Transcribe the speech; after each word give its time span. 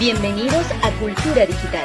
Bienvenidos 0.00 0.64
a 0.84 0.92
Cultura 1.00 1.44
Digital. 1.44 1.84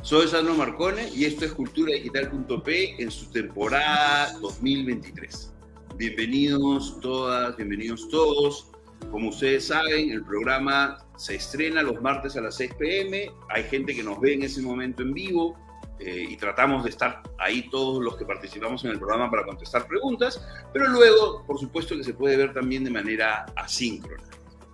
Soy 0.00 0.28
Sandro 0.28 0.54
Marcone 0.54 1.10
y 1.14 1.26
esto 1.26 1.44
es 1.44 1.52
culturadigital.p 1.52 3.02
en 3.02 3.10
su 3.10 3.30
temporada 3.32 4.32
2023. 4.40 5.52
Bienvenidos 5.96 6.98
todas, 7.02 7.54
bienvenidos 7.58 8.08
todos. 8.08 8.70
Como 9.10 9.28
ustedes 9.28 9.66
saben, 9.66 10.10
el 10.10 10.24
programa 10.24 11.04
se 11.18 11.34
estrena 11.34 11.82
los 11.82 12.00
martes 12.00 12.34
a 12.38 12.40
las 12.40 12.56
6 12.56 12.72
pm. 12.78 13.30
Hay 13.50 13.64
gente 13.64 13.94
que 13.94 14.02
nos 14.02 14.18
ve 14.22 14.32
en 14.32 14.44
ese 14.44 14.62
momento 14.62 15.02
en 15.02 15.12
vivo 15.12 15.67
eh, 16.00 16.26
y 16.28 16.36
tratamos 16.36 16.84
de 16.84 16.90
estar 16.90 17.22
ahí 17.38 17.68
todos 17.70 18.02
los 18.02 18.16
que 18.16 18.24
participamos 18.24 18.84
en 18.84 18.92
el 18.92 18.98
programa 18.98 19.30
para 19.30 19.44
contestar 19.44 19.86
preguntas, 19.86 20.46
pero 20.72 20.88
luego, 20.88 21.44
por 21.46 21.58
supuesto, 21.58 21.96
que 21.96 22.04
se 22.04 22.14
puede 22.14 22.36
ver 22.36 22.52
también 22.52 22.84
de 22.84 22.90
manera 22.90 23.46
asíncrona. 23.56 24.24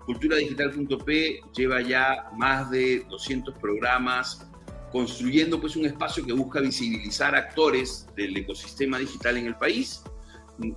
Culturadigital.p 0.07 1.41
lleva 1.57 1.81
ya 1.81 2.31
más 2.37 2.71
de 2.71 3.07
200 3.09 3.59
programas 3.59 4.47
construyendo 4.93 5.61
pues 5.61 5.77
un 5.77 5.87
espacio 5.87 6.25
que 6.25 6.33
busca 6.33 6.61
visibilizar 6.61 7.35
actores 7.35 8.07
del 8.15 8.37
ecosistema 8.37 8.99
digital 8.99 9.39
en 9.39 9.47
el 9.47 9.57
país 9.57 10.05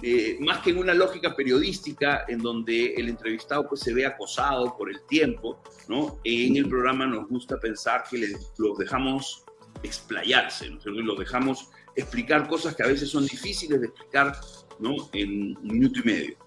eh, 0.01 0.37
más 0.39 0.59
que 0.59 0.71
en 0.71 0.79
una 0.79 0.93
lógica 0.95 1.35
periodística 1.35 2.25
en 2.27 2.39
donde 2.39 2.95
el 2.95 3.09
entrevistado 3.09 3.67
pues 3.67 3.81
se 3.81 3.93
ve 3.93 4.07
acosado 4.07 4.75
por 4.75 4.89
el 4.89 5.01
tiempo, 5.03 5.61
¿no? 5.87 6.19
En 6.23 6.57
el 6.57 6.67
programa 6.67 7.05
nos 7.05 7.27
gusta 7.27 7.59
pensar 7.59 8.03
que 8.09 8.33
los 8.57 8.77
dejamos 8.79 9.43
explayarse, 9.83 10.69
¿no? 10.69 10.79
los 10.85 11.19
dejamos 11.19 11.69
explicar 11.95 12.47
cosas 12.47 12.75
que 12.75 12.83
a 12.83 12.87
veces 12.87 13.09
son 13.09 13.25
difíciles 13.25 13.81
de 13.81 13.87
explicar, 13.87 14.37
¿no? 14.79 14.95
En 15.13 15.57
un 15.57 15.67
minuto 15.67 15.99
y 16.01 16.03
medio. 16.03 16.37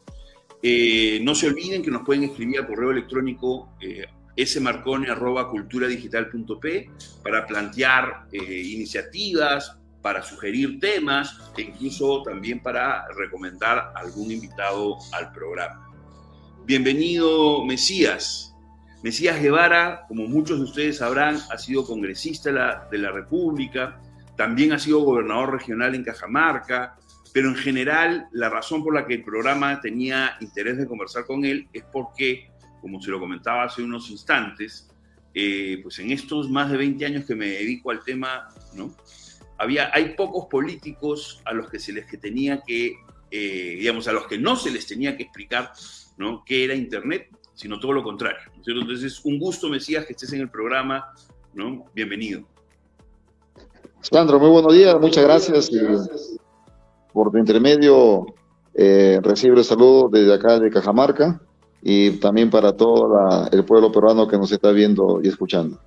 Eh, 0.62 1.18
no 1.22 1.34
se 1.34 1.48
olviden 1.48 1.82
que 1.82 1.90
nos 1.90 2.04
pueden 2.04 2.24
escribir 2.24 2.60
al 2.60 2.66
correo 2.66 2.90
electrónico 2.90 3.74
eh, 3.80 4.04
smarcone.culturadigital.p 4.44 6.90
para 7.22 7.46
plantear 7.46 8.26
eh, 8.32 8.38
iniciativas, 8.38 9.78
para 10.02 10.22
sugerir 10.22 10.78
temas 10.80 11.38
e 11.56 11.62
incluso 11.62 12.22
también 12.22 12.62
para 12.62 13.06
recomendar 13.16 13.94
algún 13.96 14.30
invitado 14.30 14.98
al 15.12 15.32
programa. 15.32 15.88
Bienvenido, 16.64 17.64
Mesías. 17.64 18.49
Mesías 19.02 19.40
Guevara, 19.40 20.04
como 20.08 20.26
muchos 20.26 20.58
de 20.58 20.64
ustedes 20.64 20.98
sabrán, 20.98 21.38
ha 21.50 21.58
sido 21.58 21.86
congresista 21.86 22.88
de 22.90 22.98
la, 22.98 23.12
República, 23.12 24.00
también 24.36 24.72
ha 24.72 24.78
sido 24.78 25.00
gobernador 25.00 25.52
regional 25.52 25.94
en 25.94 26.04
Cajamarca, 26.04 26.96
pero 27.32 27.48
en 27.48 27.56
general 27.56 28.28
la 28.32 28.48
razón 28.48 28.84
por 28.84 28.94
la 28.94 29.06
que 29.06 29.14
el 29.14 29.24
programa 29.24 29.80
tenía 29.80 30.36
interés 30.40 30.76
de 30.76 30.86
conversar 30.86 31.24
con 31.24 31.44
él 31.44 31.68
es 31.72 31.84
porque, 31.92 32.50
como 32.80 33.00
se 33.00 33.10
lo 33.10 33.18
comentaba 33.20 33.64
hace 33.64 33.82
unos 33.82 34.10
instantes, 34.10 34.90
eh, 35.32 35.78
pues 35.82 35.98
en 36.00 36.10
estos 36.10 36.50
más 36.50 36.70
de 36.70 36.76
20 36.76 37.06
años 37.06 37.24
que 37.24 37.34
me 37.34 37.46
dedico 37.46 37.90
al 37.90 38.02
tema, 38.02 38.48
¿no? 38.74 38.94
había, 39.60 39.90
hay 39.92 40.14
pocos 40.14 40.46
políticos 40.46 41.42
a 41.44 41.52
los 41.52 41.70
que 41.70 41.78
se 41.78 41.92
les 41.92 42.06
que 42.06 42.16
tenía 42.16 42.62
que, 42.62 42.94
eh, 43.30 43.76
digamos, 43.78 44.08
a 44.08 44.12
los 44.12 44.26
que 44.26 44.38
no 44.38 44.56
se 44.56 44.70
les 44.70 44.86
tenía 44.86 45.18
que 45.18 45.24
explicar, 45.24 45.72
¿no? 46.16 46.42
¿Qué 46.46 46.64
era 46.64 46.74
Internet? 46.74 47.28
Sino 47.60 47.78
todo 47.78 47.92
lo 47.92 48.02
contrario. 48.02 48.38
Entonces, 48.56 49.20
un 49.22 49.38
gusto, 49.38 49.68
Mesías, 49.68 50.06
que 50.06 50.14
estés 50.14 50.32
en 50.32 50.40
el 50.40 50.48
programa, 50.48 51.12
¿no? 51.52 51.84
Bienvenido. 51.94 52.42
Sandro, 54.00 54.40
muy 54.40 54.48
buenos 54.48 54.72
días, 54.72 54.98
muchas 54.98 55.24
gracias. 55.24 55.70
por 57.12 57.30
tu 57.30 57.36
intermedio, 57.36 58.24
eh, 58.72 59.20
recibo 59.22 59.58
el 59.58 59.64
saludo 59.64 60.08
desde 60.08 60.32
acá 60.32 60.58
de 60.58 60.70
Cajamarca 60.70 61.38
y 61.82 62.12
también 62.12 62.48
para 62.48 62.74
todo 62.74 63.46
el 63.52 63.62
pueblo 63.66 63.92
peruano 63.92 64.26
que 64.26 64.38
nos 64.38 64.50
está 64.50 64.70
viendo 64.70 65.20
y 65.22 65.28
escuchando. 65.28 65.78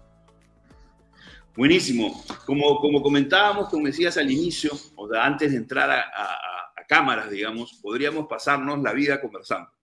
Buenísimo. 1.58 2.24
Como, 2.46 2.80
como 2.82 3.02
comentábamos, 3.02 3.70
como 3.70 3.88
decías 3.88 4.16
al 4.18 4.30
inicio, 4.30 4.70
o 4.96 5.10
sea, 5.10 5.26
antes 5.26 5.50
de 5.50 5.58
entrar 5.58 5.90
a, 5.90 6.02
a, 6.02 6.86
cámaras, 6.88 7.32
digamos, 7.32 7.80
podríamos 7.82 8.28
pasarnos 8.28 8.80
la 8.84 8.94
vida 8.94 9.20
conversando, 9.20 9.72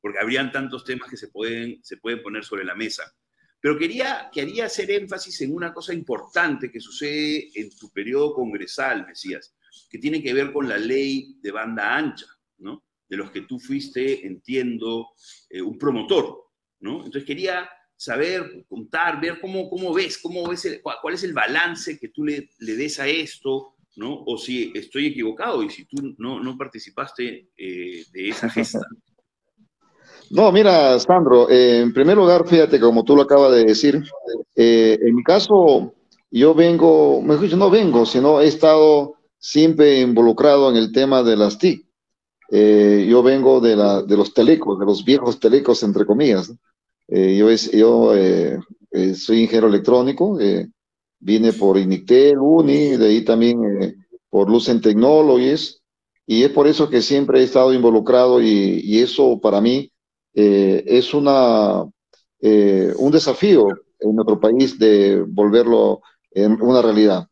Porque 0.00 0.18
habrían 0.18 0.50
tantos 0.50 0.84
temas 0.84 1.10
que 1.10 1.16
se 1.16 1.28
pueden, 1.28 1.82
se 1.82 1.96
pueden 1.98 2.22
poner 2.22 2.44
sobre 2.44 2.64
la 2.64 2.74
mesa. 2.74 3.04
Pero 3.60 3.78
quería, 3.78 4.30
quería 4.32 4.66
hacer 4.66 4.90
énfasis 4.90 5.42
en 5.42 5.54
una 5.54 5.72
cosa 5.74 5.92
importante 5.92 6.70
que 6.70 6.80
sucede 6.80 7.50
en 7.54 7.70
tu 7.76 7.90
periodo 7.90 8.32
congresal, 8.32 9.06
Mesías, 9.06 9.54
que 9.90 9.98
tiene 9.98 10.22
que 10.22 10.32
ver 10.32 10.52
con 10.52 10.68
la 10.68 10.78
ley 10.78 11.36
de 11.42 11.50
banda 11.50 11.94
ancha, 11.94 12.26
¿no? 12.58 12.84
De 13.06 13.16
los 13.16 13.30
que 13.30 13.42
tú 13.42 13.58
fuiste, 13.58 14.26
entiendo, 14.26 15.08
eh, 15.50 15.60
un 15.60 15.76
promotor, 15.78 16.44
¿no? 16.80 17.04
Entonces 17.04 17.24
quería 17.24 17.68
saber, 17.94 18.64
contar, 18.66 19.20
ver 19.20 19.38
cómo, 19.40 19.68
cómo 19.68 19.92
ves, 19.92 20.16
cómo 20.16 20.48
ves 20.48 20.80
cuál 20.82 21.14
es 21.14 21.22
el 21.22 21.34
balance 21.34 21.98
que 21.98 22.08
tú 22.08 22.24
le, 22.24 22.48
le, 22.60 22.76
des 22.76 22.98
a 22.98 23.06
esto, 23.06 23.74
¿no? 23.96 24.22
O 24.24 24.38
si 24.38 24.72
estoy 24.74 25.08
equivocado 25.08 25.62
y 25.62 25.68
si 25.68 25.84
tú 25.84 26.14
no, 26.16 26.42
no 26.42 26.56
participaste 26.56 27.50
eh, 27.58 28.04
de 28.10 28.28
esa 28.30 28.48
gesta. 28.48 28.86
No, 30.30 30.52
mira, 30.52 30.96
Sandro, 31.00 31.50
eh, 31.50 31.80
en 31.80 31.92
primer 31.92 32.16
lugar, 32.16 32.46
fíjate, 32.46 32.78
como 32.78 33.02
tú 33.02 33.16
lo 33.16 33.22
acabas 33.22 33.50
de 33.50 33.64
decir, 33.64 34.00
eh, 34.54 34.96
en 35.02 35.16
mi 35.16 35.24
caso, 35.24 35.92
yo 36.30 36.54
vengo, 36.54 37.20
mejor 37.20 37.44
dicho, 37.44 37.56
no 37.56 37.68
vengo, 37.68 38.06
sino 38.06 38.40
he 38.40 38.46
estado 38.46 39.14
siempre 39.40 40.00
involucrado 40.00 40.70
en 40.70 40.76
el 40.76 40.92
tema 40.92 41.24
de 41.24 41.36
las 41.36 41.58
TIC. 41.58 41.84
yo 42.50 43.22
vengo 43.24 43.60
de, 43.60 43.74
la, 43.74 44.02
de 44.02 44.16
los 44.16 44.32
telecos, 44.32 44.78
de 44.78 44.86
los 44.86 45.04
viejos 45.04 45.40
telecos, 45.40 45.82
entre 45.82 46.06
comillas. 46.06 46.52
Eh, 47.08 47.36
yo 47.36 47.50
yo 47.72 48.14
eh, 48.14 48.56
eh, 48.92 49.14
soy 49.14 49.40
ingeniero 49.40 49.66
electrónico, 49.66 50.38
vine 51.18 51.52
por 51.52 51.76
Inictel, 51.76 52.38
Uni, 52.38 52.96
de 52.96 53.06
ahí 53.08 53.24
también 53.24 53.58
por 54.28 54.48
Lucent 54.48 54.82
Technologies, 54.82 55.80
y 56.24 56.44
es 56.44 56.50
por 56.50 56.68
eso 56.68 56.88
que 56.88 57.02
siempre 57.02 57.40
he 57.40 57.42
estado 57.42 57.74
involucrado 57.74 58.40
y 58.40 59.00
eso 59.00 59.40
para 59.40 59.60
mí 59.60 59.90
es 60.34 61.12
una, 61.14 61.82
un 61.82 63.10
desafío 63.10 63.68
en 63.98 64.14
nuestro 64.14 64.40
país 64.40 64.78
de 64.78 65.22
volverlo 65.26 66.00
en 66.30 66.60
una 66.62 66.82
realidad. 66.82 67.26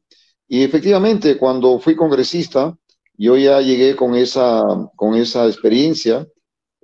Y 0.48 0.62
efectivamente, 0.62 1.36
cuando 1.36 1.78
fui 1.78 1.94
congresista, 1.94 2.76
yo 3.16 3.36
ya 3.36 3.60
llegué 3.60 3.96
con 3.96 4.14
esa, 4.14 4.62
con 4.96 5.14
esa 5.14 5.46
experiencia 5.46 6.26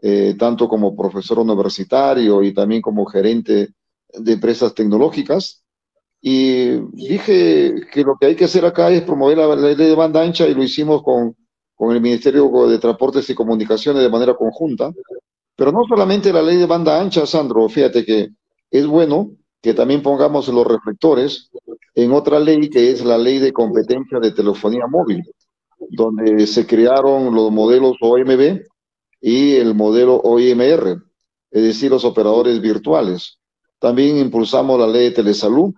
eh, 0.06 0.34
tanto 0.38 0.68
como 0.68 0.94
profesor 0.94 1.38
universitario 1.38 2.42
y 2.42 2.52
también 2.52 2.82
como 2.82 3.06
gerente 3.06 3.70
de 4.12 4.32
empresas 4.32 4.74
tecnológicas. 4.74 5.64
Y 6.20 6.72
dije 6.92 7.74
que 7.90 8.02
lo 8.02 8.16
que 8.20 8.26
hay 8.26 8.36
que 8.36 8.44
hacer 8.44 8.66
acá 8.66 8.90
es 8.90 9.02
promover 9.02 9.38
la 9.38 9.56
ley 9.56 9.74
de 9.74 9.94
banda 9.94 10.20
ancha 10.22 10.46
y 10.46 10.54
lo 10.54 10.62
hicimos 10.62 11.02
con, 11.02 11.34
con 11.74 11.94
el 11.94 12.02
Ministerio 12.02 12.50
de 12.66 12.78
Transportes 12.78 13.30
y 13.30 13.34
Comunicaciones 13.34 14.02
de 14.02 14.10
manera 14.10 14.34
conjunta. 14.34 14.92
Pero 15.56 15.72
no 15.72 15.84
solamente 15.88 16.32
la 16.32 16.42
ley 16.42 16.56
de 16.56 16.66
banda 16.66 17.00
ancha, 17.00 17.26
Sandro, 17.26 17.68
fíjate 17.68 18.04
que 18.04 18.30
es 18.70 18.86
bueno 18.86 19.30
que 19.62 19.72
también 19.72 20.02
pongamos 20.02 20.48
los 20.48 20.66
reflectores 20.66 21.50
en 21.94 22.12
otra 22.12 22.40
ley 22.40 22.68
que 22.68 22.90
es 22.90 23.04
la 23.04 23.16
ley 23.16 23.38
de 23.38 23.52
competencia 23.52 24.18
de 24.18 24.32
telefonía 24.32 24.86
móvil, 24.88 25.22
donde 25.90 26.46
se 26.46 26.66
crearon 26.66 27.34
los 27.34 27.52
modelos 27.52 27.96
OMB 28.00 28.62
y 29.20 29.52
el 29.54 29.74
modelo 29.74 30.16
OIMR, 30.16 31.02
es 31.50 31.62
decir, 31.62 31.90
los 31.90 32.04
operadores 32.04 32.60
virtuales. 32.60 33.38
También 33.78 34.18
impulsamos 34.18 34.78
la 34.78 34.88
ley 34.88 35.04
de 35.04 35.10
telesalud 35.12 35.72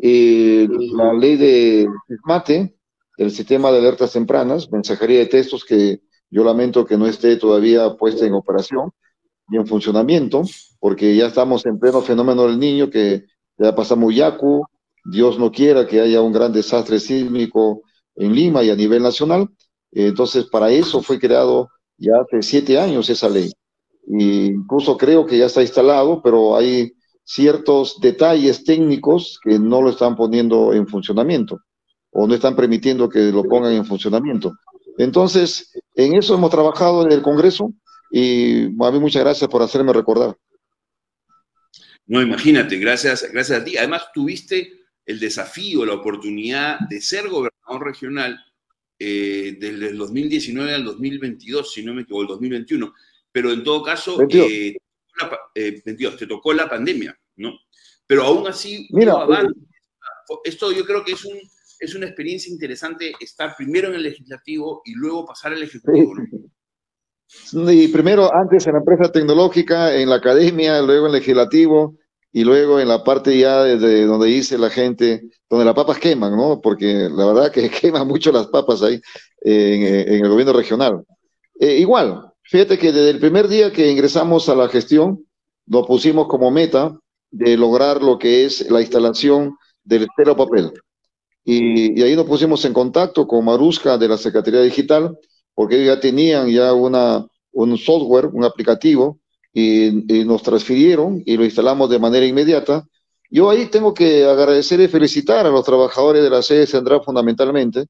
y 0.00 0.68
la 0.94 1.12
ley 1.12 1.36
de 1.36 1.88
MATE, 2.24 2.76
el 3.16 3.30
sistema 3.32 3.72
de 3.72 3.78
alertas 3.78 4.12
tempranas, 4.12 4.70
mensajería 4.70 5.18
de 5.18 5.26
textos 5.26 5.64
que 5.64 6.02
yo 6.30 6.44
lamento 6.44 6.86
que 6.86 6.96
no 6.96 7.06
esté 7.06 7.36
todavía 7.36 7.96
puesta 7.96 8.24
en 8.24 8.34
operación 8.34 8.92
y 9.50 9.56
en 9.56 9.66
funcionamiento, 9.66 10.42
porque 10.80 11.16
ya 11.16 11.26
estamos 11.26 11.64
en 11.66 11.78
pleno 11.78 12.02
fenómeno 12.02 12.46
del 12.46 12.58
niño 12.58 12.90
que 12.90 13.24
ya 13.56 13.74
pasamos 13.74 14.14
Yacu, 14.14 14.64
Dios 15.04 15.38
no 15.38 15.50
quiera 15.50 15.86
que 15.86 16.00
haya 16.00 16.20
un 16.20 16.32
gran 16.32 16.52
desastre 16.52 17.00
sísmico 17.00 17.82
en 18.16 18.34
Lima 18.34 18.62
y 18.62 18.70
a 18.70 18.76
nivel 18.76 19.02
nacional. 19.02 19.48
Entonces, 19.90 20.46
para 20.46 20.70
eso 20.70 21.02
fue 21.02 21.18
creado 21.18 21.68
ya 21.96 22.12
hace 22.20 22.42
siete 22.42 22.78
años 22.78 23.08
esa 23.08 23.28
ley. 23.28 23.50
Y 24.06 24.46
incluso 24.46 24.96
creo 24.96 25.26
que 25.26 25.38
ya 25.38 25.46
está 25.46 25.62
instalado, 25.62 26.22
pero 26.22 26.56
hay 26.56 26.92
ciertos 27.24 27.98
detalles 28.00 28.64
técnicos 28.64 29.38
que 29.42 29.58
no 29.58 29.82
lo 29.82 29.90
están 29.90 30.16
poniendo 30.16 30.72
en 30.72 30.86
funcionamiento 30.86 31.58
o 32.10 32.26
no 32.26 32.34
están 32.34 32.56
permitiendo 32.56 33.08
que 33.08 33.30
lo 33.32 33.44
pongan 33.44 33.72
en 33.72 33.84
funcionamiento. 33.84 34.52
Entonces, 34.96 35.72
en 35.94 36.14
eso 36.14 36.34
hemos 36.34 36.50
trabajado 36.50 37.04
en 37.04 37.12
el 37.12 37.22
Congreso 37.22 37.72
y 38.10 38.64
a 38.64 38.90
mí 38.90 38.98
muchas 38.98 39.22
gracias 39.22 39.48
por 39.50 39.62
hacerme 39.62 39.92
recordar. 39.92 40.36
No, 42.06 42.22
imagínate, 42.22 42.78
gracias, 42.78 43.30
gracias 43.30 43.60
a 43.60 43.64
ti. 43.64 43.76
Además, 43.76 44.06
tuviste 44.14 44.80
el 45.04 45.20
desafío, 45.20 45.84
la 45.84 45.94
oportunidad 45.94 46.78
de 46.88 47.00
ser 47.00 47.28
gobernador 47.28 47.84
regional 47.84 48.38
eh, 48.98 49.56
desde 49.60 49.88
el 49.88 49.98
2019 49.98 50.74
al 50.74 50.84
2022, 50.84 51.72
si 51.72 51.84
no 51.84 51.94
me 51.94 52.02
equivoco, 52.02 52.22
el 52.22 52.28
2021. 52.28 52.94
Pero 53.30 53.52
en 53.52 53.62
todo 53.62 53.82
caso, 53.82 54.18
eh, 54.30 54.74
te 55.52 56.26
tocó 56.26 56.52
la 56.54 56.68
pandemia, 56.68 57.18
¿no? 57.36 57.58
Pero 58.06 58.24
aún 58.24 58.48
así, 58.48 58.88
Mira, 58.90 59.14
esto 60.44 60.72
yo 60.72 60.84
creo 60.84 61.04
que 61.04 61.12
es, 61.12 61.24
un, 61.26 61.38
es 61.78 61.94
una 61.94 62.06
experiencia 62.06 62.50
interesante 62.50 63.12
estar 63.20 63.54
primero 63.54 63.88
en 63.88 63.96
el 63.96 64.02
legislativo 64.02 64.80
y 64.84 64.94
luego 64.94 65.26
pasar 65.26 65.52
al 65.52 65.62
ejecutivo. 65.62 66.14
Y 67.52 67.88
primero, 67.88 68.34
antes 68.34 68.66
en 68.66 68.72
la 68.72 68.78
empresa 68.78 69.12
tecnológica, 69.12 69.94
en 69.94 70.08
la 70.08 70.16
academia, 70.16 70.80
luego 70.80 71.06
en 71.06 71.12
legislativo 71.12 71.96
y 72.32 72.44
luego 72.44 72.80
en 72.80 72.88
la 72.88 73.04
parte 73.04 73.36
ya 73.36 73.64
de 73.64 74.06
donde 74.06 74.28
dice 74.28 74.58
la 74.58 74.70
gente, 74.70 75.22
donde 75.48 75.64
las 75.64 75.74
papas 75.74 75.98
queman, 75.98 76.36
¿no? 76.36 76.60
Porque 76.60 77.08
la 77.10 77.26
verdad 77.26 77.52
que 77.52 77.68
queman 77.82 78.06
mucho 78.06 78.32
las 78.32 78.46
papas 78.48 78.82
ahí 78.82 79.00
en, 79.42 80.22
el 80.24 80.28
gobierno 80.28 80.52
regional. 80.52 81.04
Eh, 81.60 81.78
igual, 81.78 82.32
fíjate 82.42 82.78
que 82.78 82.92
desde 82.92 83.10
el 83.10 83.18
primer 83.18 83.48
día 83.48 83.72
que 83.72 83.90
ingresamos 83.90 84.48
a 84.48 84.54
la 84.54 84.68
gestión, 84.68 85.24
nos 85.66 85.86
pusimos 85.86 86.28
como 86.28 86.50
meta 86.50 86.98
de 87.30 87.56
lograr 87.56 88.02
lo 88.02 88.18
que 88.18 88.46
es 88.46 88.70
la 88.70 88.80
instalación 88.80 89.56
del 89.84 90.04
estero 90.04 90.36
papel. 90.36 90.72
Y, 91.44 92.02
ahí 92.02 92.14
nos 92.14 92.26
pusimos 92.26 92.64
en 92.64 92.72
contacto 92.72 93.26
con 93.26 93.44
Marusca 93.44 93.96
de 93.96 94.08
la 94.08 94.18
Secretaría 94.18 94.60
Digital, 94.60 95.16
porque 95.58 95.74
ellos 95.74 95.96
ya 95.96 96.00
tenían 96.00 96.46
ya 96.50 96.72
una, 96.72 97.26
un 97.50 97.76
software, 97.76 98.26
un 98.26 98.44
aplicativo, 98.44 99.18
y, 99.52 99.90
nos 100.24 100.40
transfirieron 100.44 101.20
y 101.26 101.36
lo 101.36 101.44
instalamos 101.44 101.90
de 101.90 101.98
manera 101.98 102.24
inmediata. 102.24 102.86
Yo 103.28 103.50
ahí 103.50 103.66
tengo 103.66 103.92
que 103.92 104.24
agradecer 104.24 104.78
y 104.78 104.86
felicitar 104.86 105.46
a 105.46 105.50
los 105.50 105.64
trabajadores 105.64 106.22
de 106.22 106.30
la 106.30 106.42
sede 106.42 106.64
central 106.68 107.02
fundamentalmente, 107.04 107.86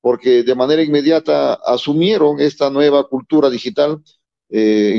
porque 0.00 0.42
de 0.44 0.54
manera 0.54 0.82
inmediata 0.82 1.52
asumieron 1.62 2.40
esta 2.40 2.70
nueva 2.70 3.06
cultura 3.06 3.50
digital, 3.50 3.98
eh, 4.48 4.98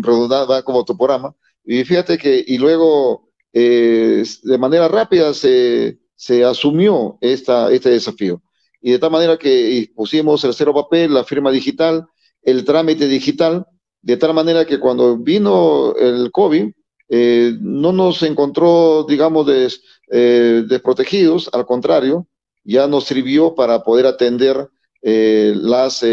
redundada 0.00 0.62
como 0.62 0.82
topograma, 0.86 1.34
y 1.62 1.84
fíjate 1.84 2.16
que, 2.16 2.42
y 2.46 2.56
luego 2.56 3.28
eh, 3.52 4.24
de 4.44 4.56
manera 4.56 4.88
rápida 4.88 5.34
se, 5.34 5.98
se 6.16 6.42
asumió 6.42 7.18
esta, 7.20 7.70
este 7.70 7.90
desafío. 7.90 8.40
Y 8.80 8.92
de 8.92 8.98
tal 8.98 9.10
manera 9.10 9.38
que 9.38 9.90
pusimos 9.94 10.44
el 10.44 10.54
cero 10.54 10.74
papel, 10.74 11.14
la 11.14 11.24
firma 11.24 11.50
digital, 11.50 12.06
el 12.42 12.64
trámite 12.64 13.06
digital, 13.06 13.66
de 14.02 14.16
tal 14.16 14.34
manera 14.34 14.64
que 14.64 14.78
cuando 14.78 15.18
vino 15.18 15.94
el 15.96 16.30
COVID, 16.30 16.70
eh, 17.08 17.52
no 17.60 17.92
nos 17.92 18.22
encontró, 18.22 19.04
digamos, 19.08 19.46
des, 19.46 19.82
eh, 20.10 20.64
desprotegidos, 20.66 21.50
al 21.52 21.66
contrario, 21.66 22.28
ya 22.64 22.86
nos 22.86 23.04
sirvió 23.04 23.54
para 23.54 23.82
poder 23.82 24.06
atender 24.06 24.68
las, 25.02 26.02
lo 26.02 26.08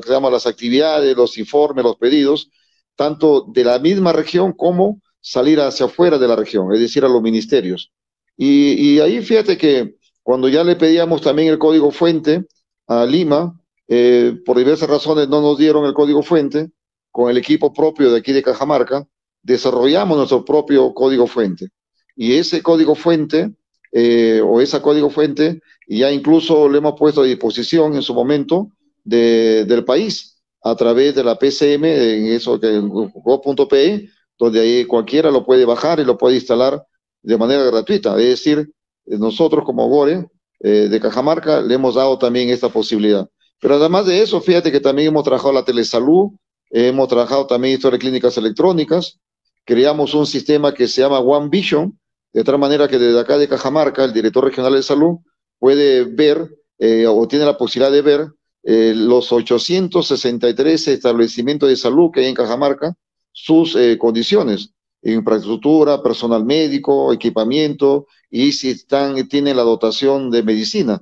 que 0.00 0.30
las 0.30 0.46
actividades, 0.46 1.16
los 1.16 1.38
informes, 1.38 1.84
los 1.84 1.96
pedidos, 1.96 2.50
tanto 2.96 3.46
de 3.48 3.64
la 3.64 3.78
misma 3.78 4.12
región 4.12 4.52
como 4.52 5.00
salir 5.20 5.60
hacia 5.60 5.86
afuera 5.86 6.18
de 6.18 6.28
la 6.28 6.36
región, 6.36 6.72
es 6.72 6.80
decir, 6.80 7.04
a 7.04 7.08
los 7.08 7.22
ministerios. 7.22 7.92
Y, 8.36 8.98
ahí 9.00 9.22
fíjate 9.22 9.56
que 9.56 9.96
cuando 10.26 10.48
ya 10.48 10.64
le 10.64 10.74
pedíamos 10.74 11.22
también 11.22 11.50
el 11.50 11.58
código 11.60 11.92
fuente 11.92 12.46
a 12.88 13.06
Lima, 13.06 13.56
eh, 13.86 14.36
por 14.44 14.58
diversas 14.58 14.90
razones 14.90 15.28
no 15.28 15.40
nos 15.40 15.56
dieron 15.56 15.84
el 15.84 15.94
código 15.94 16.20
fuente, 16.20 16.72
con 17.12 17.30
el 17.30 17.38
equipo 17.38 17.72
propio 17.72 18.10
de 18.10 18.18
aquí 18.18 18.32
de 18.32 18.42
Cajamarca, 18.42 19.06
desarrollamos 19.40 20.16
nuestro 20.16 20.44
propio 20.44 20.92
código 20.94 21.28
fuente. 21.28 21.68
Y 22.16 22.32
ese 22.32 22.60
código 22.60 22.96
fuente, 22.96 23.52
eh, 23.92 24.40
o 24.44 24.60
esa 24.60 24.82
código 24.82 25.10
fuente, 25.10 25.60
ya 25.86 26.10
incluso 26.10 26.68
lo 26.68 26.76
hemos 26.76 26.98
puesto 26.98 27.20
a 27.20 27.24
disposición 27.24 27.94
en 27.94 28.02
su 28.02 28.12
momento 28.12 28.72
del 29.04 29.84
país 29.84 30.42
a 30.60 30.74
través 30.74 31.14
de 31.14 31.22
la 31.22 31.38
PCM, 31.38 31.84
en 31.84 32.26
eso 32.32 32.58
que 32.58 32.80
go.pe, 32.80 34.08
donde 34.36 34.60
ahí 34.60 34.84
cualquiera 34.86 35.30
lo 35.30 35.46
puede 35.46 35.64
bajar 35.64 36.00
y 36.00 36.04
lo 36.04 36.18
puede 36.18 36.34
instalar 36.34 36.84
de 37.22 37.38
manera 37.38 37.62
gratuita. 37.62 38.20
Es 38.20 38.26
decir, 38.26 38.72
nosotros 39.06 39.64
como 39.64 39.88
Gore 39.88 40.28
eh, 40.60 40.88
de 40.88 41.00
Cajamarca 41.00 41.60
le 41.60 41.74
hemos 41.74 41.94
dado 41.94 42.18
también 42.18 42.48
esta 42.50 42.68
posibilidad. 42.68 43.28
Pero 43.60 43.76
además 43.76 44.06
de 44.06 44.22
eso, 44.22 44.40
fíjate 44.40 44.70
que 44.70 44.80
también 44.80 45.08
hemos 45.08 45.24
trabajado 45.24 45.52
la 45.52 45.64
telesalud, 45.64 46.30
hemos 46.70 47.08
trabajado 47.08 47.46
también 47.46 47.74
historia 47.74 47.96
de 47.96 48.02
clínicas 48.02 48.36
electrónicas, 48.36 49.18
creamos 49.64 50.14
un 50.14 50.26
sistema 50.26 50.74
que 50.74 50.88
se 50.88 51.00
llama 51.00 51.20
One 51.20 51.48
Vision, 51.48 51.98
de 52.32 52.44
tal 52.44 52.58
manera 52.58 52.86
que 52.86 52.98
desde 52.98 53.18
acá 53.18 53.38
de 53.38 53.48
Cajamarca, 53.48 54.04
el 54.04 54.12
director 54.12 54.44
regional 54.44 54.74
de 54.74 54.82
salud 54.82 55.18
puede 55.58 56.04
ver 56.04 56.50
eh, 56.78 57.06
o 57.06 57.26
tiene 57.26 57.46
la 57.46 57.56
posibilidad 57.56 57.90
de 57.90 58.02
ver 58.02 58.28
eh, 58.62 58.92
los 58.94 59.32
863 59.32 60.88
establecimientos 60.88 61.68
de 61.68 61.76
salud 61.76 62.10
que 62.12 62.20
hay 62.20 62.26
en 62.26 62.34
Cajamarca, 62.34 62.94
sus 63.32 63.76
eh, 63.76 63.96
condiciones, 63.96 64.72
infraestructura, 65.12 66.02
personal 66.02 66.44
médico, 66.44 67.12
equipamiento 67.12 68.06
y 68.30 68.52
si 68.52 68.70
están, 68.70 69.28
tienen 69.28 69.56
la 69.56 69.62
dotación 69.62 70.30
de 70.30 70.42
medicina. 70.42 71.00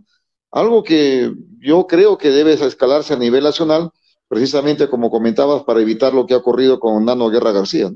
Algo 0.51 0.83
que 0.83 1.33
yo 1.59 1.87
creo 1.87 2.17
que 2.19 2.31
debe 2.31 2.53
escalarse 2.55 3.15
a 3.15 3.19
nivel 3.19 3.45
nacional, 3.45 3.91
precisamente 4.29 4.89
como 4.89 5.11
comentabas, 5.11 5.65
para 5.65 5.81
evitar 5.81 6.15
lo 6.15 6.27
que 6.27 6.35
ha 6.35 6.39
ocurrido 6.39 6.79
con 6.79 7.05
Nano 7.05 7.29
Guerra 7.31 7.53
García. 7.53 7.91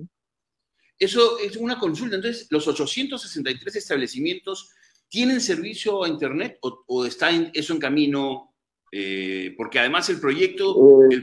Eso 0.98 1.38
es 1.38 1.56
una 1.56 1.78
consulta. 1.78 2.16
Entonces, 2.16 2.48
¿los 2.50 2.66
863 2.66 3.76
establecimientos 3.76 4.70
tienen 5.08 5.40
servicio 5.40 6.02
a 6.02 6.08
Internet 6.08 6.58
o, 6.62 6.84
o 6.86 7.06
está 7.06 7.30
eso 7.54 7.72
en 7.72 7.78
camino 7.78 8.48
eh, 8.90 9.54
porque 9.56 9.78
además 9.78 10.08
el 10.08 10.20
proyecto, 10.20 11.02
eh, 11.10 11.22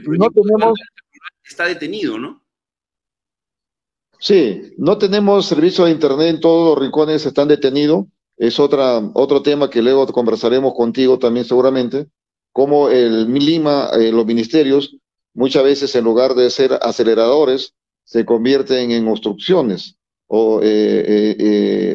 está 1.44 1.66
detenido, 1.66 2.18
¿no? 2.18 2.45
Sí, 4.18 4.74
no 4.78 4.98
tenemos 4.98 5.46
servicio 5.46 5.84
de 5.84 5.90
Internet 5.90 6.28
en 6.28 6.40
todos 6.40 6.70
los 6.70 6.78
rincones, 6.84 7.26
están 7.26 7.48
detenidos. 7.48 8.06
Es 8.36 8.58
otra, 8.60 8.98
otro 9.14 9.42
tema 9.42 9.70
que 9.70 9.82
luego 9.82 10.06
conversaremos 10.08 10.74
contigo 10.74 11.18
también 11.18 11.46
seguramente, 11.46 12.08
como 12.52 12.88
el 12.88 13.32
Lima, 13.32 13.90
eh, 13.92 14.12
los 14.12 14.26
ministerios, 14.26 14.96
muchas 15.34 15.64
veces 15.64 15.94
en 15.94 16.04
lugar 16.04 16.34
de 16.34 16.50
ser 16.50 16.78
aceleradores, 16.82 17.74
se 18.04 18.24
convierten 18.24 18.90
en 18.90 19.08
obstrucciones 19.08 19.96
o 20.26 20.60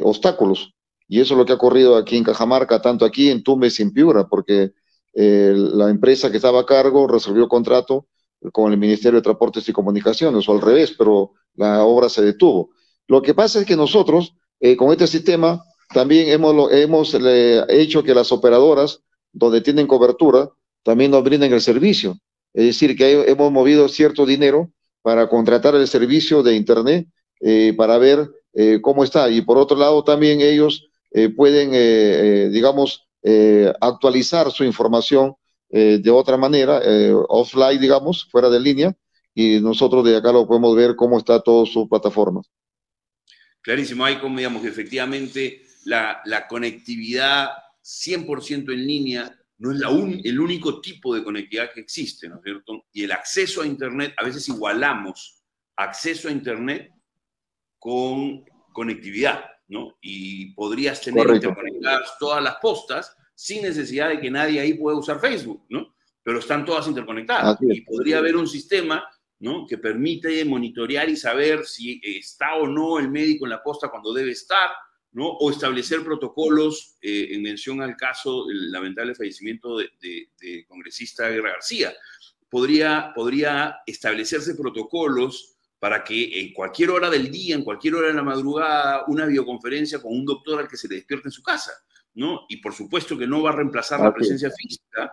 obstáculos. 0.03 0.73
Y 1.07 1.19
eso 1.19 1.33
es 1.33 1.37
lo 1.37 1.45
que 1.45 1.51
ha 1.51 1.55
ocurrido 1.55 1.95
aquí 1.95 2.17
en 2.17 2.23
Cajamarca, 2.23 2.81
tanto 2.81 3.05
aquí 3.05 3.29
en 3.29 3.43
Tumbes 3.43 3.79
y 3.79 3.83
en 3.83 3.91
Piura, 3.91 4.27
porque 4.27 4.71
la 5.13 5.89
empresa 5.89 6.31
que 6.31 6.37
estaba 6.37 6.61
a 6.61 6.65
cargo 6.65 7.07
resolvió 7.07 7.47
contrato 7.47 8.07
con 8.51 8.71
el 8.71 8.77
Ministerio 8.77 9.19
de 9.19 9.23
Transportes 9.23 9.67
y 9.69 9.73
Comunicaciones, 9.73 10.47
o 10.47 10.51
al 10.53 10.61
revés, 10.61 10.95
pero 10.97 11.33
la 11.61 11.83
obra 11.85 12.09
se 12.09 12.21
detuvo. 12.21 12.71
Lo 13.07 13.21
que 13.21 13.33
pasa 13.33 13.59
es 13.59 13.65
que 13.65 13.75
nosotros, 13.75 14.33
eh, 14.59 14.75
con 14.75 14.91
este 14.91 15.07
sistema, 15.07 15.63
también 15.93 16.29
hemos, 16.29 16.71
hemos 16.71 17.15
hecho 17.69 18.03
que 18.03 18.15
las 18.15 18.31
operadoras, 18.31 19.01
donde 19.33 19.61
tienen 19.61 19.87
cobertura, 19.87 20.49
también 20.83 21.11
nos 21.11 21.23
brinden 21.23 21.53
el 21.53 21.61
servicio. 21.61 22.17
Es 22.53 22.65
decir, 22.65 22.95
que 22.95 23.29
hemos 23.29 23.51
movido 23.51 23.87
cierto 23.87 24.25
dinero 24.25 24.71
para 25.01 25.27
contratar 25.27 25.75
el 25.75 25.87
servicio 25.87 26.43
de 26.43 26.55
Internet 26.55 27.07
eh, 27.41 27.73
para 27.75 27.97
ver 27.97 28.29
eh, 28.53 28.79
cómo 28.81 29.03
está. 29.03 29.29
Y 29.29 29.41
por 29.41 29.57
otro 29.57 29.77
lado, 29.77 30.03
también 30.03 30.41
ellos 30.41 30.87
pueden, 31.35 31.71
digamos, 32.53 33.05
eh, 33.23 33.71
actualizar 33.79 34.51
su 34.51 34.63
información 34.63 35.35
eh, 35.69 35.99
de 36.01 36.09
otra 36.09 36.37
manera, 36.37 36.81
eh, 36.83 37.13
offline, 37.29 37.79
digamos, 37.79 38.27
fuera 38.31 38.49
de 38.49 38.59
línea, 38.59 38.95
y 39.33 39.59
nosotros 39.59 40.03
de 40.05 40.17
acá 40.17 40.31
lo 40.31 40.47
podemos 40.47 40.75
ver 40.75 40.95
cómo 40.95 41.17
está 41.17 41.41
toda 41.41 41.65
su 41.65 41.87
plataforma. 41.87 42.41
Clarísimo, 43.61 44.03
hay 44.03 44.17
como, 44.17 44.37
digamos, 44.37 44.65
efectivamente 44.65 45.61
la, 45.85 46.21
la 46.25 46.47
conectividad 46.47 47.49
100% 47.83 48.73
en 48.73 48.87
línea 48.87 49.37
no 49.59 49.71
es 49.71 49.79
la 49.79 49.89
el 49.89 50.39
único 50.39 50.81
tipo 50.81 51.13
de 51.13 51.23
conectividad 51.23 51.71
que 51.71 51.81
existe, 51.81 52.27
¿no 52.27 52.37
es 52.37 52.41
cierto? 52.43 52.85
Y 52.91 53.03
el 53.03 53.11
acceso 53.11 53.61
a 53.61 53.67
Internet, 53.67 54.15
a 54.17 54.25
veces 54.25 54.49
igualamos 54.49 55.43
acceso 55.75 56.27
a 56.27 56.31
Internet 56.31 56.91
con 57.77 58.43
conectividad. 58.73 59.45
Y 60.01 60.53
podrías 60.53 60.99
tener 60.99 61.25
interconectadas 61.29 62.17
todas 62.19 62.43
las 62.43 62.55
postas 62.55 63.15
sin 63.33 63.61
necesidad 63.61 64.09
de 64.09 64.19
que 64.19 64.29
nadie 64.29 64.59
ahí 64.59 64.73
pueda 64.73 64.97
usar 64.97 65.19
Facebook, 65.19 65.65
¿no? 65.69 65.95
Pero 66.23 66.39
están 66.39 66.65
todas 66.65 66.87
interconectadas. 66.87 67.57
Y 67.61 67.81
podría 67.81 68.17
haber 68.17 68.35
un 68.35 68.47
sistema, 68.47 69.03
¿no? 69.41 69.65
Que 69.65 69.77
permite 69.77 70.45
monitorear 70.45 71.09
y 71.09 71.17
saber 71.17 71.65
si 71.65 71.99
está 72.03 72.55
o 72.55 72.67
no 72.67 72.99
el 72.99 73.09
médico 73.09 73.45
en 73.45 73.49
la 73.49 73.63
posta 73.63 73.89
cuando 73.89 74.13
debe 74.13 74.31
estar, 74.31 74.69
¿no? 75.13 75.27
O 75.27 75.49
establecer 75.49 76.03
protocolos 76.03 76.95
eh, 77.01 77.29
en 77.31 77.41
mención 77.41 77.81
al 77.81 77.97
caso 77.97 78.45
del 78.45 78.71
lamentable 78.71 79.15
fallecimiento 79.15 79.77
de, 79.77 79.89
de, 80.39 80.65
congresista 80.67 81.27
Guerra 81.27 81.53
García. 81.53 81.91
Podría, 82.49 83.11
podría 83.15 83.77
establecerse 83.85 84.53
protocolos 84.55 85.57
para 85.79 86.03
que 86.03 86.39
en 86.39 86.53
cualquier 86.53 86.91
hora 86.91 87.09
del 87.09 87.31
día, 87.31 87.55
en 87.55 87.63
cualquier 87.63 87.95
hora 87.95 88.07
de 88.09 88.13
la 88.13 88.23
madrugada, 88.23 89.05
una 89.07 89.25
videoconferencia 89.25 89.99
con 89.99 90.13
un 90.13 90.25
doctor 90.25 90.59
al 90.59 90.67
que 90.67 90.77
se 90.77 90.87
le 90.87 90.95
despierte 90.95 91.29
en 91.29 91.31
su 91.31 91.41
casa. 91.41 91.71
¿no? 92.13 92.45
Y 92.47 92.57
por 92.57 92.73
supuesto 92.73 93.17
que 93.17 93.25
no 93.25 93.41
va 93.41 93.49
a 93.49 93.55
reemplazar 93.55 94.01
la 94.01 94.13
presencia 94.13 94.51
física, 94.51 95.11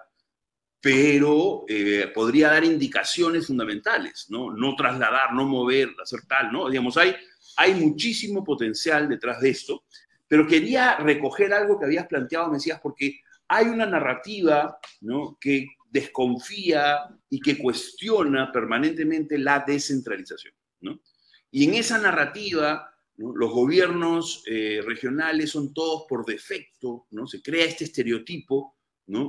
pero 0.80 1.64
eh, 1.68 2.10
podría 2.14 2.50
dar 2.50 2.64
indicaciones 2.64 3.46
fundamentales, 3.46 4.26
¿no? 4.28 4.52
No 4.52 4.76
trasladar, 4.76 5.32
no 5.34 5.44
mover, 5.44 5.90
hacer 6.02 6.20
tal, 6.28 6.52
¿no? 6.52 6.68
Digamos, 6.68 6.96
hay, 6.96 7.16
hay 7.56 7.74
muchísimo 7.74 8.44
potencial 8.44 9.08
detrás 9.08 9.40
de 9.40 9.50
esto, 9.50 9.84
pero 10.28 10.46
quería 10.46 10.96
recoger 10.96 11.52
algo 11.52 11.78
que 11.78 11.86
habías 11.86 12.06
planteado, 12.06 12.50
Mesías, 12.50 12.80
porque 12.80 13.20
hay 13.48 13.66
una 13.66 13.86
narrativa, 13.86 14.78
¿no? 15.00 15.36
Que 15.40 15.66
desconfía 15.90 16.98
y 17.28 17.40
que 17.40 17.58
cuestiona 17.58 18.52
permanentemente 18.52 19.36
la 19.38 19.64
descentralización, 19.66 20.54
¿no? 20.80 21.00
Y 21.50 21.64
en 21.64 21.74
esa 21.74 21.98
narrativa, 21.98 22.94
los 23.16 23.50
gobiernos 23.50 24.44
eh, 24.46 24.80
regionales 24.84 25.50
son 25.50 25.74
todos 25.74 26.04
por 26.08 26.24
defecto, 26.24 27.06
¿no? 27.10 27.26
Se 27.26 27.42
crea 27.42 27.64
este 27.64 27.84
estereotipo 27.84 28.77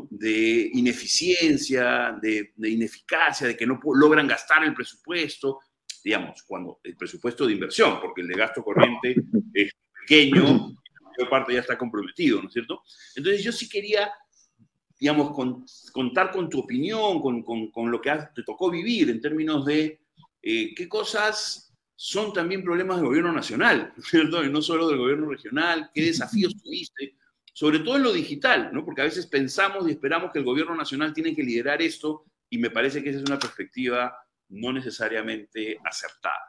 de 0.09 0.69
ineficiencia, 0.73 2.17
de, 2.21 2.51
ineficacia, 2.57 3.47
de 3.47 3.55
que 3.55 3.65
no 3.65 3.79
logran 3.95 4.27
gastar 4.27 4.63
el 4.65 4.73
presupuesto, 4.73 5.59
digamos, 6.03 6.43
cuando 6.43 6.79
el 6.83 6.97
presupuesto 6.97 7.47
de 7.47 7.53
inversión, 7.53 7.99
porque 8.01 8.21
el 8.21 8.27
de 8.27 8.35
gasto 8.35 8.61
corriente 8.61 9.15
es 9.53 9.71
pequeño, 10.01 10.43
la 10.43 11.09
mayor 11.09 11.29
parte 11.29 11.53
ya 11.53 11.61
está 11.61 11.77
comprometido, 11.77 12.41
¿no 12.41 12.47
es 12.47 12.53
cierto? 12.53 12.83
Entonces 13.15 13.41
yo 13.41 13.53
sí 13.53 13.69
quería, 13.69 14.11
digamos, 14.99 15.33
contar 15.93 16.31
con 16.31 16.49
tu 16.49 16.59
opinión, 16.59 17.21
con, 17.21 17.91
lo 17.91 18.01
que 18.01 18.11
te 18.35 18.43
tocó 18.43 18.69
vivir 18.69 19.09
en 19.09 19.21
términos 19.21 19.65
de 19.65 20.01
eh, 20.41 20.73
qué 20.75 20.89
cosas 20.89 21.73
son 21.95 22.33
también 22.33 22.63
problemas 22.63 22.97
del 22.97 23.07
gobierno 23.07 23.31
nacional, 23.31 23.93
¿cierto? 24.03 24.43
Y 24.43 24.49
no 24.49 24.61
solo 24.61 24.89
del 24.89 24.97
gobierno 24.97 25.29
regional, 25.29 25.89
qué 25.93 26.01
desafíos 26.01 26.53
tuviste 26.63 27.15
sobre 27.59 27.79
todo 27.79 27.97
en 27.97 28.03
lo 28.03 28.13
digital, 28.13 28.69
¿no? 28.71 28.85
porque 28.85 29.01
a 29.01 29.03
veces 29.03 29.27
pensamos 29.27 29.85
y 29.85 29.91
esperamos 29.91 30.31
que 30.31 30.39
el 30.39 30.45
gobierno 30.45 30.73
nacional 30.73 31.13
tiene 31.13 31.35
que 31.35 31.43
liderar 31.43 31.81
esto 31.81 32.23
y 32.49 32.57
me 32.57 32.69
parece 32.69 33.03
que 33.03 33.09
esa 33.09 33.19
es 33.19 33.25
una 33.25 33.37
perspectiva 33.37 34.15
no 34.47 34.71
necesariamente 34.71 35.77
acertada. 35.83 36.39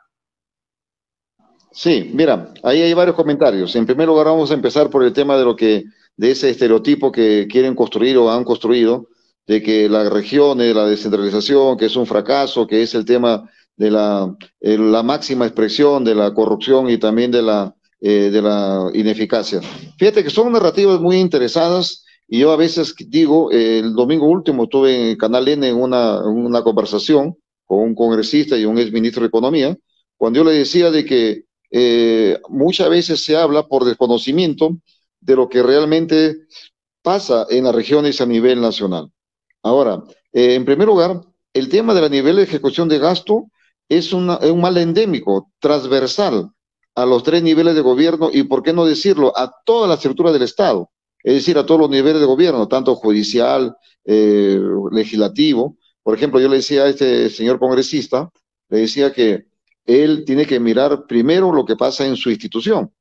Sí, 1.72 2.12
mira, 2.14 2.54
ahí 2.62 2.82
hay 2.82 2.94
varios 2.94 3.16
comentarios. 3.16 3.74
En 3.74 3.86
primer 3.86 4.06
lugar, 4.06 4.26
vamos 4.26 4.52
a 4.52 4.54
empezar 4.54 4.88
por 4.88 5.02
el 5.02 5.12
tema 5.12 5.36
de 5.36 5.44
lo 5.44 5.56
que, 5.56 5.82
de 6.16 6.30
ese 6.30 6.48
estereotipo 6.48 7.10
que 7.10 7.48
quieren 7.50 7.74
construir 7.74 8.16
o 8.16 8.30
han 8.30 8.44
construido, 8.44 9.08
de 9.48 9.60
que 9.64 9.88
las 9.88 10.12
regiones, 10.12 10.76
la 10.76 10.86
descentralización, 10.86 11.76
que 11.76 11.86
es 11.86 11.96
un 11.96 12.06
fracaso, 12.06 12.68
que 12.68 12.82
es 12.82 12.94
el 12.94 13.04
tema 13.04 13.50
de 13.76 13.90
la, 13.90 14.32
la 14.60 15.02
máxima 15.02 15.44
expresión 15.44 16.04
de 16.04 16.14
la 16.14 16.32
corrupción 16.32 16.88
y 16.88 16.98
también 16.98 17.32
de 17.32 17.42
la 17.42 17.74
eh, 18.00 18.30
de 18.30 18.42
la 18.42 18.90
ineficacia. 18.94 19.60
Fíjate 19.98 20.24
que 20.24 20.30
son 20.30 20.52
narrativas 20.52 21.00
muy 21.00 21.18
interesadas 21.18 22.04
y 22.26 22.38
yo 22.38 22.52
a 22.52 22.56
veces 22.56 22.94
digo, 23.08 23.50
el 23.50 23.92
domingo 23.94 24.26
último 24.26 24.64
estuve 24.64 25.10
en 25.10 25.16
Canal 25.16 25.48
N 25.48 25.72
una, 25.72 26.20
una 26.26 26.62
conversación 26.62 27.36
con 27.64 27.80
un 27.80 27.94
congresista 27.94 28.56
y 28.56 28.64
un 28.64 28.78
ex 28.78 28.92
ministro 28.92 29.22
de 29.22 29.28
Economía, 29.28 29.76
cuando 30.16 30.38
yo 30.38 30.44
le 30.44 30.52
decía 30.52 30.90
de 30.90 31.04
que 31.04 31.44
eh, 31.70 32.38
muchas 32.48 32.88
veces 32.88 33.22
se 33.22 33.36
habla 33.36 33.66
por 33.68 33.84
desconocimiento 33.84 34.76
de 35.20 35.36
lo 35.36 35.48
que 35.48 35.62
realmente 35.62 36.36
pasa 37.02 37.46
en 37.48 37.64
las 37.64 37.74
regiones 37.74 38.20
a 38.20 38.26
nivel 38.26 38.60
nacional. 38.60 39.10
Ahora, 39.62 40.02
eh, 40.32 40.54
en 40.54 40.64
primer 40.64 40.86
lugar, 40.88 41.20
el 41.52 41.68
tema 41.68 41.94
de 41.94 42.00
la 42.00 42.08
nivel 42.08 42.36
de 42.36 42.42
ejecución 42.42 42.88
de 42.88 42.98
gasto 42.98 43.46
es, 43.88 44.12
una, 44.12 44.36
es 44.36 44.50
un 44.50 44.60
mal 44.60 44.76
endémico, 44.76 45.50
transversal 45.58 46.50
a 46.94 47.06
los 47.06 47.22
tres 47.22 47.42
niveles 47.42 47.74
de 47.74 47.80
gobierno 47.80 48.30
y, 48.32 48.42
por 48.44 48.62
qué 48.62 48.72
no 48.72 48.84
decirlo, 48.84 49.32
a 49.36 49.52
toda 49.64 49.86
la 49.86 49.94
estructura 49.94 50.32
del 50.32 50.42
Estado, 50.42 50.90
es 51.22 51.34
decir, 51.34 51.58
a 51.58 51.66
todos 51.66 51.80
los 51.80 51.90
niveles 51.90 52.20
de 52.20 52.26
gobierno, 52.26 52.68
tanto 52.68 52.94
judicial, 52.94 53.76
eh, 54.04 54.60
legislativo. 54.90 55.76
Por 56.02 56.16
ejemplo, 56.16 56.40
yo 56.40 56.48
le 56.48 56.56
decía 56.56 56.84
a 56.84 56.88
este 56.88 57.28
señor 57.30 57.58
congresista, 57.58 58.30
le 58.68 58.78
decía 58.80 59.12
que 59.12 59.46
él 59.84 60.24
tiene 60.24 60.46
que 60.46 60.60
mirar 60.60 61.06
primero 61.06 61.52
lo 61.52 61.64
que 61.64 61.76
pasa 61.76 62.06
en 62.06 62.16
su 62.16 62.30
institución 62.30 62.92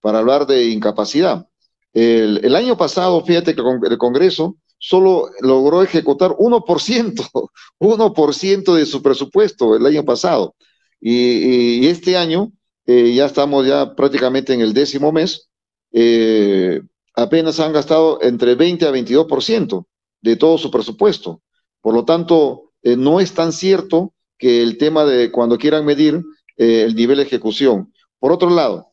para 0.00 0.18
hablar 0.18 0.46
de 0.46 0.68
incapacidad. 0.68 1.46
El, 1.92 2.54
año 2.54 2.76
pasado, 2.76 3.24
fíjate 3.24 3.54
que 3.54 3.62
el 3.90 3.98
Congreso 3.98 4.56
solo 4.78 5.28
logró 5.40 5.82
ejecutar 5.82 6.30
1%, 6.30 7.50
1% 7.78 8.74
de 8.74 8.86
su 8.86 9.02
presupuesto 9.02 9.76
el 9.76 9.84
año 9.84 10.04
pasado. 10.04 10.54
Y 11.00 11.86
este 11.86 12.16
año 12.16 12.52
eh, 12.86 13.12
ya 13.14 13.26
estamos 13.26 13.66
ya 13.66 13.94
prácticamente 13.94 14.52
en 14.52 14.60
el 14.60 14.72
décimo 14.72 15.12
mes, 15.12 15.48
eh, 15.92 16.80
apenas 17.14 17.60
han 17.60 17.72
gastado 17.72 18.18
entre 18.22 18.54
20 18.54 18.86
a 18.86 18.90
22% 18.90 19.86
de 20.22 20.36
todo 20.36 20.58
su 20.58 20.70
presupuesto. 20.70 21.42
Por 21.80 21.94
lo 21.94 22.04
tanto, 22.04 22.72
eh, 22.82 22.96
no 22.96 23.20
es 23.20 23.32
tan 23.32 23.52
cierto 23.52 24.14
que 24.38 24.62
el 24.62 24.78
tema 24.78 25.04
de 25.04 25.30
cuando 25.30 25.58
quieran 25.58 25.84
medir 25.84 26.22
el 26.56 26.94
nivel 26.94 27.18
de 27.18 27.22
ejecución. 27.22 27.92
Por 28.18 28.32
otro 28.32 28.50
lado, 28.50 28.88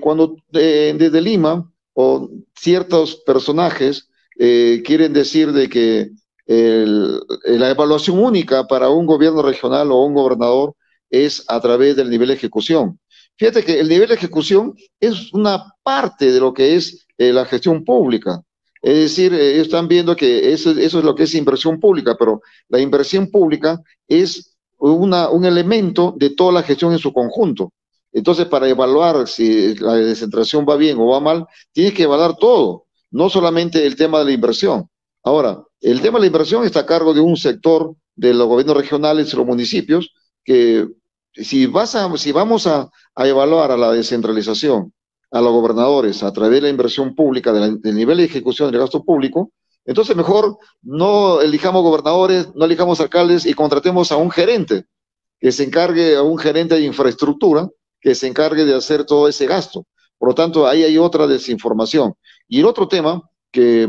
cuando 0.00 0.36
desde 0.52 1.20
Lima 1.20 1.72
o 1.92 2.28
ciertos 2.54 3.16
personajes 3.26 4.08
quieren 4.36 5.12
decir 5.12 5.52
de 5.52 5.68
que 5.68 6.10
la 6.46 7.70
evaluación 7.70 8.18
única 8.18 8.64
para 8.68 8.90
un 8.90 9.06
gobierno 9.06 9.42
regional 9.42 9.90
o 9.90 10.04
un 10.04 10.14
gobernador 10.14 10.74
es 11.10 11.44
a 11.48 11.60
través 11.60 11.96
del 11.96 12.08
nivel 12.08 12.28
de 12.28 12.34
ejecución. 12.34 12.98
Fíjate 13.40 13.64
que 13.64 13.80
el 13.80 13.88
nivel 13.88 14.06
de 14.06 14.16
ejecución 14.16 14.74
es 15.00 15.32
una 15.32 15.72
parte 15.82 16.30
de 16.30 16.40
lo 16.40 16.52
que 16.52 16.76
es 16.76 17.06
eh, 17.16 17.32
la 17.32 17.46
gestión 17.46 17.86
pública. 17.86 18.42
Es 18.82 18.94
decir, 18.94 19.32
eh, 19.32 19.54
ellos 19.54 19.68
están 19.68 19.88
viendo 19.88 20.14
que 20.14 20.52
eso, 20.52 20.72
eso, 20.72 20.98
es 20.98 21.04
lo 21.06 21.14
que 21.14 21.22
es 21.22 21.34
inversión 21.34 21.80
pública, 21.80 22.16
pero 22.18 22.42
la 22.68 22.80
inversión 22.80 23.30
pública 23.30 23.80
es 24.06 24.58
una, 24.76 25.30
un 25.30 25.46
elemento 25.46 26.14
de 26.18 26.28
toda 26.28 26.52
la 26.52 26.62
gestión 26.62 26.92
en 26.92 26.98
su 26.98 27.14
conjunto. 27.14 27.72
Entonces, 28.12 28.44
para 28.44 28.68
evaluar 28.68 29.26
si 29.26 29.74
la 29.76 29.94
descentralización 29.94 30.66
va 30.68 30.76
bien 30.76 30.98
o 30.98 31.06
va 31.06 31.20
mal, 31.20 31.46
tienes 31.72 31.94
que 31.94 32.02
evaluar 32.02 32.36
todo, 32.36 32.88
no 33.10 33.30
solamente 33.30 33.86
el 33.86 33.96
tema 33.96 34.18
de 34.18 34.26
la 34.26 34.32
inversión. 34.32 34.86
Ahora, 35.22 35.64
el 35.80 36.02
tema 36.02 36.18
de 36.18 36.24
la 36.24 36.26
inversión 36.26 36.66
está 36.66 36.80
a 36.80 36.86
cargo 36.86 37.14
de 37.14 37.20
un 37.20 37.38
sector 37.38 37.94
de 38.16 38.34
los 38.34 38.46
gobiernos 38.46 38.76
regionales 38.76 39.32
y 39.32 39.36
los 39.38 39.46
municipios 39.46 40.12
que 40.44 40.88
si, 41.32 41.66
vas 41.66 41.94
a, 41.94 42.16
si 42.16 42.32
vamos 42.32 42.66
a, 42.66 42.90
evaluar 43.16 43.70
a 43.70 43.76
la 43.76 43.92
descentralización, 43.92 44.92
a 45.30 45.40
los 45.40 45.52
gobernadores 45.52 46.22
a 46.22 46.32
través 46.32 46.56
de 46.56 46.62
la 46.62 46.68
inversión 46.68 47.14
pública, 47.14 47.52
del 47.52 47.94
nivel 47.94 48.18
de 48.18 48.24
ejecución 48.24 48.70
del 48.70 48.80
gasto 48.80 49.04
público, 49.04 49.52
entonces 49.84 50.16
mejor 50.16 50.58
no 50.82 51.40
elijamos 51.40 51.82
gobernadores, 51.82 52.48
no 52.54 52.64
elijamos 52.64 53.00
alcaldes 53.00 53.46
y 53.46 53.54
contratemos 53.54 54.12
a 54.12 54.16
un 54.16 54.30
gerente 54.30 54.84
que 55.38 55.52
se 55.52 55.64
encargue, 55.64 56.16
a 56.16 56.22
un 56.22 56.38
gerente 56.38 56.74
de 56.74 56.82
infraestructura 56.82 57.68
que 58.00 58.14
se 58.14 58.26
encargue 58.26 58.64
de 58.64 58.74
hacer 58.74 59.04
todo 59.04 59.28
ese 59.28 59.46
gasto. 59.46 59.86
Por 60.18 60.28
lo 60.28 60.34
tanto, 60.34 60.66
ahí 60.66 60.82
hay 60.82 60.98
otra 60.98 61.26
desinformación. 61.26 62.14
Y 62.46 62.60
el 62.60 62.66
otro 62.66 62.88
tema, 62.88 63.22
que 63.50 63.88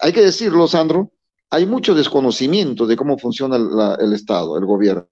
hay 0.00 0.12
que 0.12 0.22
decirlo, 0.22 0.68
Sandro, 0.68 1.12
hay 1.50 1.66
mucho 1.66 1.94
desconocimiento 1.94 2.86
de 2.86 2.96
cómo 2.96 3.18
funciona 3.18 3.56
el 3.56 4.12
Estado, 4.12 4.56
el 4.56 4.64
gobierno. 4.64 5.08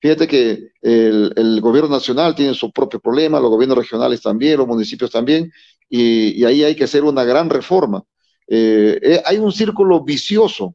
Fíjate 0.00 0.28
que 0.28 0.70
el, 0.80 1.60
gobierno 1.60 1.90
nacional 1.90 2.34
tiene 2.34 2.54
su 2.54 2.70
propio 2.70 3.00
problema, 3.00 3.40
los 3.40 3.50
gobiernos 3.50 3.78
regionales 3.78 4.22
también, 4.22 4.58
los 4.58 4.66
municipios 4.66 5.10
también, 5.10 5.52
y, 5.88 6.44
ahí 6.44 6.62
hay 6.64 6.76
que 6.76 6.84
hacer 6.84 7.04
una 7.04 7.24
gran 7.24 7.50
reforma. 7.50 8.04
Eh, 8.46 8.98
eh, 9.02 9.22
hay 9.24 9.38
un 9.38 9.52
círculo 9.52 10.02
vicioso 10.04 10.74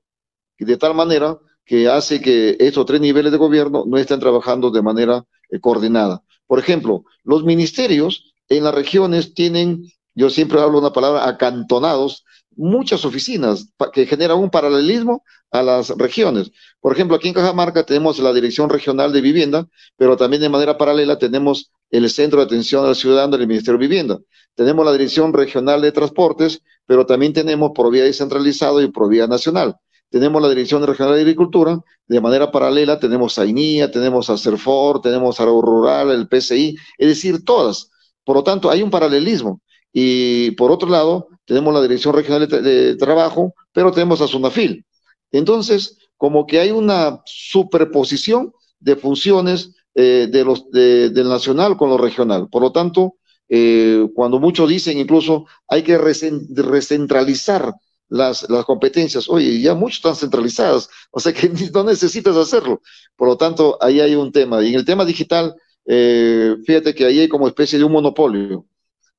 de 0.59 0.77
tal 0.77 0.93
manera 0.93 1.37
que 1.65 1.87
hace 1.87 2.21
que 2.21 2.57
estos 2.59 2.85
tres 2.85 3.01
niveles 3.01 3.31
de 3.31 3.37
gobierno 3.37 3.85
no 3.87 3.97
estén 3.97 4.19
trabajando 4.19 4.69
de 4.69 4.81
manera 4.81 5.25
eh, 5.49 5.59
coordinada. 5.59 6.23
Por 6.47 6.59
ejemplo, 6.59 7.05
los 7.23 7.43
ministerios 7.43 8.33
en 8.49 8.63
las 8.63 8.75
regiones 8.75 9.33
tienen, 9.33 9.85
yo 10.13 10.29
siempre 10.29 10.59
hablo 10.59 10.79
una 10.79 10.93
palabra, 10.93 11.27
acantonados, 11.27 12.25
muchas 12.55 13.05
oficinas 13.05 13.67
que 13.93 14.05
generan 14.05 14.37
un 14.37 14.49
paralelismo 14.49 15.23
a 15.51 15.61
las 15.61 15.89
regiones. 15.89 16.51
Por 16.79 16.93
ejemplo, 16.93 17.15
aquí 17.15 17.27
en 17.27 17.33
Cajamarca 17.33 17.85
tenemos 17.85 18.19
la 18.19 18.33
Dirección 18.33 18.69
Regional 18.69 19.13
de 19.13 19.21
Vivienda, 19.21 19.67
pero 19.97 20.17
también 20.17 20.41
de 20.41 20.49
manera 20.49 20.77
paralela 20.77 21.17
tenemos 21.17 21.71
el 21.91 22.09
Centro 22.09 22.39
de 22.39 22.45
Atención 22.45 22.85
al 22.85 22.95
Ciudadano 22.95 23.37
del 23.37 23.47
Ministerio 23.47 23.79
de 23.79 23.87
Vivienda. 23.87 24.19
Tenemos 24.55 24.85
la 24.85 24.91
Dirección 24.91 25.33
Regional 25.33 25.81
de 25.81 25.91
Transportes, 25.91 26.61
pero 26.85 27.05
también 27.05 27.33
tenemos 27.33 27.71
Provía 27.73 28.03
descentralizado 28.03 28.81
y 28.81 28.91
Provía 28.91 29.27
nacional. 29.27 29.75
Tenemos 30.09 30.41
la 30.41 30.49
Dirección 30.49 30.85
Regional 30.85 31.15
de 31.15 31.21
Agricultura, 31.21 31.79
de 32.07 32.21
manera 32.21 32.51
paralela 32.51 32.99
tenemos 32.99 33.39
a 33.39 33.45
tenemos 33.45 34.29
a 34.29 34.37
CERFOR, 34.37 35.01
tenemos 35.01 35.39
a 35.39 35.45
Rural, 35.45 36.11
el 36.11 36.27
PCI, 36.27 36.75
es 36.97 37.07
decir, 37.07 37.43
todas. 37.43 37.89
Por 38.23 38.35
lo 38.35 38.43
tanto, 38.43 38.69
hay 38.69 38.83
un 38.83 38.89
paralelismo. 38.89 39.61
Y 39.91 40.51
por 40.51 40.71
otro 40.71 40.89
lado, 40.89 41.29
tenemos 41.45 41.73
la 41.73 41.81
Dirección 41.81 42.13
Regional 42.13 42.47
de, 42.47 42.95
Trabajo, 42.95 43.53
pero 43.71 43.91
tenemos 43.91 44.21
a 44.21 44.27
SUNAFIL. 44.27 44.85
Entonces, 45.31 45.97
como 46.17 46.45
que 46.45 46.59
hay 46.59 46.71
una 46.71 47.21
superposición 47.25 48.53
de 48.79 48.95
funciones 48.95 49.71
eh, 49.95 50.27
de 50.31 50.45
los, 50.45 50.69
del 50.71 51.27
nacional 51.27 51.77
con 51.77 51.89
lo 51.89 51.97
regional. 51.97 52.47
Por 52.49 52.61
lo 52.61 52.71
tanto, 52.71 53.15
eh, 53.49 54.07
cuando 54.15 54.39
muchos 54.39 54.69
dicen 54.69 54.97
incluso 54.97 55.45
hay 55.67 55.83
que 55.83 55.97
recentralizar 55.97 57.73
las, 58.09 58.49
las, 58.49 58.65
competencias. 58.65 59.27
Oye, 59.27 59.59
ya 59.61 59.73
muchos 59.73 59.97
están 59.97 60.15
centralizadas, 60.15 60.89
o 61.11 61.19
sea 61.19 61.33
que 61.33 61.49
no 61.73 61.83
necesitas 61.83 62.35
hacerlo. 62.35 62.81
Por 63.15 63.27
lo 63.27 63.37
tanto, 63.37 63.77
ahí 63.81 63.99
hay 63.99 64.15
un 64.15 64.31
tema. 64.31 64.63
Y 64.63 64.69
en 64.69 64.75
el 64.75 64.85
tema 64.85 65.05
digital, 65.05 65.55
eh, 65.85 66.55
fíjate 66.65 66.93
que 66.95 67.05
ahí 67.05 67.19
hay 67.19 67.27
como 67.27 67.47
especie 67.47 67.77
de 67.77 67.85
un 67.85 67.91
monopolio. 67.91 68.65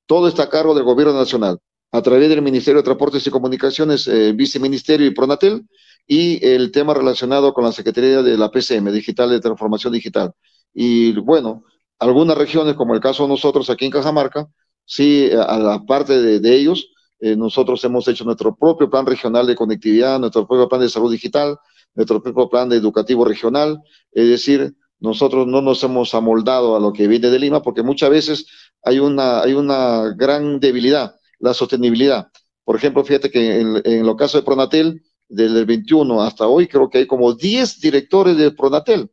Todo 0.06 0.28
está 0.28 0.44
a 0.44 0.50
cargo 0.50 0.74
del 0.74 0.84
gobierno 0.84 1.14
nacional, 1.14 1.58
a 1.94 2.02
través 2.02 2.28
del 2.28 2.42
Ministerio 2.42 2.80
de 2.80 2.84
Transportes 2.84 3.24
y 3.24 3.30
Comunicaciones, 3.30 4.08
eh, 4.08 4.32
Viceministerio 4.32 5.06
y 5.06 5.14
Pronatel, 5.14 5.64
y 6.08 6.44
el 6.44 6.72
tema 6.72 6.92
relacionado 6.92 7.54
con 7.54 7.62
la 7.62 7.70
Secretaría 7.70 8.20
de 8.20 8.36
la 8.36 8.50
PCM, 8.50 8.90
Digital 8.90 9.30
de 9.30 9.38
Transformación 9.38 9.92
Digital. 9.92 10.32
Y 10.74 11.12
bueno, 11.20 11.62
algunas 12.00 12.36
regiones, 12.36 12.74
como 12.74 12.94
el 12.94 13.00
caso 13.00 13.22
de 13.22 13.28
nosotros 13.28 13.70
aquí 13.70 13.84
en 13.84 13.92
Cajamarca, 13.92 14.48
sí, 14.84 15.30
a 15.30 15.56
la 15.56 15.86
parte 15.86 16.20
de, 16.20 16.54
ellos, 16.56 16.90
eh, 17.20 17.36
nosotros 17.36 17.84
hemos 17.84 18.08
hecho 18.08 18.24
nuestro 18.24 18.56
propio 18.56 18.90
plan 18.90 19.06
regional 19.06 19.46
de 19.46 19.54
conectividad, 19.54 20.18
nuestro 20.18 20.48
propio 20.48 20.68
plan 20.68 20.80
de 20.80 20.88
salud 20.88 21.12
digital, 21.12 21.56
nuestro 21.94 22.20
propio 22.20 22.48
plan 22.48 22.68
de 22.68 22.76
educativo 22.76 23.24
regional, 23.24 23.80
es 24.10 24.28
decir, 24.28 24.74
nosotros 24.98 25.46
no 25.46 25.62
nos 25.62 25.84
hemos 25.84 26.12
amoldado 26.12 26.74
a 26.74 26.80
lo 26.80 26.92
que 26.92 27.06
viene 27.06 27.30
de 27.30 27.38
Lima 27.38 27.62
porque 27.62 27.84
muchas 27.84 28.10
veces 28.10 28.46
hay 28.82 28.98
una, 28.98 29.42
hay 29.42 29.52
una 29.52 30.12
gran 30.16 30.58
debilidad, 30.58 31.14
la 31.38 31.54
sostenibilidad. 31.54 32.28
Por 32.64 32.76
ejemplo, 32.76 33.04
fíjate 33.04 33.30
que 33.30 33.60
en, 33.60 34.06
lo 34.06 34.16
caso 34.16 34.38
de 34.38 34.44
Pronatel, 34.44 35.02
desde 35.28 35.60
el 35.60 35.66
21 35.66 36.22
hasta 36.22 36.46
hoy, 36.46 36.66
creo 36.66 36.88
que 36.88 36.98
hay 36.98 37.06
como 37.06 37.34
10 37.34 37.80
directores 37.80 38.36
de 38.36 38.50
Pronatel 38.50 39.10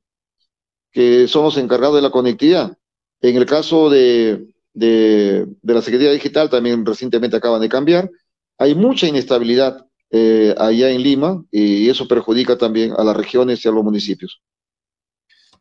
que 0.92 1.28
son 1.28 1.46
los 1.46 1.58
encargados 1.58 1.96
de 1.96 2.02
la 2.02 2.12
conectividad. 2.12 2.78
En 3.22 3.38
el 3.38 3.46
caso 3.46 3.90
de, 3.90 4.46
de, 4.74 5.48
la 5.64 5.82
Secretaría 5.82 6.12
Digital, 6.12 6.50
también 6.50 6.86
recientemente 6.86 7.38
acaban 7.38 7.62
de 7.62 7.70
cambiar, 7.70 8.10
hay 8.58 8.76
mucha 8.76 9.08
inestabilidad 9.08 9.86
eh, 10.12 10.54
allá 10.58 10.90
en 10.90 11.02
Lima 11.02 11.44
y 11.52 11.90
eso 11.90 12.08
perjudica 12.08 12.58
también 12.58 12.94
a 12.98 13.04
las 13.04 13.16
regiones 13.16 13.64
y 13.64 13.68
a 13.70 13.72
los 13.72 13.84
municipios. 13.84 14.42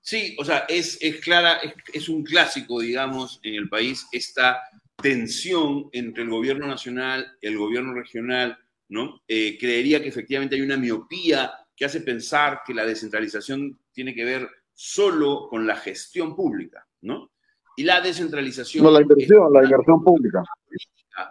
Sí, 0.02 0.36
o 0.38 0.44
sea, 0.44 0.64
es, 0.68 0.98
es 1.00 1.20
clara, 1.20 1.60
es, 1.92 2.08
un 2.08 2.24
clásico, 2.24 2.80
digamos, 2.80 3.38
en 3.42 3.54
el 3.54 3.68
país 3.68 4.06
esta 4.12 4.60
tensión 5.00 5.88
entre 5.92 6.22
el 6.22 6.30
gobierno 6.30 6.66
nacional, 6.66 7.36
el 7.40 7.58
gobierno 7.58 7.94
regional, 7.94 8.58
¿no? 8.88 9.22
Eh, 9.26 9.56
creería 9.58 10.02
que 10.02 10.08
efectivamente 10.08 10.56
hay 10.56 10.62
una 10.62 10.76
miopía 10.76 11.52
que 11.76 11.84
hace 11.84 12.00
pensar 12.00 12.60
que 12.66 12.74
la 12.74 12.84
descentralización 12.84 13.78
tiene 13.92 14.14
que 14.14 14.24
ver 14.24 14.48
solo 14.74 15.48
con 15.48 15.66
la 15.66 15.76
gestión 15.76 16.34
pública, 16.34 16.86
¿no? 17.02 17.32
Y 17.76 17.84
la 17.84 18.00
descentralización... 18.00 18.84
No, 18.84 18.90
la 18.90 19.00
inversión, 19.00 19.52
la 19.52 19.64
inversión 19.64 20.04
pública. 20.04 20.42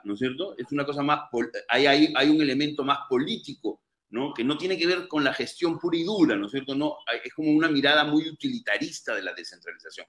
¿No 0.03 0.13
es 0.13 0.19
cierto? 0.19 0.55
Es 0.57 0.71
una 0.71 0.85
cosa 0.85 1.03
más... 1.03 1.21
Hay, 1.67 1.85
hay, 1.85 2.13
hay 2.15 2.29
un 2.29 2.41
elemento 2.41 2.83
más 2.83 2.99
político 3.09 3.81
¿no? 4.09 4.33
que 4.33 4.43
no 4.43 4.57
tiene 4.57 4.77
que 4.77 4.87
ver 4.87 5.07
con 5.07 5.23
la 5.23 5.33
gestión 5.33 5.77
pura 5.77 5.97
y 5.97 6.03
dura, 6.03 6.35
¿no 6.35 6.45
es 6.45 6.51
cierto? 6.51 6.75
No, 6.75 6.97
es 7.23 7.33
como 7.33 7.51
una 7.51 7.69
mirada 7.69 8.03
muy 8.03 8.27
utilitarista 8.27 9.13
de 9.13 9.23
la 9.23 9.33
descentralización. 9.33 10.07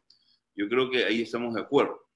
Yo 0.54 0.68
creo 0.68 0.90
que 0.90 1.04
ahí 1.04 1.22
estamos 1.22 1.54
de 1.54 1.60
acuerdo. 1.60 2.09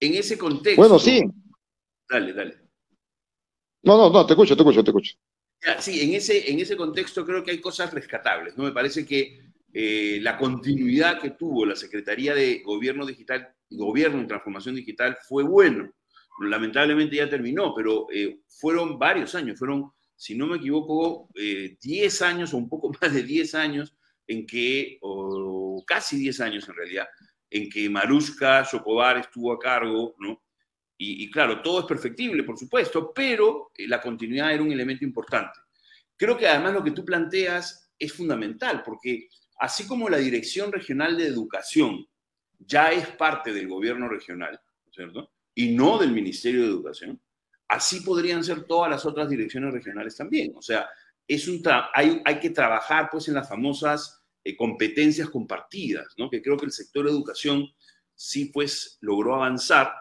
En 0.00 0.14
ese 0.14 0.38
contexto... 0.38 0.80
Bueno, 0.80 0.98
sí. 0.98 1.22
Dale, 2.08 2.32
dale. 2.32 2.58
No, 3.82 3.96
no, 3.96 4.10
no, 4.10 4.26
te 4.26 4.32
escucho, 4.32 4.56
te 4.56 4.62
escucho, 4.62 4.84
te 4.84 4.90
escucho. 4.90 5.14
Sí, 5.80 6.00
en 6.00 6.14
ese, 6.14 6.50
en 6.50 6.60
ese 6.60 6.76
contexto 6.76 7.24
creo 7.26 7.42
que 7.42 7.50
hay 7.50 7.60
cosas 7.60 7.92
rescatables, 7.92 8.56
¿no? 8.56 8.64
Me 8.64 8.72
parece 8.72 9.04
que 9.04 9.52
eh, 9.72 10.18
la 10.22 10.38
continuidad 10.38 11.20
que 11.20 11.30
tuvo 11.30 11.66
la 11.66 11.74
Secretaría 11.74 12.34
de 12.34 12.62
Gobierno 12.64 13.04
Digital, 13.04 13.54
Gobierno 13.70 14.22
y 14.22 14.26
Transformación 14.26 14.76
Digital 14.76 15.18
fue 15.26 15.42
bueno 15.42 15.92
lamentablemente 16.46 17.16
ya 17.16 17.28
terminó, 17.28 17.74
pero 17.74 18.06
eh, 18.12 18.40
fueron 18.48 18.98
varios 18.98 19.34
años, 19.34 19.58
fueron, 19.58 19.90
si 20.16 20.36
no 20.36 20.46
me 20.46 20.56
equivoco, 20.56 21.28
10 21.34 22.20
eh, 22.20 22.24
años 22.24 22.54
o 22.54 22.58
un 22.58 22.68
poco 22.68 22.92
más 23.00 23.12
de 23.12 23.22
10 23.22 23.54
años 23.54 23.96
en 24.26 24.46
que, 24.46 24.98
o 25.00 25.82
casi 25.86 26.18
10 26.18 26.40
años 26.40 26.68
en 26.68 26.74
realidad, 26.74 27.08
en 27.50 27.68
que 27.68 27.88
Maruska 27.88 28.64
Chocobar 28.64 29.18
estuvo 29.18 29.52
a 29.52 29.58
cargo, 29.58 30.14
¿no? 30.18 30.42
Y, 31.00 31.30
claro, 31.30 31.62
todo 31.62 31.78
es 31.78 31.86
perfectible, 31.86 32.42
por 32.42 32.58
supuesto, 32.58 33.12
pero 33.14 33.70
eh, 33.76 33.86
la 33.86 34.00
continuidad 34.00 34.52
era 34.52 34.64
un 34.64 34.72
elemento 34.72 35.04
importante. 35.04 35.60
Creo 36.16 36.36
que 36.36 36.48
además 36.48 36.74
lo 36.74 36.82
que 36.82 36.90
tú 36.90 37.04
planteas 37.04 37.92
es 37.96 38.12
fundamental, 38.12 38.82
porque 38.84 39.28
así 39.60 39.86
como 39.86 40.08
la 40.08 40.16
Dirección 40.16 40.72
Regional 40.72 41.16
de 41.16 41.28
Educación 41.28 42.04
ya 42.58 42.90
es 42.90 43.06
parte 43.10 43.52
del 43.52 43.68
gobierno 43.68 44.08
regional, 44.08 44.60
¿cierto? 44.90 45.30
y 45.58 45.74
no 45.74 45.98
del 45.98 46.12
Ministerio 46.12 46.62
de 46.62 46.68
Educación, 46.68 47.20
así 47.66 48.02
podrían 48.02 48.44
ser 48.44 48.62
todas 48.62 48.88
las 48.88 49.04
otras 49.04 49.28
direcciones 49.28 49.72
regionales 49.72 50.16
también. 50.16 50.52
O 50.54 50.62
sea, 50.62 50.88
es 51.26 51.48
un 51.48 51.60
hay, 51.92 52.22
hay 52.24 52.38
que 52.38 52.50
trabajar 52.50 53.08
pues 53.10 53.26
en 53.26 53.34
las 53.34 53.48
famosas 53.48 54.17
eh, 54.48 54.56
competencias 54.56 55.28
compartidas, 55.28 56.14
¿no? 56.16 56.30
que 56.30 56.40
creo 56.40 56.56
que 56.56 56.64
el 56.64 56.72
sector 56.72 57.04
de 57.04 57.10
educación 57.10 57.68
sí 58.14 58.46
pues 58.46 58.96
logró 59.02 59.34
avanzar, 59.34 59.92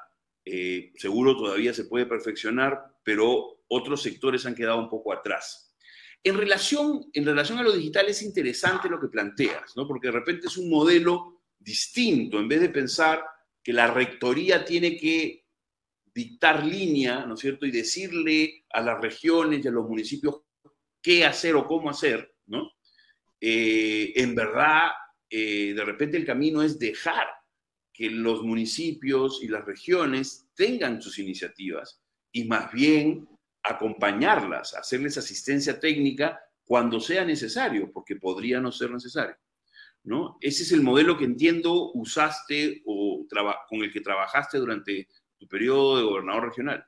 eh, 0.46 0.94
seguro 0.96 1.36
todavía 1.36 1.74
se 1.74 1.84
puede 1.84 2.06
perfeccionar, 2.06 2.82
pero 3.04 3.60
otros 3.68 4.02
sectores 4.02 4.46
han 4.46 4.56
quedado 4.56 4.80
un 4.80 4.90
poco 4.90 5.12
atrás. 5.12 5.76
En 6.24 6.38
relación, 6.38 7.10
en 7.12 7.26
relación 7.26 7.60
a 7.60 7.64
lo 7.64 7.74
digital 7.74 8.08
es 8.08 8.22
interesante 8.22 8.88
lo 8.88 9.02
que 9.02 9.10
planteas, 9.10 9.76
¿no? 9.76 9.86
porque 9.86 10.08
de 10.08 10.14
repente 10.14 10.48
es 10.48 10.56
un 10.56 10.70
modelo 10.70 11.42
distinto, 11.60 12.40
en 12.40 12.48
vez 12.48 12.62
de 12.62 12.70
pensar 12.70 13.22
que 13.62 13.74
la 13.74 13.88
rectoría 13.88 14.64
tiene 14.64 14.96
que 14.96 15.46
dictar 16.14 16.66
línea, 16.66 17.26
¿no 17.26 17.34
es 17.34 17.42
cierto? 17.42 17.66
Y 17.66 17.72
decirle 17.72 18.66
a 18.70 18.80
las 18.80 19.02
regiones 19.02 19.64
y 19.64 19.68
a 19.68 19.72
los 19.72 19.90
municipios 19.90 20.42
qué 21.02 21.26
hacer 21.26 21.56
o 21.56 21.68
cómo 21.68 21.90
hacer, 21.90 22.34
¿no? 22.46 22.72
Eh, 23.40 24.14
en 24.16 24.36
verdad, 24.36 24.90
eh, 25.30 25.74
de 25.74 25.86
repente 25.86 26.18
el 26.18 26.26
camino 26.26 26.62
es 26.62 26.80
dejar 26.80 27.28
que 27.94 28.10
los 28.10 28.44
municipios 28.44 29.42
y 29.42 29.48
las 29.48 29.66
regiones 29.66 30.48
tengan 30.56 31.02
sus 31.02 31.20
iniciativas 31.20 32.02
y 32.32 32.46
más 32.46 32.72
bien 32.72 33.28
acompañarlas, 33.64 34.76
hacerles 34.76 35.18
asistencia 35.18 35.80
técnica 35.80 36.40
cuando 36.64 37.00
sea 37.00 37.26
necesario, 37.26 37.92
porque 37.92 38.18
podría 38.18 38.60
no 38.60 38.72
ser 38.72 38.92
necesario. 38.92 39.36
¿no? 40.04 40.38
Ese 40.42 40.64
es 40.64 40.72
el 40.72 40.84
modelo 40.84 41.18
que 41.18 41.26
entiendo 41.26 41.92
usaste 41.94 42.82
o 42.86 43.26
con 43.70 43.80
el 43.84 43.92
que 43.92 44.02
trabajaste 44.02 44.58
durante 44.58 45.08
tu 45.38 45.48
periodo 45.48 45.98
de 45.98 46.04
gobernador 46.04 46.50
regional. 46.50 46.86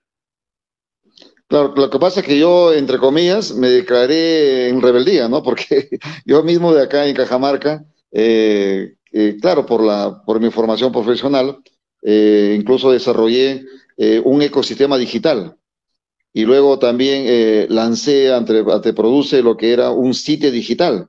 Claro, 1.50 1.74
lo 1.76 1.89
que 1.89 1.98
pasa 1.98 2.19
es 2.19 2.28
que 2.28 2.38
yo, 2.38 2.74
entre 2.74 3.00
comillas, 3.00 3.56
me 3.56 3.69
declaré 3.69 4.69
en 4.69 4.82
rebeldía, 4.82 5.28
¿no? 5.28 5.41
Porque 5.41 5.89
yo 6.26 6.43
mismo 6.43 6.74
de 6.74 6.84
acá 6.84 7.08
en 7.08 7.15
Cajamarca, 7.15 7.84
eh, 8.12 8.93
eh, 9.12 9.38
claro, 9.41 9.65
por, 9.65 9.84
la, 9.84 10.22
por 10.26 10.39
mi 10.39 10.52
formación 10.52 10.91
profesional, 10.91 11.58
eh, 12.04 12.56
incluso 12.58 12.91
desarrollé 12.91 13.65
un 14.24 14.41
ecosistema 14.41 14.98
digital. 14.98 15.58
Y 16.32 16.45
luego 16.45 16.80
también 16.80 17.67
lancé 17.69 18.32
ante, 18.32 18.63
ante, 18.72 18.93
Produce 18.93 19.41
lo 19.41 19.58
que 19.58 19.74
era 19.74 19.91
un 19.91 20.13
sitio 20.13 20.52
digital. 20.52 21.08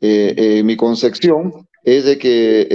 mi 0.00 0.76
concepción 0.76 1.68
es 1.84 2.04
de 2.04 2.18
que 2.18 2.66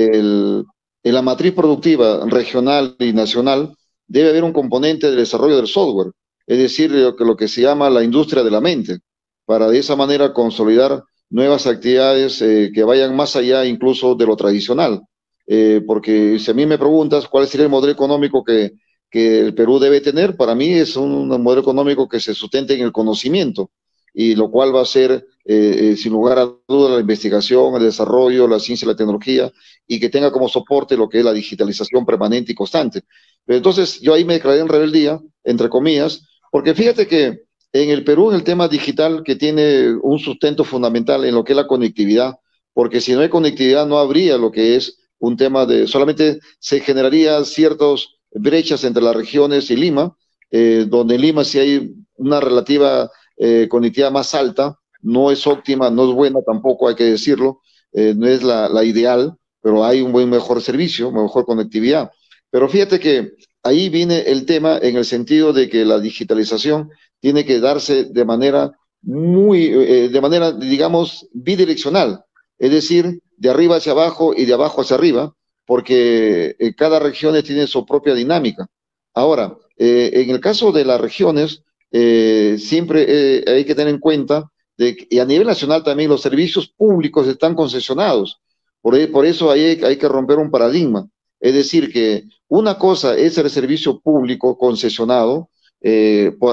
en 1.03 1.13
la 1.13 1.21
matriz 1.21 1.51
productiva 1.53 2.25
regional 2.27 2.95
y 2.99 3.11
nacional 3.11 3.75
debe 4.07 4.29
haber 4.29 4.45
un 4.45 4.53
componente 4.53 5.09
de 5.09 5.17
desarrollo 5.17 5.57
del 5.57 5.67
software, 5.67 6.11
es 6.47 6.57
decir, 6.57 6.91
lo 6.91 7.37
que, 7.37 7.47
se 7.47 7.61
llama 7.61 7.89
la 7.89 8.03
industria 8.03 8.43
de 8.43 8.51
la 8.51 8.61
mente, 8.61 8.99
para 9.45 9.67
de 9.69 9.79
esa 9.79 9.95
manera 9.95 10.33
consolidar 10.33 11.03
nuevas 11.29 11.67
actividades 11.67 12.41
eh, 12.41 12.71
que 12.73 12.83
vayan 12.83 13.15
más 13.15 13.35
allá 13.35 13.65
incluso 13.65 14.15
de 14.15 14.25
lo 14.25 14.35
tradicional. 14.35 15.01
Eh, 15.47 15.81
porque 15.85 16.39
si 16.39 16.51
a 16.51 16.53
mí 16.53 16.65
me 16.65 16.77
preguntas 16.77 17.27
cuál 17.27 17.47
sería 17.47 17.65
el 17.65 17.71
modelo 17.71 17.91
económico 17.91 18.43
que, 18.43 18.73
que 19.09 19.39
el 19.39 19.53
Perú 19.53 19.79
debe 19.79 20.01
tener, 20.01 20.37
para 20.37 20.55
mí 20.55 20.69
es 20.73 20.95
un, 20.95 21.27
modelo 21.27 21.61
económico 21.61 22.07
que 22.07 22.19
se 22.19 22.33
sustente 22.33 22.73
en 22.73 22.81
el 22.81 22.91
conocimiento, 22.91 23.71
y 24.13 24.35
lo 24.35 24.49
cual 24.49 24.75
va 24.75 24.81
a 24.81 24.85
ser, 24.85 25.25
eh, 25.45 25.95
sin 25.97 26.11
lugar 26.13 26.39
a 26.39 26.49
dudas, 26.67 26.93
la 26.93 26.99
investigación, 26.99 27.75
el 27.75 27.83
desarrollo, 27.83 28.47
la 28.47 28.59
ciencia 28.59 28.85
y 28.85 28.89
la 28.89 28.95
tecnología, 28.95 29.51
y 29.87 29.99
que 29.99 30.09
tenga 30.09 30.31
como 30.31 30.47
soporte 30.47 30.95
lo 30.95 31.09
que 31.09 31.19
es 31.19 31.25
la 31.25 31.33
digitalización 31.33 32.05
permanente 32.05 32.51
y 32.53 32.55
constante. 32.55 33.03
Entonces 33.47 33.99
yo 33.99 34.13
ahí 34.13 34.23
me 34.23 34.35
declaré 34.35 34.59
en 34.59 34.69
rebeldía, 34.69 35.19
entre 35.43 35.69
comillas, 35.69 36.23
porque 36.51 36.75
fíjate 36.75 37.07
que 37.07 37.45
en 37.73 37.89
el 37.89 38.03
Perú, 38.03 38.31
el 38.31 38.43
tema 38.43 38.67
digital, 38.67 39.23
que 39.23 39.35
tiene 39.35 39.95
un 39.95 40.19
sustento 40.19 40.63
fundamental 40.63 41.23
en 41.25 41.33
lo 41.33 41.43
que 41.43 41.53
es 41.53 41.57
la 41.57 41.67
conectividad, 41.67 42.35
porque 42.73 43.01
si 43.01 43.13
no 43.13 43.21
hay 43.21 43.29
conectividad 43.29 43.87
no 43.87 43.97
habría 43.97 44.37
lo 44.37 44.51
que 44.51 44.75
es 44.75 44.99
un 45.19 45.37
tema 45.37 45.65
de, 45.65 45.87
solamente 45.87 46.39
se 46.59 46.81
generaría 46.81 47.43
ciertas 47.45 48.07
brechas 48.31 48.83
entre 48.83 49.03
las 49.03 49.15
regiones 49.15 49.71
y 49.71 49.77
Lima, 49.77 50.15
eh, 50.49 50.85
donde 50.87 51.15
en 51.15 51.21
Lima 51.21 51.43
sí 51.43 51.59
hay 51.59 51.93
una 52.15 52.39
relativa 52.39 53.09
eh, 53.37 53.67
conectividad 53.69 54.11
más 54.11 54.35
alta, 54.35 54.77
no 55.01 55.31
es 55.31 55.47
óptima, 55.47 55.89
no 55.89 56.09
es 56.09 56.15
buena 56.15 56.39
tampoco, 56.45 56.87
hay 56.87 56.95
que 56.95 57.05
decirlo, 57.05 57.61
eh, 57.93 58.13
no 58.15 58.27
es 58.27 58.43
la, 58.43 58.67
la, 58.67 58.83
ideal, 58.83 59.35
pero 59.61 59.85
hay 59.85 60.01
un 60.01 60.11
buen 60.11 60.29
mejor 60.29 60.61
servicio, 60.61 61.11
mejor 61.11 61.45
conectividad. 61.45 62.11
Pero 62.49 62.67
fíjate 62.67 62.99
que 62.99 63.31
ahí 63.63 63.89
viene 63.89 64.19
el 64.19 64.45
tema 64.45 64.77
en 64.81 64.97
el 64.97 65.05
sentido 65.05 65.53
de 65.53 65.69
que 65.69 65.85
la 65.85 65.99
digitalización 65.99 66.89
tiene 67.19 67.45
que 67.45 67.59
darse 67.59 68.05
de 68.05 68.25
manera 68.25 68.71
muy, 69.01 69.65
eh, 69.65 70.09
de 70.09 70.21
manera, 70.21 70.51
digamos, 70.51 71.27
bidireccional, 71.33 72.23
es 72.59 72.71
decir, 72.71 73.19
de 73.37 73.49
arriba 73.49 73.77
hacia 73.77 73.93
abajo 73.93 74.33
y 74.35 74.45
de 74.45 74.53
abajo 74.53 74.81
hacia 74.81 74.95
arriba, 74.95 75.33
porque 75.65 76.55
eh, 76.59 76.75
cada 76.75 76.99
región 76.99 77.41
tiene 77.43 77.67
su 77.67 77.85
propia 77.85 78.13
dinámica. 78.13 78.67
Ahora, 79.13 79.57
eh, 79.77 80.11
en 80.13 80.29
el 80.29 80.39
caso 80.39 80.71
de 80.71 80.85
las 80.85 81.01
regiones, 81.01 81.63
siempre 81.91 83.43
hay 83.47 83.65
que 83.65 83.75
tener 83.75 83.93
en 83.93 83.99
cuenta 83.99 84.49
que, 84.77 85.19
a 85.19 85.25
nivel 85.25 85.45
nacional 85.45 85.83
también 85.83 86.09
los 86.09 86.21
servicios 86.21 86.69
públicos 86.69 87.27
están 87.27 87.53
concesionados. 87.53 88.39
Por, 88.81 89.11
por 89.11 89.25
eso 89.25 89.51
hay, 89.51 89.81
hay 89.83 89.97
que 89.97 90.07
romper 90.07 90.37
un 90.37 90.49
paradigma. 90.49 91.09
Es 91.41 91.53
decir, 91.53 91.91
que 91.91 92.23
una 92.47 92.77
cosa 92.77 93.17
es 93.17 93.37
el 93.37 93.49
servicio 93.49 93.99
público 93.99 94.57
concesionado 94.57 95.49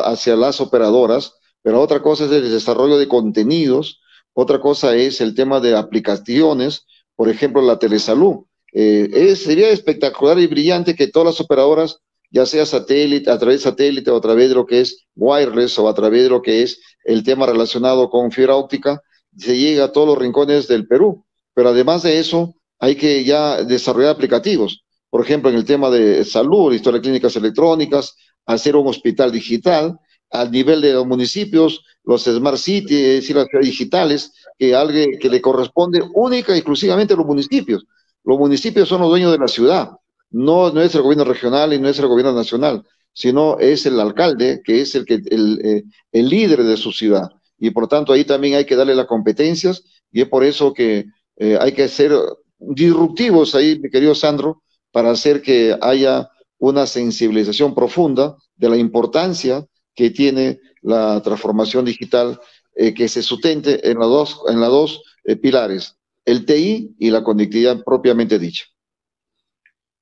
hacia 0.05 0.35
las 0.35 0.61
operadoras, 0.61 1.35
pero 1.63 1.81
otra 1.81 2.01
cosa 2.01 2.25
es 2.25 2.33
el 2.33 2.51
desarrollo 2.51 2.99
de 2.99 3.07
contenidos, 3.07 4.01
otra 4.33 4.61
cosa 4.61 4.97
es 4.97 5.21
el 5.21 5.35
tema 5.35 5.61
de 5.61 5.77
aplicaciones, 5.77 6.87
por 7.15 7.29
ejemplo, 7.29 7.61
la 7.61 7.79
telesalud. 7.79 8.45
Eh, 8.73 9.35
sería 9.37 9.71
espectacular 9.71 10.39
y 10.39 10.47
brillante 10.47 10.95
que 10.95 11.09
todas 11.09 11.27
las 11.35 11.41
operadoras, 11.41 11.99
ya 12.31 12.47
sea 12.47 12.65
satélite, 12.65 13.31
a 13.31 13.39
través 13.39 13.61
de 13.61 13.71
satélite 13.71 14.11
o 14.11 14.17
a 14.17 14.21
través 14.21 14.51
de 14.51 14.55
lo 14.55 14.67
que 14.67 14.81
es 14.81 15.07
wireless 15.17 15.79
o 15.79 15.89
a 15.89 15.95
través 15.95 16.23
de 16.23 16.29
lo 16.31 16.43
que 16.43 16.63
es 16.63 16.81
el 17.05 17.23
tema 17.23 17.47
relacionado 17.47 18.09
con 18.11 18.31
fibra 18.31 18.55
óptica, 18.55 19.03
se 19.37 19.57
llegue 19.59 19.83
a 19.83 19.93
todos 19.93 20.07
los 20.09 20.19
rincones 20.19 20.69
del 20.69 20.87
Perú. 20.87 21.25
Pero 21.55 21.71
además 21.71 22.03
de 22.05 22.19
eso, 22.19 22.55
hay 22.79 22.97
que 22.97 23.25
ya 23.25 23.63
desarrollar 23.65 24.11
aplicativos. 24.11 24.85
Por 25.11 25.23
ejemplo, 25.23 25.51
en 25.51 25.57
el 25.57 25.65
tema 25.65 25.91
de 25.91 26.25
salud, 26.25 26.73
historia 26.73 26.99
de 26.99 27.03
clínicas 27.03 27.35
electrónicas, 27.37 28.15
hacer 28.47 28.77
un 28.77 28.87
hospital 28.87 29.33
digital, 29.33 29.99
al 30.31 30.51
nivel 30.51 30.81
de 30.81 30.93
los 30.93 31.07
municipios, 31.07 31.83
los 32.05 32.25
smart 32.25 32.59
cities, 32.59 33.01
es 33.01 33.15
decir, 33.21 33.37
las 33.37 33.47
ciudades 33.47 33.71
digitales, 33.71 34.33
que, 34.59 34.75
alguien, 34.75 35.19
que 35.19 35.31
le 35.31 35.41
corresponde 35.41 36.03
única 36.15 36.55
y 36.55 36.59
exclusivamente 36.59 37.15
a 37.15 37.17
los 37.17 37.27
municipios. 37.27 37.87
Los 38.25 38.39
municipios 38.39 38.89
son 38.89 39.01
los 39.01 39.09
dueños 39.09 39.33
de 39.33 39.39
la 39.39 39.49
ciudad, 39.49 39.91
no, 40.31 40.71
no 40.71 40.83
es 40.83 40.95
el 40.95 41.03
gobierno 41.03 41.25
regional 41.25 41.73
y 41.73 41.79
no 41.79 41.89
es 41.89 41.99
el 41.99 42.07
gobierno 42.07 42.33
nacional, 42.33 42.85
sino 43.13 43.59
es 43.59 43.87
el 43.87 43.99
alcalde, 43.99 44.61
que 44.63 44.83
es 44.83 44.95
el, 44.95 45.05
que, 45.05 45.15
el, 45.15 45.61
eh, 45.65 45.85
el 46.13 46.29
líder 46.29 46.65
de 46.65 46.77
su 46.77 46.93
ciudad. 46.93 47.31
Y 47.59 47.71
por 47.71 47.89
tanto 47.89 48.13
ahí 48.13 48.25
también 48.25 48.55
hay 48.55 48.65
que 48.65 48.77
darle 48.77 48.95
las 48.95 49.07
competencias 49.07 49.83
y 50.13 50.21
es 50.21 50.29
por 50.29 50.45
eso 50.45 50.73
que 50.73 51.07
eh, 51.37 51.59
hay 51.61 51.73
que 51.73 51.89
ser 51.89 52.13
disruptivos 52.59 53.55
ahí, 53.55 53.79
mi 53.79 53.91
querido 53.91 54.15
Sandro, 54.15 54.63
para 54.91 55.11
hacer 55.11 55.43
que 55.43 55.77
haya 55.81 56.31
una 56.59 56.87
sensibilización 56.87 57.75
profunda 57.75 58.37
de 58.57 58.69
la 58.69 58.77
importancia 58.77 59.67
que 59.95 60.11
tiene 60.11 60.61
la 60.83 61.21
transformación 61.23 61.85
digital 61.85 62.41
eh, 62.75 62.95
que 62.95 63.09
se 63.09 63.23
sustente 63.23 63.89
en 63.89 63.99
los 63.99 64.09
dos, 64.09 64.43
en 64.49 64.61
las 64.61 64.71
dos 64.71 65.03
eh, 65.25 65.37
pilares, 65.37 65.97
el 66.25 66.45
TI 66.45 66.95
y 66.99 67.11
la 67.11 67.23
conectividad 67.23 67.83
propiamente 67.85 68.39
dicha. 68.39 68.65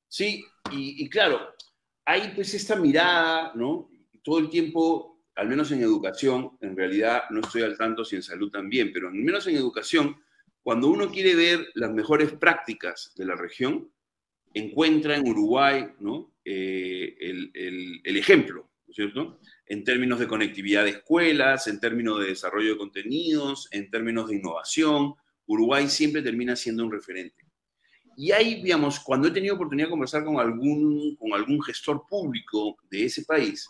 Sí, 0.09 0.45
y, 0.73 1.09
claro, 1.09 1.40
hay 2.05 2.33
pues 2.35 2.55
esta 2.55 2.77
mirada, 2.77 3.53
¿no? 3.55 3.88
Todo 4.23 4.38
el 4.38 4.49
tiempo, 4.49 5.21
al 5.35 5.49
menos 5.49 5.71
en 5.73 5.83
educación, 5.83 6.57
en 6.61 6.77
realidad 6.77 7.23
no 7.31 7.40
estoy 7.40 7.62
al 7.62 7.77
tanto 7.77 8.05
si 8.05 8.16
en 8.16 8.23
salud 8.23 8.51
también, 8.51 8.92
pero 8.92 9.09
al 9.09 9.14
menos 9.14 9.47
en 9.47 9.57
educación, 9.57 10.16
cuando 10.67 10.89
uno 10.89 11.13
quiere 11.13 11.37
ver 11.37 11.69
las 11.75 11.93
mejores 11.93 12.33
prácticas 12.33 13.13
de 13.15 13.25
la 13.25 13.37
región, 13.37 13.89
encuentra 14.53 15.15
en 15.15 15.29
Uruguay 15.29 15.87
¿no? 16.01 16.35
Eh, 16.45 17.17
el, 17.21 17.53
el, 17.55 18.01
el, 18.03 18.17
ejemplo, 18.17 18.69
¿no 18.85 18.91
es 18.91 18.97
cierto? 18.97 19.39
en 19.67 19.85
términos 19.85 20.19
de 20.19 20.27
conectividad 20.27 20.83
de 20.83 20.91
escuelas, 20.91 21.69
en 21.69 21.79
términos 21.79 22.19
de 22.19 22.27
desarrollo 22.27 22.71
de 22.71 22.79
contenidos, 22.79 23.69
en 23.71 23.89
términos 23.93 24.29
de 24.29 24.39
innovación. 24.39 25.15
Uruguay 25.47 25.89
siempre 25.89 26.21
termina 26.21 26.57
siendo 26.57 26.85
un 26.85 26.91
referente. 26.91 27.45
Y 28.17 28.33
ahí, 28.33 28.61
digamos, 28.61 28.99
cuando 28.99 29.29
he 29.29 29.31
tenido 29.31 29.55
oportunidad 29.55 29.87
de 29.87 29.93
conversar 29.93 30.25
con 30.25 30.41
algún, 30.41 31.15
con 31.15 31.33
algún 31.33 31.63
gestor 31.63 32.09
público 32.11 32.77
de 32.91 33.05
ese 33.05 33.25
país, 33.25 33.69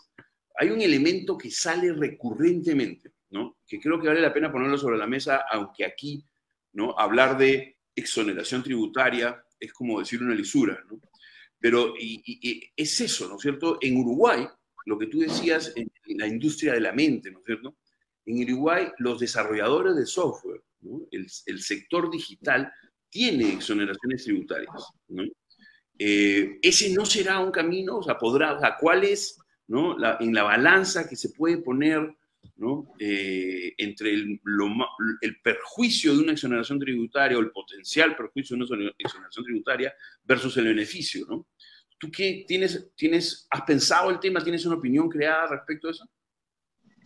hay 0.55 0.71
un 0.71 0.81
elemento 0.81 1.37
que 1.37 1.51
sale 1.51 1.93
recurrentemente, 1.93 3.11
¿no? 3.29 3.59
que 3.67 3.79
creo 3.79 4.01
que 4.01 4.07
vale 4.07 4.19
la 4.19 4.33
pena 4.33 4.51
ponerlo 4.51 4.79
sobre 4.79 4.97
la 4.97 5.05
mesa, 5.05 5.45
aunque 5.51 5.85
aquí 5.85 6.25
hablar 6.97 7.37
de 7.37 7.77
exoneración 7.95 8.63
tributaria 8.63 9.43
es 9.59 9.73
como 9.73 9.99
decir 9.99 10.21
una 10.21 10.35
lisura. 10.35 10.83
¿no? 10.89 10.99
Pero 11.59 11.93
es 11.97 13.01
eso, 13.01 13.27
¿no 13.27 13.35
es 13.35 13.41
cierto? 13.41 13.77
En 13.81 13.97
Uruguay, 13.97 14.47
lo 14.85 14.97
que 14.97 15.07
tú 15.07 15.19
decías 15.19 15.73
en, 15.75 15.91
la 16.17 16.27
industria 16.27 16.73
de 16.73 16.81
la 16.81 16.93
mente, 16.93 17.31
¿no 17.31 17.39
es 17.39 17.45
cierto? 17.45 17.77
En 18.25 18.43
Uruguay, 18.43 18.87
los 18.99 19.19
desarrolladores 19.19 19.95
de 19.95 20.05
software, 20.05 20.61
el, 21.11 21.59
sector 21.59 22.09
digital, 22.09 22.71
tiene 23.09 23.53
exoneraciones 23.53 24.23
tributarias. 24.23 24.87
Eh, 25.99 26.59
ese 26.61 26.93
no 26.93 27.05
será 27.05 27.39
un 27.39 27.51
camino, 27.51 27.97
o 27.97 28.03
sea, 28.03 28.17
podrá, 28.17 28.77
¿cuál 28.79 29.03
es 29.03 29.37
en 29.67 30.33
la 30.33 30.43
balanza 30.43 31.09
que 31.09 31.15
se 31.15 31.29
puede 31.29 31.57
poner 31.57 32.15
¿no? 32.55 32.93
Eh, 32.99 33.73
entre 33.77 34.13
el, 34.13 34.39
el, 35.21 35.41
perjuicio 35.41 36.15
de 36.15 36.23
una 36.23 36.31
exoneración 36.31 36.79
tributaria 36.79 37.37
o 37.37 37.41
el 37.41 37.51
potencial 37.51 38.15
perjuicio 38.15 38.55
de 38.55 38.63
una 38.63 38.91
exoneración 38.97 39.45
tributaria 39.45 39.93
versus 40.23 40.55
el 40.57 40.65
beneficio, 40.65 41.25
¿no? 41.27 41.47
¿Tú 41.99 42.09
qué 42.11 42.45
tienes, 42.47 42.89
tienes, 42.95 43.47
has 43.49 43.61
pensado 43.61 44.09
el 44.11 44.19
tema? 44.19 44.43
¿Tienes 44.43 44.65
una 44.65 44.75
opinión 44.75 45.09
creada 45.09 45.47
respecto 45.47 45.87
a 45.87 45.91
eso? 45.91 46.05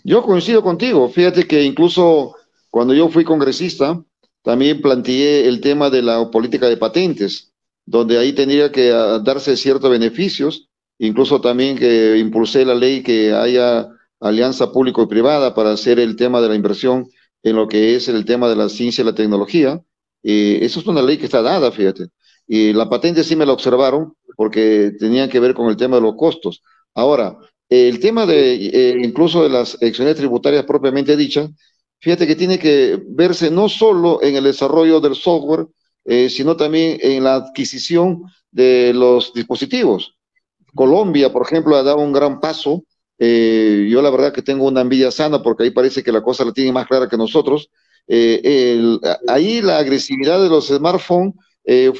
Yo 0.03 0.21
coincido 0.23 0.61
contigo. 0.61 1.07
Fíjate 1.09 1.47
que 1.47 1.63
incluso 1.63 2.35
cuando 2.69 2.93
yo 2.93 3.09
fui 3.09 3.23
congresista, 3.23 4.03
también 4.41 4.81
planteé 4.81 5.47
el 5.47 5.61
tema 5.61 5.89
de 5.89 6.01
la 6.01 6.29
política 6.31 6.67
de 6.67 6.77
patentes, 6.77 7.53
donde 7.85 8.17
ahí 8.17 8.33
tendría 8.33 8.71
que 8.71 8.91
ah, 8.91 9.19
darse 9.19 9.55
ciertos 9.55 9.89
beneficios, 9.89 10.69
incluso 10.97 11.41
también 11.41 11.77
que 11.77 12.17
impulsé 12.17 12.65
la 12.65 12.75
ley 12.75 13.03
que 13.03 13.33
haya 13.33 13.89
alianza 14.21 14.71
público 14.71 15.03
y 15.03 15.07
privada 15.07 15.53
para 15.53 15.71
hacer 15.71 15.99
el 15.99 16.15
tema 16.15 16.39
de 16.39 16.49
la 16.49 16.55
inversión 16.55 17.09
en 17.43 17.55
lo 17.55 17.67
que 17.67 17.95
es 17.95 18.07
el 18.07 18.23
tema 18.23 18.47
de 18.47 18.55
la 18.55 18.69
ciencia 18.69 19.01
y 19.01 19.05
la 19.05 19.15
tecnología. 19.15 19.81
Y 20.23 20.63
eso 20.63 20.79
es 20.79 20.87
una 20.87 21.01
ley 21.01 21.17
que 21.17 21.25
está 21.25 21.41
dada, 21.41 21.71
fíjate. 21.71 22.07
Y 22.47 22.73
la 22.73 22.89
patente 22.89 23.23
sí 23.23 23.35
me 23.35 23.45
la 23.45 23.53
observaron, 23.53 24.13
porque 24.35 24.93
tenían 24.99 25.29
que 25.29 25.39
ver 25.39 25.53
con 25.53 25.67
el 25.67 25.77
tema 25.77 25.97
de 25.97 26.03
los 26.03 26.15
costos. 26.15 26.61
Ahora, 26.93 27.37
el 27.69 27.99
tema 27.99 28.25
de 28.25 28.53
eh, 28.55 28.97
incluso 29.03 29.43
de 29.43 29.49
las 29.49 29.75
exenciones 29.75 30.17
tributarias 30.17 30.65
propiamente 30.65 31.15
dichas, 31.15 31.49
fíjate 31.99 32.27
que 32.27 32.35
tiene 32.35 32.59
que 32.59 33.01
verse 33.07 33.49
no 33.49 33.69
solo 33.69 34.21
en 34.21 34.35
el 34.35 34.43
desarrollo 34.43 34.99
del 34.99 35.15
software, 35.15 35.67
eh, 36.05 36.29
sino 36.29 36.57
también 36.57 36.97
en 37.01 37.23
la 37.23 37.35
adquisición 37.35 38.23
de 38.51 38.93
los 38.93 39.33
dispositivos. 39.33 40.15
Colombia, 40.75 41.31
por 41.31 41.43
ejemplo, 41.43 41.75
ha 41.75 41.83
dado 41.83 41.99
un 41.99 42.11
gran 42.11 42.39
paso. 42.39 42.83
Eh, 43.23 43.87
yo 43.87 44.01
la 44.01 44.09
verdad 44.09 44.33
que 44.33 44.41
tengo 44.41 44.65
una 44.65 44.81
envidia 44.81 45.11
sana 45.11 45.43
porque 45.43 45.63
ahí 45.63 45.69
parece 45.69 46.01
que 46.01 46.11
la 46.11 46.23
cosa 46.23 46.43
la 46.43 46.53
tiene 46.53 46.71
más 46.71 46.87
clara 46.87 47.07
que 47.07 47.17
nosotros. 47.17 47.69
ahí 49.27 49.61
la 49.61 49.77
agresividad 49.77 50.41
de 50.41 50.49
los 50.49 50.67
smartphones 50.69 51.35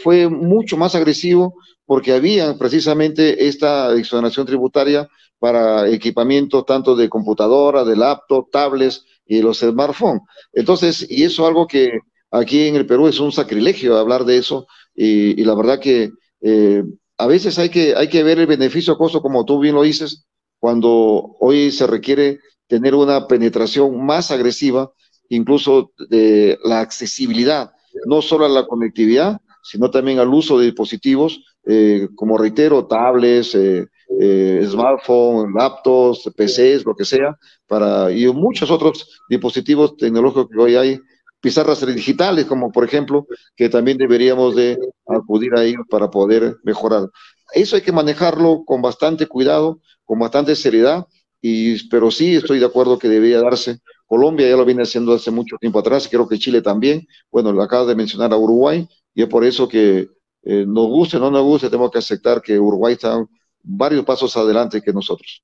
fue 0.02 0.28
mucho 0.28 0.76
más 0.78 0.96
agresivo 0.96 1.56
porque 1.86 2.14
había 2.14 2.58
precisamente 2.58 3.48
esta 3.48 3.94
exoneración 3.96 4.48
tributaria 4.48 5.08
para 5.40 5.90
equipamientos 5.90 6.66
tanto 6.66 6.96
de 6.96 7.10
computadora, 7.10 7.84
de 7.84 7.96
laptop, 7.96 8.50
tablets 8.52 9.06
y 9.26 9.42
los 9.42 9.60
smartphones. 9.60 10.22
Entonces, 10.54 11.06
y 11.10 11.24
eso 11.24 11.44
es 11.44 11.48
algo 11.48 11.68
que 11.68 12.00
aquí 12.30 12.68
en 12.68 12.76
el 12.76 12.86
Perú 12.86 13.08
es 13.08 13.20
un 13.20 13.32
sacrilegio 13.32 13.98
hablar 13.98 14.24
de 14.24 14.38
eso 14.38 14.68
y, 14.96 15.44
la 15.44 15.56
verdad 15.56 15.80
que 15.80 16.12
eh, 16.42 16.84
a 17.18 17.28
veces 17.28 17.60
hay 17.60 17.70
que, 17.70 17.96
hay 17.96 18.08
que 18.08 18.24
ver 18.24 18.40
el 18.40 18.48
beneficio 18.48 18.98
costo 18.98 19.22
como 19.22 19.46
tú 19.46 19.60
bien 19.60 19.76
lo 19.76 19.84
dices, 19.84 20.26
cuando 20.62 21.36
hoy 21.40 21.72
se 21.72 21.88
requiere 21.88 22.40
tener 22.68 22.94
una 22.94 23.26
penetración 23.28 24.06
más 24.06 24.30
agresiva, 24.30 24.92
incluso 25.28 25.92
de 26.08 26.60
la 26.64 26.82
accesibilidad, 26.82 27.72
no 28.06 28.22
solo 28.22 28.46
a 28.46 28.50
la 28.50 28.68
conectividad, 28.68 29.42
sino 29.64 29.90
también 29.90 30.20
al 30.20 30.30
uso 30.30 30.60
de 30.60 30.66
dispositivos 30.66 31.44
eh, 31.66 32.10
como 32.16 32.38
reitero, 32.38 32.86
tablets, 32.86 33.56
eh, 33.56 33.88
eh, 34.20 34.64
smartphones, 34.70 35.52
laptops, 35.56 36.30
PCs, 36.36 36.86
lo 36.86 36.96
que 36.96 37.06
sea, 37.06 37.36
para, 37.66 38.12
y 38.12 38.28
muchos 38.28 38.70
otros 38.70 39.20
dispositivos 39.28 39.98
tecnológicos 39.98 40.48
que 40.48 40.62
hoy 40.62 40.76
hay, 40.76 41.00
pizarras 41.42 41.84
digitales, 41.84 42.46
como 42.46 42.72
por 42.72 42.84
ejemplo, 42.84 43.26
que 43.56 43.68
también 43.68 43.98
deberíamos 43.98 44.56
de 44.56 44.78
acudir 45.08 45.56
a 45.56 45.64
ellos 45.64 45.86
para 45.90 46.08
poder 46.12 46.58
mejorar. 46.64 47.10
Eso 47.54 47.76
hay 47.76 47.82
que 47.82 47.92
manejarlo 47.92 48.64
con 48.66 48.82
bastante 48.82 49.28
cuidado, 49.28 49.82
con 50.06 50.20
bastante 50.20 50.56
seriedad, 50.56 51.06
y, 51.42 51.88
pero 51.90 52.12
sí 52.12 52.36
estoy 52.36 52.60
de 52.60 52.66
acuerdo 52.66 53.00
que 53.00 53.10
debería 53.10 53.42
darse. 53.42 53.80
Colombia 54.06 54.50
ya 54.50 54.58
lo 54.58 54.66
viene 54.66 54.84
haciendo 54.84 55.14
hace 55.14 55.32
mucho 55.32 55.58
tiempo 55.58 55.80
atrás, 55.80 56.08
creo 56.10 56.28
que 56.28 56.38
Chile 56.38 56.62
también. 56.62 57.08
Bueno, 57.32 57.52
lo 57.52 57.62
acaba 57.64 57.86
de 57.86 57.96
mencionar 57.96 58.32
a 58.34 58.38
Uruguay, 58.38 58.88
y 59.14 59.24
es 59.24 59.28
por 59.28 59.44
eso 59.44 59.68
que 59.68 60.10
eh, 60.44 60.66
nos 60.68 60.88
guste 60.88 61.18
o 61.18 61.20
no 61.20 61.32
nos 61.32 61.44
guste, 61.44 61.70
tenemos 61.70 61.92
que 61.92 62.00
aceptar 62.00 62.42
que 62.42 62.60
Uruguay 62.60 62.94
está 62.94 63.24
varios 63.64 64.06
pasos 64.06 64.36
adelante 64.38 64.82
que 64.82 64.94
nosotros. 64.94 65.44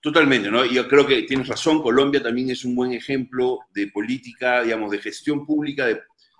Totalmente, 0.00 0.50
¿no? 0.50 0.64
Yo 0.64 0.88
creo 0.88 1.06
que 1.06 1.22
tienes 1.22 1.46
razón, 1.46 1.80
Colombia 1.80 2.22
también 2.22 2.50
es 2.50 2.64
un 2.64 2.74
buen 2.74 2.92
ejemplo 2.92 3.60
de 3.72 3.86
política, 3.86 4.62
digamos, 4.62 4.90
de 4.90 4.98
gestión 4.98 5.46
pública, 5.46 5.86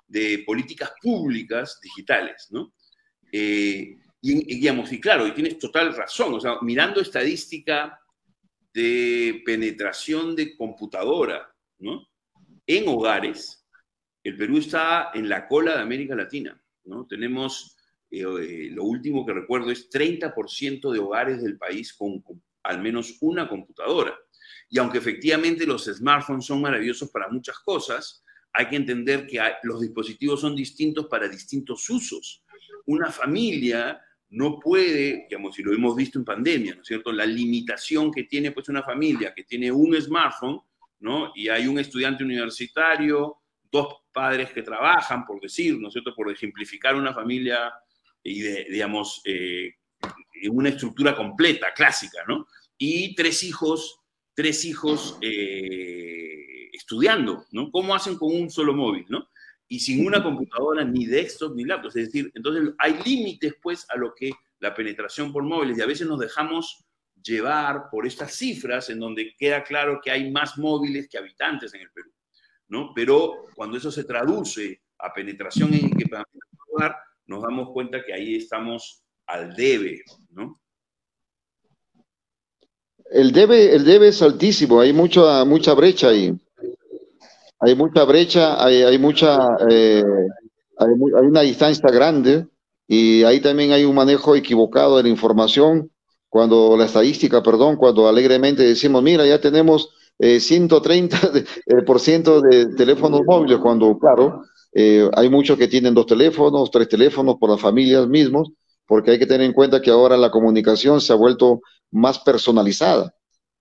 de, 0.09 0.43
políticas 0.45 0.93
públicas 1.01 1.79
digitales, 1.81 2.49
¿no? 2.51 2.73
Eh, 3.31 3.97
y, 4.25 4.55
digamos, 4.61 4.93
y 4.93 5.01
claro, 5.01 5.27
y 5.27 5.33
tienes 5.33 5.59
total 5.59 5.95
razón, 5.97 6.35
o 6.35 6.41
sea, 6.41 6.59
mirando 6.63 7.01
estadística 7.01 8.01
de 8.73 9.43
penetración 9.45 10.37
de 10.37 10.57
computadora, 10.57 11.53
¿no? 11.81 12.09
En 12.65 12.89
hogares, 12.89 13.67
el 14.23 14.37
Perú 14.37 14.59
está 14.59 15.11
en 15.13 15.29
la 15.29 15.49
cola 15.49 15.75
de 15.75 15.83
América 15.83 16.15
Latina, 16.15 16.63
¿no? 16.85 17.05
Tenemos, 17.09 17.77
eh, 18.13 18.23
eh, 18.23 18.69
lo 18.71 18.85
último 18.85 19.27
que 19.27 19.33
recuerdo 19.33 19.73
es 19.73 19.91
30% 19.91 20.93
de 20.93 21.01
hogares 21.01 21.43
del 21.43 21.59
país 21.59 21.93
con 21.93 22.23
al 22.63 22.81
menos 22.81 23.17
una 23.21 23.49
computadora. 23.49 24.17
Y 24.71 24.79
aunque 24.79 24.99
efectivamente 24.99 25.67
los 25.67 25.87
smartphones 25.87 26.47
son 26.47 26.61
maravillosos 26.61 27.11
para 27.11 27.29
muchas 27.29 27.59
cosas, 27.59 28.23
hay 28.53 28.69
que 28.69 28.77
entender 28.77 29.27
que 29.27 29.41
los 29.65 29.81
dispositivos 29.81 30.41
son 30.41 30.55
distintos 30.55 31.07
para 31.07 31.27
distintos 31.27 31.91
usos. 31.91 32.45
Una 32.87 33.11
familia 33.11 34.01
no 34.33 34.59
puede, 34.59 35.27
digamos, 35.29 35.55
si 35.55 35.63
lo 35.63 35.75
hemos 35.75 35.95
visto 35.95 36.19
en 36.19 36.25
pandemia, 36.25 36.75
¿no 36.75 36.81
es 36.81 36.89
cierto? 36.89 37.13
La 37.13 37.27
limitación 37.27 38.11
que 38.11 38.25
tiene 38.25 38.51
pues 38.51 38.69
una 38.71 38.83
familia 38.83 39.35
que 39.35 39.45
tiene 39.45 39.71
un 39.71 39.95
smartphone, 40.01 40.59
¿no? 41.01 41.33
Y 41.35 41.49
hay 41.49 41.67
un 41.67 41.79
estudiante 41.79 42.25
universitario, 42.25 43.37
dos 43.71 43.89
padres 44.11 44.51
que 44.51 44.63
trabajan, 44.63 45.27
por 45.27 45.39
decir, 45.39 45.79
¿no 45.79 45.89
es 45.89 45.93
cierto? 45.93 46.15
Por 46.15 46.33
ejemplificar 46.33 46.95
una 46.95 47.13
familia 47.13 47.75
y, 48.23 48.41
digamos, 48.43 49.21
eh, 49.27 49.75
una 50.51 50.71
estructura 50.71 51.15
completa, 51.15 51.75
clásica, 51.75 52.23
¿no? 52.27 52.47
Y 52.79 53.15
tres 53.15 53.43
hijos, 53.43 54.01
tres 54.35 54.65
hijos 54.65 55.19
eh, 55.21 56.71
estudiando, 56.73 57.45
¿no? 57.51 57.71
¿Cómo 57.71 57.95
hacen 57.95 58.17
con 58.17 58.35
un 58.35 58.49
solo 58.49 58.73
móvil, 58.73 59.05
¿no? 59.11 59.29
Y 59.73 59.81
sin 59.81 60.07
una 60.07 60.23
computadora, 60.23 60.85
ni 60.85 61.07
desktop, 61.07 61.57
ni 61.57 61.65
laptop. 61.65 61.89
Es 61.89 61.95
decir, 61.95 62.31
entonces 62.35 62.75
hay 62.77 62.99
límites, 63.07 63.55
pues, 63.63 63.87
a 63.89 63.97
lo 63.97 64.15
que 64.15 64.31
la 64.61 64.75
penetración 64.75 65.33
por 65.33 65.45
móviles, 65.45 65.79
y 65.79 65.81
a 65.81 65.87
veces 65.87 66.07
nos 66.07 66.21
dejamos 66.21 66.85
llevar 67.23 67.85
por 67.91 68.07
estas 68.07 68.35
cifras 68.35 68.91
en 68.91 69.01
donde 69.01 69.35
queda 69.39 69.65
claro 69.65 69.99
que 70.05 70.11
hay 70.11 70.31
más 70.31 70.59
móviles 70.59 71.09
que 71.09 71.17
habitantes 71.17 71.73
en 71.73 71.81
el 71.81 71.91
Perú, 71.91 72.11
¿no? 72.69 72.93
Pero 72.95 73.47
cuando 73.55 73.79
eso 73.79 73.91
se 73.91 74.05
traduce 74.05 74.83
a 74.99 75.11
penetración 75.11 75.73
en 75.73 75.87
equipamiento 75.87 76.29
nos 77.25 77.43
damos 77.43 77.71
cuenta 77.73 78.05
que 78.05 78.13
ahí 78.13 78.37
estamos 78.37 79.03
al 79.27 79.55
debe, 79.55 80.03
¿no? 80.29 80.61
El 83.11 83.33
debe, 83.33 83.75
el 83.75 83.87
debe 83.87 84.09
es 84.09 84.21
altísimo, 84.21 84.81
hay 84.83 84.93
mucha, 84.93 85.47
mucha 85.47 85.73
brecha 85.73 86.09
ahí. 86.09 86.39
Hay 87.65 87.77
mucha 87.77 88.03
brecha, 88.03 88.63
hay, 88.65 88.99
mucha, 88.99 89.57
eh, 89.71 90.03
hay, 90.79 90.89
una 90.89 91.43
distancia 91.43 91.89
grande 91.91 92.49
y 92.89 93.23
ahí 93.23 93.39
también 93.39 93.71
hay 93.71 93.85
un 93.85 93.95
manejo 93.95 94.35
equivocado 94.35 94.97
de 94.97 95.05
la 95.05 95.09
información. 95.09 95.89
Cuando 96.29 96.77
la 96.77 96.87
estadística, 96.87 97.41
perdón, 97.41 97.77
cuando 97.77 98.09
alegremente 98.09 98.65
decimos, 98.65 99.01
mira, 99.05 99.25
ya 99.25 99.41
tenemos 99.41 99.91
130% 100.19 101.37
eh, 101.37 101.45
de, 101.67 101.83
por 101.83 102.01
ciento 102.01 102.41
de 102.41 102.75
teléfonos 102.75 103.21
móviles, 103.25 103.59
cuando, 103.59 103.97
claro, 103.97 104.43
eh, 104.73 105.09
hay 105.15 105.29
muchos 105.29 105.57
que 105.57 105.69
tienen 105.69 105.95
dos 105.95 106.07
teléfonos, 106.07 106.69
tres 106.69 106.89
teléfonos 106.89 107.37
por 107.37 107.49
las 107.49 107.61
familias 107.61 108.09
mismos, 108.09 108.51
porque 108.89 109.13
hay 109.13 109.21
que 109.21 109.27
tener 109.27 109.47
en 109.47 109.53
cuenta 109.53 109.81
que 109.81 109.91
ahora 109.91 110.17
la 110.17 110.33
comunicación 110.33 111.01
se 111.01 111.13
ha 111.13 111.17
vuelto 111.17 111.61
más 111.93 112.19
personalizada, 112.19 113.15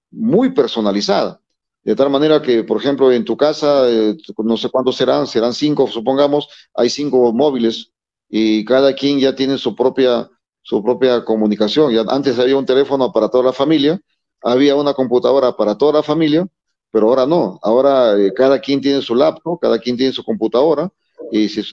muy 0.10 0.54
personalizada. 0.54 1.40
De 1.84 1.96
tal 1.96 2.10
manera 2.10 2.42
que, 2.42 2.64
por 2.64 2.78
ejemplo, 2.78 3.12
en 3.12 3.26
tu 3.26 3.36
casa, 3.36 3.90
eh, 3.90 4.16
no 4.38 4.58
sé 4.58 4.70
cuántos 4.70 4.96
serán, 4.96 5.26
serán 5.26 5.54
cinco, 5.54 5.88
supongamos, 5.88 6.48
hay 6.76 6.90
cinco 6.90 7.34
móviles 7.34 7.92
y 8.30 8.64
cada 8.66 8.94
quien 8.94 9.20
ya 9.20 9.36
tiene 9.36 9.58
su 9.58 9.76
propia, 9.76 10.30
su 10.62 10.84
propia 10.84 11.26
comunicación. 11.26 11.92
Ya 11.92 12.02
antes 12.08 12.38
había 12.38 12.58
un 12.58 12.66
teléfono 12.66 13.12
para 13.12 13.30
toda 13.30 13.46
la 13.46 13.54
familia, 13.54 14.00
había 14.42 14.76
una 14.76 14.94
computadora 14.94 15.56
para 15.58 15.76
toda 15.78 15.94
la 15.94 16.04
familia, 16.04 16.48
pero 16.92 17.10
ahora 17.10 17.26
no. 17.26 17.60
Ahora 17.64 18.18
eh, 18.18 18.32
cada 18.34 18.60
quien 18.60 18.80
tiene 18.80 19.02
su 19.02 19.16
laptop, 19.16 19.60
cada 19.60 19.80
quien 19.80 19.98
tiene 19.98 20.14
su 20.14 20.24
computadora 20.24 20.92
y 21.32 21.50
si 21.50 21.64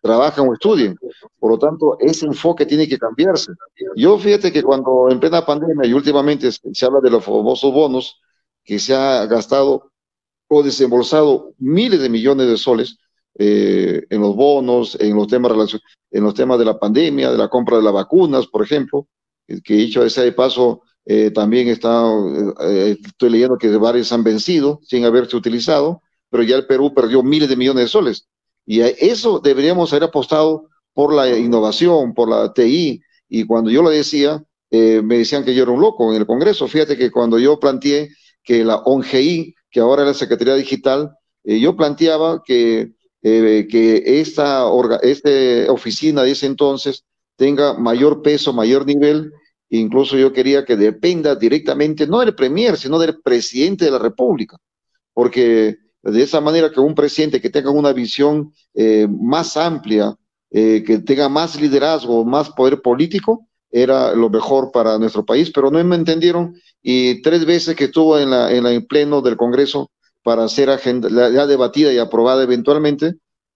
trabajan 0.00 0.48
o 0.48 0.52
estudien. 0.52 0.96
Por 1.40 1.50
lo 1.50 1.58
tanto, 1.58 1.96
ese 2.00 2.26
enfoque 2.26 2.66
tiene 2.66 2.86
que 2.86 2.98
cambiarse. 2.98 3.52
Yo 3.96 4.18
fíjate 4.18 4.52
que 4.52 4.62
cuando 4.62 5.08
en 5.10 5.18
plena 5.18 5.44
pandemia 5.44 5.88
y 5.88 5.92
últimamente 5.92 6.50
se 6.52 6.86
habla 6.86 7.00
de 7.00 7.10
los 7.10 7.24
famosos 7.24 7.72
bonos, 7.72 8.20
que 8.64 8.78
se 8.78 8.94
ha 8.94 9.26
gastado 9.26 9.90
o 10.48 10.62
desembolsado 10.62 11.54
miles 11.58 12.00
de 12.00 12.08
millones 12.08 12.48
de 12.48 12.56
soles 12.56 12.98
eh, 13.38 14.04
en 14.08 14.20
los 14.20 14.34
bonos, 14.36 14.96
en 15.00 15.16
los 15.16 15.26
temas 15.26 15.52
en 16.10 16.22
los 16.22 16.34
temas 16.34 16.58
de 16.58 16.64
la 16.64 16.78
pandemia, 16.78 17.30
de 17.30 17.38
la 17.38 17.48
compra 17.48 17.76
de 17.76 17.82
las 17.82 17.92
vacunas, 17.92 18.46
por 18.46 18.62
ejemplo, 18.62 19.08
que 19.46 19.74
dicho 19.74 20.04
ese 20.04 20.22
de 20.22 20.32
paso, 20.32 20.82
eh, 21.06 21.30
también 21.30 21.68
está, 21.68 22.04
eh, 22.60 22.96
estoy 23.04 23.30
leyendo 23.30 23.58
que 23.58 23.68
varios 23.76 24.12
han 24.12 24.24
vencido 24.24 24.80
sin 24.82 25.04
haberse 25.04 25.36
utilizado, 25.36 26.02
pero 26.30 26.42
ya 26.42 26.56
el 26.56 26.66
Perú 26.66 26.94
perdió 26.94 27.22
miles 27.22 27.48
de 27.48 27.56
millones 27.56 27.84
de 27.84 27.88
soles. 27.88 28.28
Y 28.64 28.80
a 28.80 28.88
eso 28.88 29.40
deberíamos 29.40 29.92
haber 29.92 30.04
apostado 30.04 30.68
por 30.94 31.12
la 31.12 31.36
innovación, 31.36 32.14
por 32.14 32.30
la 32.30 32.52
TI. 32.54 33.02
Y 33.28 33.44
cuando 33.44 33.70
yo 33.70 33.82
lo 33.82 33.90
decía, 33.90 34.42
eh, 34.70 35.02
me 35.02 35.18
decían 35.18 35.44
que 35.44 35.54
yo 35.54 35.64
era 35.64 35.72
un 35.72 35.80
loco 35.80 36.10
en 36.12 36.20
el 36.20 36.26
Congreso. 36.26 36.66
Fíjate 36.66 36.96
que 36.96 37.10
cuando 37.10 37.38
yo 37.38 37.60
planteé 37.60 38.10
que 38.44 38.64
la 38.64 38.76
ONGI, 38.76 39.54
que 39.70 39.80
ahora 39.80 40.02
es 40.02 40.08
la 40.08 40.14
Secretaría 40.14 40.54
Digital, 40.54 41.16
eh, 41.44 41.58
yo 41.58 41.74
planteaba 41.76 42.42
que, 42.44 42.92
eh, 43.22 43.66
que 43.68 44.20
esta, 44.20 44.64
esta 45.02 45.72
oficina 45.72 46.22
de 46.22 46.32
ese 46.32 46.46
entonces 46.46 47.04
tenga 47.36 47.74
mayor 47.74 48.22
peso, 48.22 48.52
mayor 48.52 48.86
nivel. 48.86 49.32
Incluso 49.70 50.16
yo 50.16 50.32
quería 50.32 50.64
que 50.64 50.76
dependa 50.76 51.34
directamente, 51.34 52.06
no 52.06 52.20
del 52.20 52.34
Premier, 52.34 52.76
sino 52.76 52.98
del 52.98 53.20
presidente 53.20 53.86
de 53.86 53.90
la 53.90 53.98
República. 53.98 54.56
Porque 55.12 55.78
de 56.02 56.22
esa 56.22 56.40
manera 56.40 56.70
que 56.70 56.80
un 56.80 56.94
presidente 56.94 57.40
que 57.40 57.50
tenga 57.50 57.70
una 57.70 57.92
visión 57.92 58.52
eh, 58.74 59.08
más 59.08 59.56
amplia, 59.56 60.14
que 60.52 61.02
tenga 61.04 61.28
más 61.28 61.60
liderazgo, 61.60 62.24
más 62.24 62.48
poder 62.50 62.80
político, 62.80 63.48
era 63.76 64.14
lo 64.14 64.30
mejor 64.30 64.70
para 64.70 64.98
nuestro 64.98 65.24
país, 65.24 65.50
pero 65.52 65.68
no 65.68 65.82
me 65.82 65.96
entendieron 65.96 66.54
y 66.80 67.20
tres 67.22 67.44
veces 67.44 67.74
que 67.74 67.86
estuvo 67.86 68.16
en, 68.16 68.30
la, 68.30 68.52
en 68.52 68.64
el 68.66 68.86
pleno 68.86 69.20
del 69.20 69.36
Congreso 69.36 69.90
para 70.22 70.48
ser 70.48 70.70
agenda, 70.70 71.08
ya 71.10 71.46
debatida 71.46 71.92
y 71.92 71.98
aprobada 71.98 72.44
eventualmente, 72.44 73.14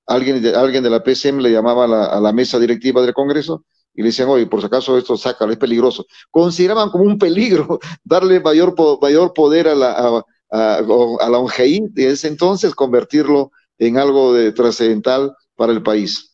alguien 0.09 0.43
de, 0.43 0.57
alguien 0.57 0.83
de 0.83 0.91
la 0.91 1.05
PCM 1.05 1.39
le 1.39 1.53
llamaba 1.53 1.85
a 1.85 1.89
la, 1.89 2.05
a 2.07 2.21
la 2.21 2.33
mesa 2.33 2.59
directiva 2.59 3.01
del 3.01 3.15
Congreso 3.15 3.65
y 3.95 4.03
le 4.03 4.09
decían, 4.09 4.29
oye, 4.29 4.47
por 4.47 4.59
si 4.59 4.67
acaso 4.67 4.99
esto 4.99 5.17
sácalo, 5.17 5.53
es 5.53 5.59
peligroso. 5.59 6.05
Consideraban 6.33 6.91
como 6.91 7.05
un 7.05 7.17
peligro 7.17 7.79
darle 8.05 8.41
mayor, 8.41 8.75
mayor 9.01 9.33
poder 9.33 9.69
a 9.69 9.77
la, 9.77 10.25
a, 10.51 10.83
la 10.83 11.39
ONGI 11.39 11.91
de 11.91 12.11
ese 12.11 12.27
entonces, 12.27 12.75
convertirlo 12.75 13.53
en 13.79 13.99
algo 13.99 14.35
de 14.35 14.51
trascendental 14.51 15.33
para 15.55 15.73
el 15.73 15.83
país. 15.83 16.28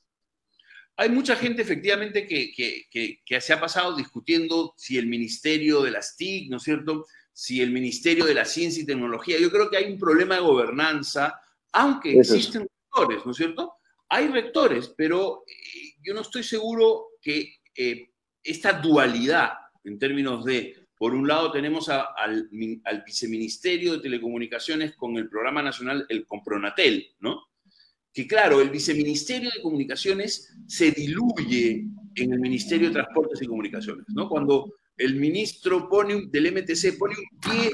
Hay 0.97 1.11
mucha 1.11 1.35
gente 1.37 1.63
efectivamente 1.63 2.27
que, 2.27 2.53
que, 2.55 3.41
se 3.41 3.53
ha 3.53 3.61
pasado 3.61 3.97
discutiendo 3.97 4.75
si 4.77 4.97
el 4.97 5.07
Ministerio 5.07 5.83
de 5.83 5.91
las 5.91 6.17
TIC, 6.17 6.51
¿no 6.51 6.59
es 6.59 6.63
cierto? 6.63 7.07
Si 7.33 7.61
el 7.61 7.71
Ministerio 7.71 8.25
de 8.25 8.35
la 8.35 8.45
Ciencia 8.45 8.83
y 8.83 8.87
Tecnología. 8.87 9.39
Yo 9.41 9.51
creo 9.51 9.69
que 9.69 9.77
hay 9.77 9.93
un 9.93 9.99
problema 9.99 10.37
de 10.37 10.43
gobernanza, 10.43 11.41
aunque 11.73 12.19
existen 12.19 12.63
rectores, 12.63 13.27
¿no 13.27 13.33
es 13.33 13.37
cierto? 13.37 13.75
Hay 14.09 14.29
rectores, 14.29 14.95
pero 14.97 15.45
eh, 15.47 15.95
yo 16.03 16.15
no 16.15 16.21
estoy 16.21 16.45
seguro 16.45 17.09
que 17.21 17.57
eh, 17.77 18.11
esta 18.43 18.75
dualidad 18.75 19.55
en 19.83 19.99
términos 19.99 20.45
de 20.45 20.85
por 20.97 21.15
un 21.15 21.27
lado 21.27 21.51
tenemos 21.51 21.89
al, 21.89 22.49
viceministerio 23.05 23.95
de 23.95 23.99
Telecomunicaciones 23.99 24.95
con 24.95 25.17
el 25.17 25.29
programa 25.29 25.63
nacional, 25.63 26.07
el 26.09 26.25
Compronatel, 26.25 27.15
¿no? 27.21 27.49
Que 28.15 28.27
claro, 28.29 28.61
el 28.61 28.71
viceministerio 28.71 29.51
de 29.51 29.61
Comunicaciones 29.61 30.57
se 30.69 30.93
diluye 30.93 31.85
en 32.15 32.33
el 32.33 32.39
Ministerio 32.39 32.89
de 32.89 32.95
Transportes 32.95 33.43
y 33.43 33.47
Comunicaciones, 33.47 34.05
¿no? 34.15 34.29
Cuando 34.29 34.73
el 34.97 35.17
ministro 35.17 35.89
pone 35.89 36.27
del 36.29 36.53
MTC 36.53 36.97
pone 36.97 37.17
un 37.17 37.41
pie 37.41 37.73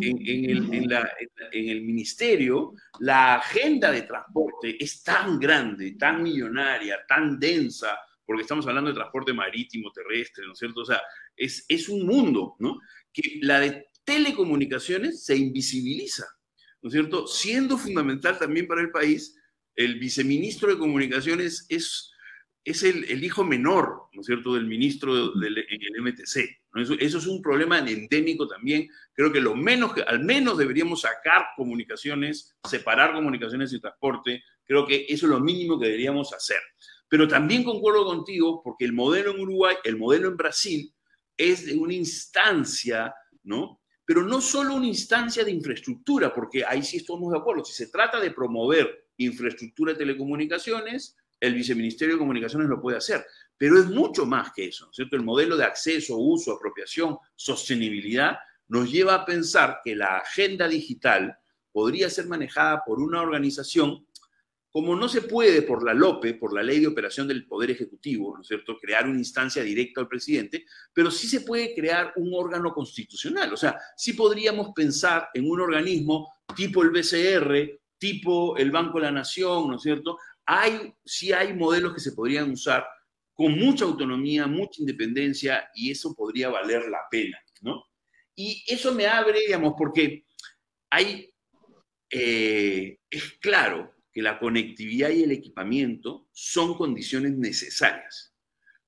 en, 0.00 0.50
el, 0.50 0.72
en, 0.72 1.68
el, 1.68 1.82
ministerio, 1.82 2.74
la 3.00 3.36
agenda 3.36 3.90
de 3.90 4.02
transporte 4.02 4.82
es 4.82 5.02
tan 5.02 5.38
grande, 5.40 5.96
tan 5.98 6.22
millonaria, 6.22 7.00
tan 7.08 7.38
densa, 7.40 7.98
porque 8.24 8.42
estamos 8.42 8.66
hablando 8.68 8.90
de 8.90 8.96
transporte 8.96 9.32
marítimo, 9.32 9.90
terrestre, 9.90 10.46
¿no 10.46 10.52
es 10.52 10.58
cierto? 10.58 10.82
O 10.82 10.84
sea, 10.84 11.02
es, 11.36 11.64
es 11.68 11.88
un 11.88 12.06
mundo, 12.06 12.54
¿no? 12.60 12.78
Que 13.12 13.40
la 13.42 13.58
de 13.58 13.88
telecomunicaciones 14.04 15.24
se 15.24 15.36
invisibiliza, 15.36 16.26
¿no 16.80 16.88
es 16.88 16.92
cierto? 16.92 17.26
Siendo 17.26 17.76
fundamental 17.76 18.38
también 18.38 18.68
para 18.68 18.80
el 18.80 18.92
país, 18.92 19.36
el 19.80 19.98
viceministro 19.98 20.68
de 20.68 20.78
Comunicaciones 20.78 21.66
es 21.68 22.12
el, 22.82 23.24
hijo 23.24 23.44
menor, 23.44 24.08
¿no 24.12 24.20
es 24.20 24.26
cierto?, 24.26 24.54
del 24.54 24.66
ministro 24.66 25.30
del, 25.32 25.56
en 25.58 25.80
el 25.82 26.02
MTC. 26.02 26.60
Eso, 26.74 26.94
es 27.18 27.26
un 27.26 27.40
problema 27.40 27.78
endémico 27.78 28.46
también. 28.46 28.88
Creo 29.14 29.32
que 29.32 29.40
lo 29.40 29.56
menos, 29.56 29.92
al 30.06 30.20
menos 30.20 30.58
deberíamos 30.58 31.00
sacar 31.00 31.46
comunicaciones, 31.56 32.54
separar 32.68 33.14
comunicaciones 33.14 33.72
y 33.72 33.80
transporte. 33.80 34.44
Creo 34.64 34.86
que 34.86 35.06
eso 35.08 35.26
es 35.26 35.30
lo 35.30 35.40
mínimo 35.40 35.80
que 35.80 35.86
deberíamos 35.86 36.32
hacer. 36.34 36.60
Pero 37.08 37.26
también 37.26 37.64
concuerdo 37.64 38.04
contigo 38.04 38.60
porque 38.62 38.84
el 38.84 38.92
modelo 38.92 39.30
en 39.30 39.40
Uruguay, 39.40 39.76
el 39.82 39.96
modelo 39.96 40.28
en 40.28 40.36
Brasil, 40.36 40.94
es 41.36 41.64
de 41.64 41.74
una 41.74 41.94
instancia, 41.94 43.14
¿no? 43.44 43.80
Pero 44.04 44.22
no 44.24 44.42
solo 44.42 44.74
una 44.74 44.86
instancia 44.86 45.42
de 45.42 45.52
infraestructura, 45.52 46.34
porque 46.34 46.64
ahí 46.66 46.82
sí 46.82 46.98
estamos 46.98 47.32
de 47.32 47.38
acuerdo. 47.38 47.64
Si 47.64 47.72
se 47.72 47.90
trata 47.90 48.20
de 48.20 48.30
promover 48.30 49.09
infraestructura 49.24 49.92
de 49.92 49.98
telecomunicaciones, 49.98 51.16
el 51.38 51.54
viceministerio 51.54 52.14
de 52.14 52.18
Comunicaciones 52.18 52.68
lo 52.68 52.80
puede 52.80 52.98
hacer, 52.98 53.24
pero 53.56 53.78
es 53.78 53.86
mucho 53.86 54.26
más 54.26 54.52
que 54.52 54.66
eso, 54.66 54.90
¿cierto? 54.92 55.16
El 55.16 55.22
modelo 55.22 55.56
de 55.56 55.64
acceso, 55.64 56.16
uso, 56.16 56.52
apropiación, 56.52 57.16
sostenibilidad 57.34 58.38
nos 58.68 58.90
lleva 58.90 59.14
a 59.14 59.24
pensar 59.24 59.80
que 59.82 59.96
la 59.96 60.18
agenda 60.18 60.68
digital 60.68 61.36
podría 61.72 62.10
ser 62.10 62.26
manejada 62.26 62.82
por 62.84 63.00
una 63.00 63.22
organización 63.22 64.06
como 64.70 64.94
no 64.94 65.08
se 65.08 65.22
puede 65.22 65.62
por 65.62 65.84
la 65.84 65.92
LOPE, 65.92 66.34
por 66.34 66.54
la 66.54 66.62
Ley 66.62 66.78
de 66.78 66.86
Operación 66.86 67.26
del 67.26 67.46
Poder 67.46 67.72
Ejecutivo, 67.72 68.36
¿no 68.36 68.42
es 68.42 68.46
cierto?, 68.46 68.78
crear 68.78 69.08
una 69.08 69.18
instancia 69.18 69.64
directa 69.64 70.00
al 70.00 70.08
presidente, 70.08 70.64
pero 70.92 71.10
sí 71.10 71.26
se 71.26 71.40
puede 71.40 71.74
crear 71.74 72.12
un 72.16 72.30
órgano 72.32 72.72
constitucional. 72.72 73.52
O 73.52 73.56
sea, 73.56 73.76
sí 73.96 74.12
podríamos 74.12 74.70
pensar 74.72 75.28
en 75.34 75.50
un 75.50 75.60
organismo 75.60 76.32
tipo 76.54 76.82
el 76.82 76.90
BCR, 76.90 77.79
tipo 78.00 78.56
el 78.56 78.72
Banco 78.72 78.98
de 78.98 79.04
la 79.04 79.12
Nación, 79.12 79.68
¿no 79.68 79.76
es 79.76 79.82
cierto?, 79.82 80.18
hay, 80.44 80.92
sí 81.04 81.32
hay 81.32 81.54
modelos 81.54 81.94
que 81.94 82.00
se 82.00 82.12
podrían 82.12 82.50
usar 82.50 82.84
con 83.34 83.56
mucha 83.56 83.84
autonomía, 83.84 84.48
mucha 84.48 84.80
independencia, 84.80 85.70
y 85.74 85.92
eso 85.92 86.14
podría 86.14 86.48
valer 86.48 86.88
la 86.88 86.98
pena, 87.08 87.38
¿no? 87.60 87.84
Y 88.34 88.64
eso 88.66 88.92
me 88.92 89.06
abre, 89.06 89.40
digamos, 89.40 89.74
porque 89.78 90.26
hay, 90.90 91.32
eh, 92.10 92.98
es 93.08 93.32
claro 93.40 93.94
que 94.12 94.22
la 94.22 94.38
conectividad 94.38 95.10
y 95.10 95.22
el 95.22 95.30
equipamiento 95.30 96.28
son 96.32 96.74
condiciones 96.74 97.32
necesarias. 97.36 98.34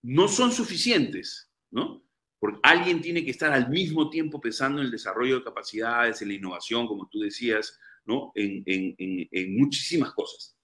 No 0.03 0.27
son 0.27 0.51
suficientes, 0.51 1.51
¿no? 1.71 2.05
Porque 2.41 2.59
alguien 2.65 3.01
tiene 3.01 3.25
que 3.25 3.31
estar 3.31 3.53
al 3.53 3.69
mismo 3.71 4.11
tiempo 4.11 4.41
pensando 4.41 4.81
en 4.81 4.87
el 4.87 4.91
desarrollo 4.91 5.39
de 5.39 5.45
capacidades, 5.45 6.21
en 6.23 6.29
la 6.29 6.35
innovación, 6.35 6.89
como 6.89 7.09
tú 7.09 7.21
decías, 7.21 7.79
¿no? 8.05 8.33
En, 8.35 8.65
en 8.67 9.57
muchísimas 9.57 10.13
cosas. 10.13 10.57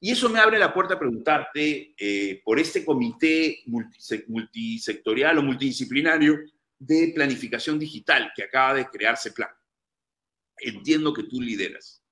Y 0.00 0.10
eso 0.10 0.28
me 0.28 0.38
abre 0.38 0.58
la 0.58 0.74
puerta 0.74 0.94
a 0.94 0.98
preguntarte 0.98 1.94
eh, 1.98 2.42
por 2.44 2.60
este 2.60 2.84
comité 2.84 3.62
multisectorial 4.26 5.38
o 5.38 5.42
multidisciplinario 5.42 6.36
de 6.78 7.12
planificación 7.14 7.78
digital 7.78 8.30
que 8.36 8.42
acaba 8.42 8.74
de 8.74 8.86
crearse 8.86 9.32
plan. 9.32 9.48
Entiendo 10.58 11.12
que 11.14 11.22
tú 11.24 11.40
lideras. 11.40 12.02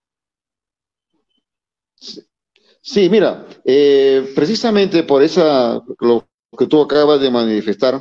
Sí, 2.81 3.09
mira, 3.09 3.47
eh, 3.65 4.33
precisamente 4.35 5.03
por 5.03 5.23
esa, 5.23 5.83
lo 6.01 6.29
que 6.59 6.67
tú 6.67 6.81
acabas 6.81 7.21
de 7.21 7.31
manifestar, 7.31 8.01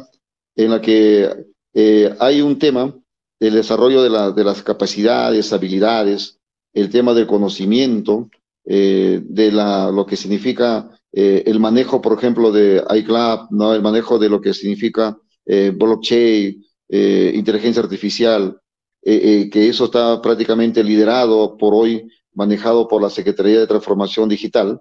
en 0.55 0.71
la 0.71 0.81
que 0.81 1.29
eh, 1.73 2.15
hay 2.19 2.41
un 2.41 2.57
tema, 2.57 2.93
el 3.39 3.53
desarrollo 3.53 4.01
de, 4.01 4.33
de 4.33 4.43
las 4.43 4.61
capacidades, 4.63 5.51
habilidades, 5.51 6.39
el 6.73 6.89
tema 6.89 7.13
del 7.13 7.27
conocimiento, 7.27 8.29
eh, 8.65 9.21
de 9.23 9.51
la, 9.51 9.91
lo 9.91 10.05
que 10.05 10.15
significa 10.15 10.89
eh, 11.11 11.43
el 11.45 11.59
manejo, 11.59 12.01
por 12.01 12.17
ejemplo, 12.17 12.51
de 12.51 12.81
iCloud, 12.95 13.49
¿no? 13.51 13.73
el 13.73 13.81
manejo 13.81 14.17
de 14.17 14.29
lo 14.29 14.39
que 14.41 14.53
significa 14.53 15.17
eh, 15.45 15.71
blockchain, 15.75 16.63
inteligencia 16.89 17.81
artificial, 17.81 18.59
que 19.01 19.67
eso 19.67 19.85
está 19.85 20.21
prácticamente 20.21 20.83
liderado 20.83 21.57
por 21.57 21.73
hoy, 21.73 22.07
manejado 22.35 22.87
por 22.87 23.01
la 23.01 23.09
Secretaría 23.09 23.59
de 23.59 23.65
Transformación 23.65 24.29
Digital. 24.29 24.79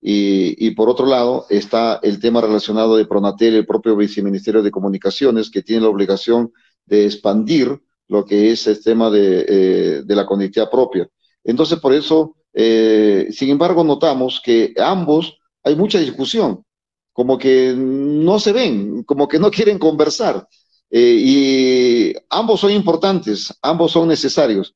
Y, 0.00 0.56
y, 0.66 0.70
por 0.70 0.88
otro 0.88 1.04
lado 1.04 1.44
está 1.50 2.00
el 2.02 2.18
tema 2.18 2.40
relacionado 2.40 2.96
de 2.96 3.04
Pronatel, 3.04 3.56
el 3.56 3.66
propio 3.66 3.94
Viceministerio 3.94 4.62
de 4.62 4.70
Comunicaciones, 4.70 5.50
que 5.50 5.60
tiene 5.60 5.82
la 5.82 5.90
obligación 5.90 6.50
de 6.86 7.04
expandir 7.04 7.78
lo 8.08 8.24
que 8.24 8.52
es 8.52 8.66
el 8.66 8.82
tema 8.82 9.10
de, 9.10 10.02
de 10.02 10.16
la 10.16 10.24
conectividad 10.24 10.70
propia. 10.70 11.10
Entonces, 11.44 11.78
por 11.78 11.92
eso 11.94 12.36
eh, 12.52 13.28
sin 13.32 13.50
embargo, 13.50 13.84
notamos 13.84 14.40
que 14.44 14.74
ambos 14.78 15.38
hay 15.62 15.76
mucha 15.76 15.98
discusión, 15.98 16.64
como 17.12 17.38
que 17.38 17.74
no 17.76 18.38
se 18.38 18.52
ven, 18.52 19.04
como 19.04 19.28
que 19.28 19.38
no 19.38 19.50
quieren 19.50 19.78
conversar. 19.78 20.46
Eh, 20.90 21.16
y 21.18 22.14
ambos 22.30 22.60
son 22.60 22.72
importantes, 22.72 23.54
ambos 23.62 23.92
son 23.92 24.08
necesarios, 24.08 24.74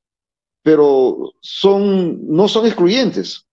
pero 0.62 1.32
son, 1.40 2.26
no 2.28 2.48
son 2.48 2.66
excluyentes. 2.66 3.46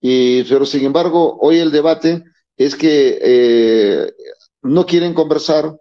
Y, 0.00 0.42
pero 0.44 0.66
sin 0.66 0.84
embargo, 0.84 1.38
hoy 1.40 1.58
el 1.58 1.70
debate 1.70 2.24
es 2.56 2.74
que 2.74 3.18
eh, 3.22 4.12
no 4.62 4.86
quieren 4.86 5.14
conversar 5.14 5.76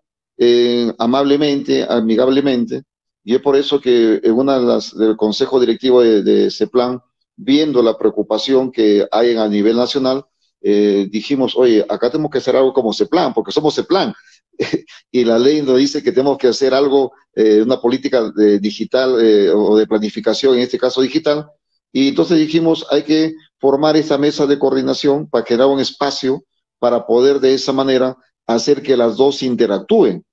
amablemente, 0.98 1.84
amigablemente, 1.84 2.84
y 3.30 3.36
es 3.36 3.42
por 3.42 3.56
eso 3.56 3.80
que 3.80 4.20
en 4.24 4.32
una 4.32 4.58
de 4.58 4.66
las 4.66 4.98
del 4.98 5.16
Consejo 5.16 5.60
Directivo 5.60 6.02
de, 6.02 6.24
de 6.24 6.50
CEPLAN 6.50 7.00
viendo 7.36 7.84
la 7.84 7.96
preocupación 7.96 8.72
que 8.72 9.08
hay 9.12 9.38
a 9.38 9.48
nivel 9.48 9.78
nacional, 9.78 10.26
eh, 10.64 11.08
dijimos, 11.12 11.54
oye, 11.56 11.86
acá 11.88 12.10
tenemos 12.10 12.32
que 12.32 12.40
hacer 12.40 12.56
algo 12.56 12.74
como 12.74 12.92
CEPLAN, 12.92 13.36
porque 13.36 13.52
somos 13.52 13.76
CEPLAN. 13.76 14.16
y 15.12 15.26
la 15.26 15.38
ley 15.38 15.62
nos 15.62 15.78
dice 15.78 16.02
que 16.02 16.12
tenemos 16.12 16.40
que 16.40 16.48
hacer 16.48 16.74
algo, 16.74 17.12
eh, 17.36 17.62
una 17.62 17.80
política 17.80 18.32
de 18.36 18.58
digital 18.58 19.24
eh, 19.24 19.52
o 19.52 19.78
de 19.78 19.86
planificación, 19.86 20.56
en 20.56 20.62
este 20.62 20.80
caso 20.80 21.00
digital. 21.00 21.52
Y 21.94 22.08
entonces 22.08 22.40
dijimos, 22.40 22.88
hay 22.90 23.04
que 23.04 23.36
formar 23.60 23.96
esta 23.96 24.18
mesa 24.18 24.48
de 24.48 24.58
coordinación 24.58 25.30
para 25.30 25.46
crear 25.46 25.68
un 25.68 25.80
espacio 25.80 26.44
para 26.80 27.06
poder 27.06 27.40
de 27.40 27.54
esa 27.54 27.74
manera 27.74 28.18
hacer 28.48 28.82
que 28.82 28.98
las 28.98 29.18
dos 29.18 29.44
interactúen. 29.44 30.26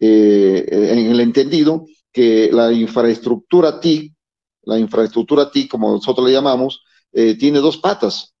en 0.00 1.10
el 1.12 1.20
entendido 1.20 1.84
que 2.12 2.50
la 2.52 2.72
infraestructura 2.72 3.80
TIC 3.80 4.12
la 4.62 4.78
infraestructura 4.78 5.50
TI, 5.50 5.68
como 5.68 5.92
nosotros 5.92 6.26
le 6.26 6.32
llamamos, 6.32 6.82
eh, 7.12 7.36
tiene 7.36 7.58
dos 7.58 7.78
patas. 7.78 8.34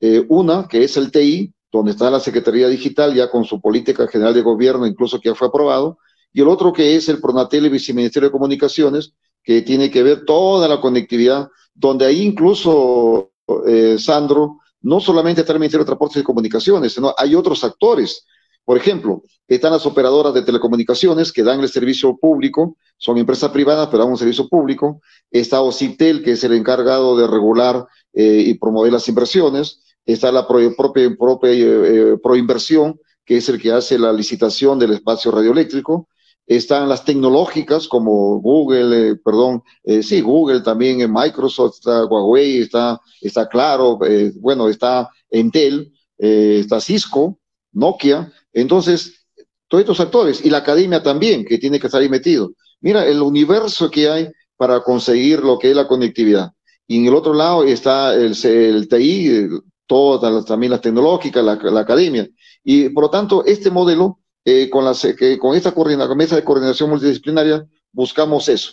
Eh, 0.00 0.24
una, 0.28 0.66
que 0.66 0.84
es 0.84 0.96
el 0.96 1.10
TI, 1.10 1.52
donde 1.70 1.92
está 1.92 2.10
la 2.10 2.20
Secretaría 2.20 2.68
Digital 2.68 3.14
ya 3.14 3.30
con 3.30 3.44
su 3.44 3.60
política 3.60 4.08
general 4.08 4.34
de 4.34 4.42
gobierno, 4.42 4.86
incluso 4.86 5.20
que 5.20 5.28
ya 5.28 5.34
fue 5.34 5.48
aprobado, 5.48 5.98
y 6.32 6.40
el 6.40 6.48
otro 6.48 6.72
que 6.72 6.96
es 6.96 7.08
el 7.08 7.20
Pronatel 7.20 7.66
y 7.66 7.68
Viceministerio 7.68 8.28
de 8.28 8.32
Comunicaciones, 8.32 9.12
que 9.42 9.62
tiene 9.62 9.90
que 9.90 10.02
ver 10.02 10.24
toda 10.24 10.68
la 10.68 10.80
conectividad, 10.80 11.48
donde 11.74 12.06
ahí 12.06 12.22
incluso, 12.22 13.32
eh, 13.66 13.96
Sandro, 13.98 14.58
no 14.82 15.00
solamente 15.00 15.42
está 15.42 15.52
el 15.52 15.60
Ministerio 15.60 15.84
de 15.84 15.88
Transportes 15.88 16.22
y 16.22 16.24
Comunicaciones, 16.24 16.94
sino 16.94 17.14
hay 17.16 17.34
otros 17.34 17.62
actores 17.64 18.26
por 18.70 18.76
ejemplo, 18.76 19.24
están 19.48 19.72
las 19.72 19.84
operadoras 19.84 20.32
de 20.32 20.42
telecomunicaciones 20.42 21.32
que 21.32 21.42
dan 21.42 21.58
el 21.58 21.68
servicio 21.68 22.16
público, 22.16 22.76
son 22.98 23.18
empresas 23.18 23.50
privadas, 23.50 23.88
pero 23.88 24.04
dan 24.04 24.12
un 24.12 24.16
servicio 24.16 24.48
público. 24.48 25.00
Está 25.28 25.60
OCITEL, 25.60 26.22
que 26.22 26.30
es 26.30 26.44
el 26.44 26.52
encargado 26.52 27.16
de 27.16 27.26
regular 27.26 27.84
eh, 28.12 28.44
y 28.46 28.54
promover 28.54 28.92
las 28.92 29.08
inversiones. 29.08 29.80
Está 30.06 30.30
la 30.30 30.46
propia, 30.46 30.70
propia 31.18 31.50
eh, 31.50 32.16
Proinversión, 32.22 33.00
que 33.24 33.38
es 33.38 33.48
el 33.48 33.60
que 33.60 33.72
hace 33.72 33.98
la 33.98 34.12
licitación 34.12 34.78
del 34.78 34.92
espacio 34.92 35.32
radioeléctrico. 35.32 36.08
Están 36.46 36.88
las 36.88 37.04
tecnológicas 37.04 37.88
como 37.88 38.40
Google, 38.40 39.10
eh, 39.10 39.16
perdón, 39.16 39.64
sí, 40.00 40.20
Google 40.20 40.60
también, 40.60 41.12
Microsoft, 41.12 41.78
está 41.78 42.04
Huawei, 42.04 42.58
está, 42.58 43.00
está 43.20 43.48
Claro, 43.48 43.98
bueno, 44.36 44.68
está 44.68 45.10
Intel, 45.32 45.92
está 46.16 46.80
Cisco, 46.80 47.40
Nokia, 47.72 48.32
entonces, 48.52 49.26
todos 49.68 49.82
estos 49.82 50.00
actores 50.00 50.44
y 50.44 50.50
la 50.50 50.58
academia 50.58 51.02
también, 51.02 51.44
que 51.44 51.58
tiene 51.58 51.78
que 51.78 51.86
estar 51.86 52.00
ahí 52.00 52.08
metido. 52.08 52.52
Mira 52.80 53.06
el 53.06 53.22
universo 53.22 53.90
que 53.90 54.08
hay 54.08 54.28
para 54.56 54.82
conseguir 54.82 55.40
lo 55.40 55.58
que 55.58 55.70
es 55.70 55.76
la 55.76 55.86
conectividad. 55.86 56.52
Y 56.86 56.98
en 56.98 57.06
el 57.06 57.14
otro 57.14 57.32
lado 57.32 57.62
está 57.64 58.14
el, 58.14 58.34
el 58.44 58.88
TI, 58.88 59.48
todas 59.86 60.44
también 60.44 60.72
las 60.72 60.80
tecnológicas, 60.80 61.44
la, 61.44 61.80
academia. 61.80 62.28
Y 62.64 62.88
por 62.88 63.04
lo 63.04 63.10
tanto, 63.10 63.44
este 63.44 63.70
modelo, 63.70 64.18
eh, 64.44 64.68
con, 64.68 64.84
las, 64.84 65.06
con 65.38 65.54
esta 65.54 65.72
mesa 66.16 66.36
de 66.36 66.44
coordinación 66.44 66.90
multidisciplinaria, 66.90 67.64
buscamos 67.92 68.48
eso. 68.48 68.72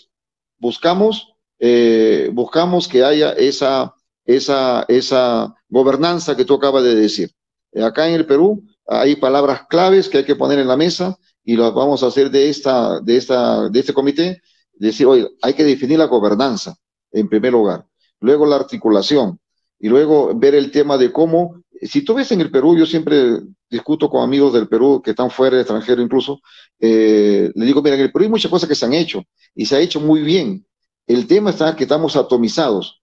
Buscamos, 0.58 1.34
eh, 1.60 2.30
buscamos 2.34 2.88
que 2.88 3.04
haya 3.04 3.34
esa, 3.34 3.94
esa, 4.26 4.86
esa 4.88 5.54
gobernanza 5.70 6.36
que 6.36 6.46
tú 6.46 6.56
acabas 6.56 6.84
de 6.84 6.96
decir. 6.96 7.32
Acá 7.76 8.08
en 8.08 8.16
el 8.16 8.26
Perú 8.26 8.64
hay 8.88 9.18
palabras 9.18 9.68
claves 9.70 10.08
que 10.10 10.20
hay 10.20 10.26
que 10.26 10.36
poner 10.36 10.60
en 10.60 10.68
la 10.68 10.78
mesa 10.78 11.18
y 11.44 11.56
las 11.58 11.74
vamos 11.74 12.04
a 12.04 12.08
hacer 12.08 12.32
de, 12.32 12.50
esta, 12.50 13.00
de, 13.02 13.18
esta, 13.18 13.70
de 13.70 13.80
este 13.80 13.94
comité. 13.94 14.42
Decir, 14.74 15.08
oye, 15.08 15.28
hay 15.42 15.54
que 15.54 15.64
definir 15.64 16.00
la 16.00 16.06
gobernanza, 16.06 16.76
en 17.12 17.28
primer 17.28 17.52
lugar. 17.52 17.86
Luego 18.20 18.46
la 18.46 18.56
articulación. 18.56 19.40
Y 19.80 19.90
luego 19.90 20.34
ver 20.36 20.56
el 20.56 20.72
tema 20.72 20.98
de 20.98 21.12
cómo 21.12 21.62
Si 21.82 22.04
tú 22.04 22.16
ves 22.16 22.32
en 22.32 22.42
el 22.42 22.50
Perú, 22.50 22.76
yo 22.78 22.86
siempre 22.86 23.40
discuto 23.70 24.10
con 24.10 24.24
amigos 24.24 24.54
del 24.54 24.68
Perú 24.68 25.02
que 25.04 25.12
están 25.12 25.30
fuera, 25.30 25.58
extranjero 25.60 26.02
incluso, 26.02 26.40
eh, 26.80 27.52
le 27.54 27.66
digo, 27.66 27.82
mira, 27.82 27.96
en 27.96 28.02
el 28.02 28.12
Perú 28.12 28.24
hay 28.24 28.32
muchas 28.32 28.50
cosas 28.50 28.68
que 28.68 28.76
se 28.76 28.86
han 28.86 28.94
hecho 28.94 29.24
y 29.54 29.66
se 29.66 29.76
ha 29.76 29.80
hecho 29.80 30.00
muy 30.00 30.22
bien. 30.22 30.66
El 31.06 31.28
tema 31.28 31.52
está 31.52 31.76
que 31.76 31.84
estamos 31.84 32.16
atomizados. 32.16 33.02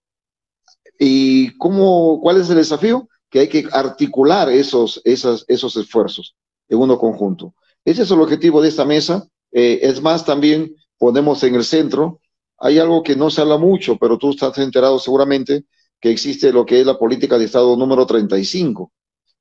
¿Y 0.99 1.55
cómo, 1.57 2.19
cuál 2.21 2.39
es 2.39 2.49
el 2.49 2.57
desafío? 2.57 3.07
Que 3.35 3.41
hay 3.41 3.49
que 3.49 3.67
articular 3.73 4.49
esos, 4.49 5.01
esos 5.03 5.75
esfuerzos 5.75 6.37
en 6.69 6.77
uno 6.77 6.97
conjunto. 6.97 7.53
Ese 7.83 8.03
es 8.03 8.11
el 8.11 8.21
objetivo 8.21 8.61
de 8.61 8.69
esta 8.69 8.85
mesa. 8.85 9.27
Eh, 9.51 9.79
es 9.81 10.01
más, 10.01 10.23
también 10.23 10.73
ponemos 10.97 11.43
en 11.43 11.55
el 11.55 11.65
centro, 11.65 12.21
hay 12.57 12.79
algo 12.79 13.03
que 13.03 13.17
no 13.17 13.29
se 13.29 13.41
habla 13.41 13.57
mucho, 13.57 13.97
pero 13.97 14.17
tú 14.17 14.29
estás 14.29 14.57
enterado 14.59 14.99
seguramente, 14.99 15.65
que 15.99 16.11
existe 16.11 16.53
lo 16.53 16.65
que 16.65 16.79
es 16.79 16.85
la 16.85 16.97
política 16.97 17.37
de 17.37 17.43
Estado 17.43 17.75
número 17.75 18.05
35. 18.05 18.93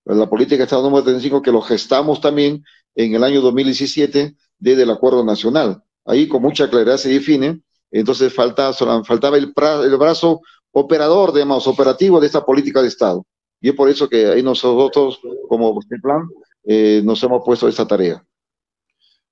La 0.06 0.28
política 0.28 0.56
de 0.56 0.64
Estado 0.64 0.82
número 0.82 1.04
35 1.04 1.40
que 1.40 1.52
lo 1.52 1.62
gestamos 1.62 2.20
también 2.20 2.64
en 2.96 3.14
el 3.14 3.22
año 3.22 3.42
2017 3.42 4.34
desde 4.58 4.82
el 4.82 4.90
Acuerdo 4.90 5.24
Nacional. 5.24 5.84
Ahí 6.04 6.26
con 6.26 6.42
mucha 6.42 6.68
claridad 6.68 6.96
se 6.96 7.10
define, 7.10 7.62
entonces 7.92 8.34
falta, 8.34 8.72
faltaba 8.72 9.36
el, 9.36 9.54
el 9.84 9.96
brazo 9.98 10.40
operador, 10.72 11.32
digamos, 11.32 11.68
operativo 11.68 12.18
de 12.18 12.26
esta 12.26 12.44
política 12.44 12.82
de 12.82 12.88
Estado. 12.88 13.24
Y 13.60 13.70
es 13.70 13.74
por 13.74 13.88
eso 13.88 14.08
que 14.08 14.26
ahí 14.26 14.42
nosotros, 14.42 15.20
como 15.48 15.78
plan, 16.02 16.28
eh, 16.64 17.00
nos 17.04 17.22
hemos 17.22 17.42
puesto 17.44 17.68
esta 17.68 17.86
tarea. 17.86 18.24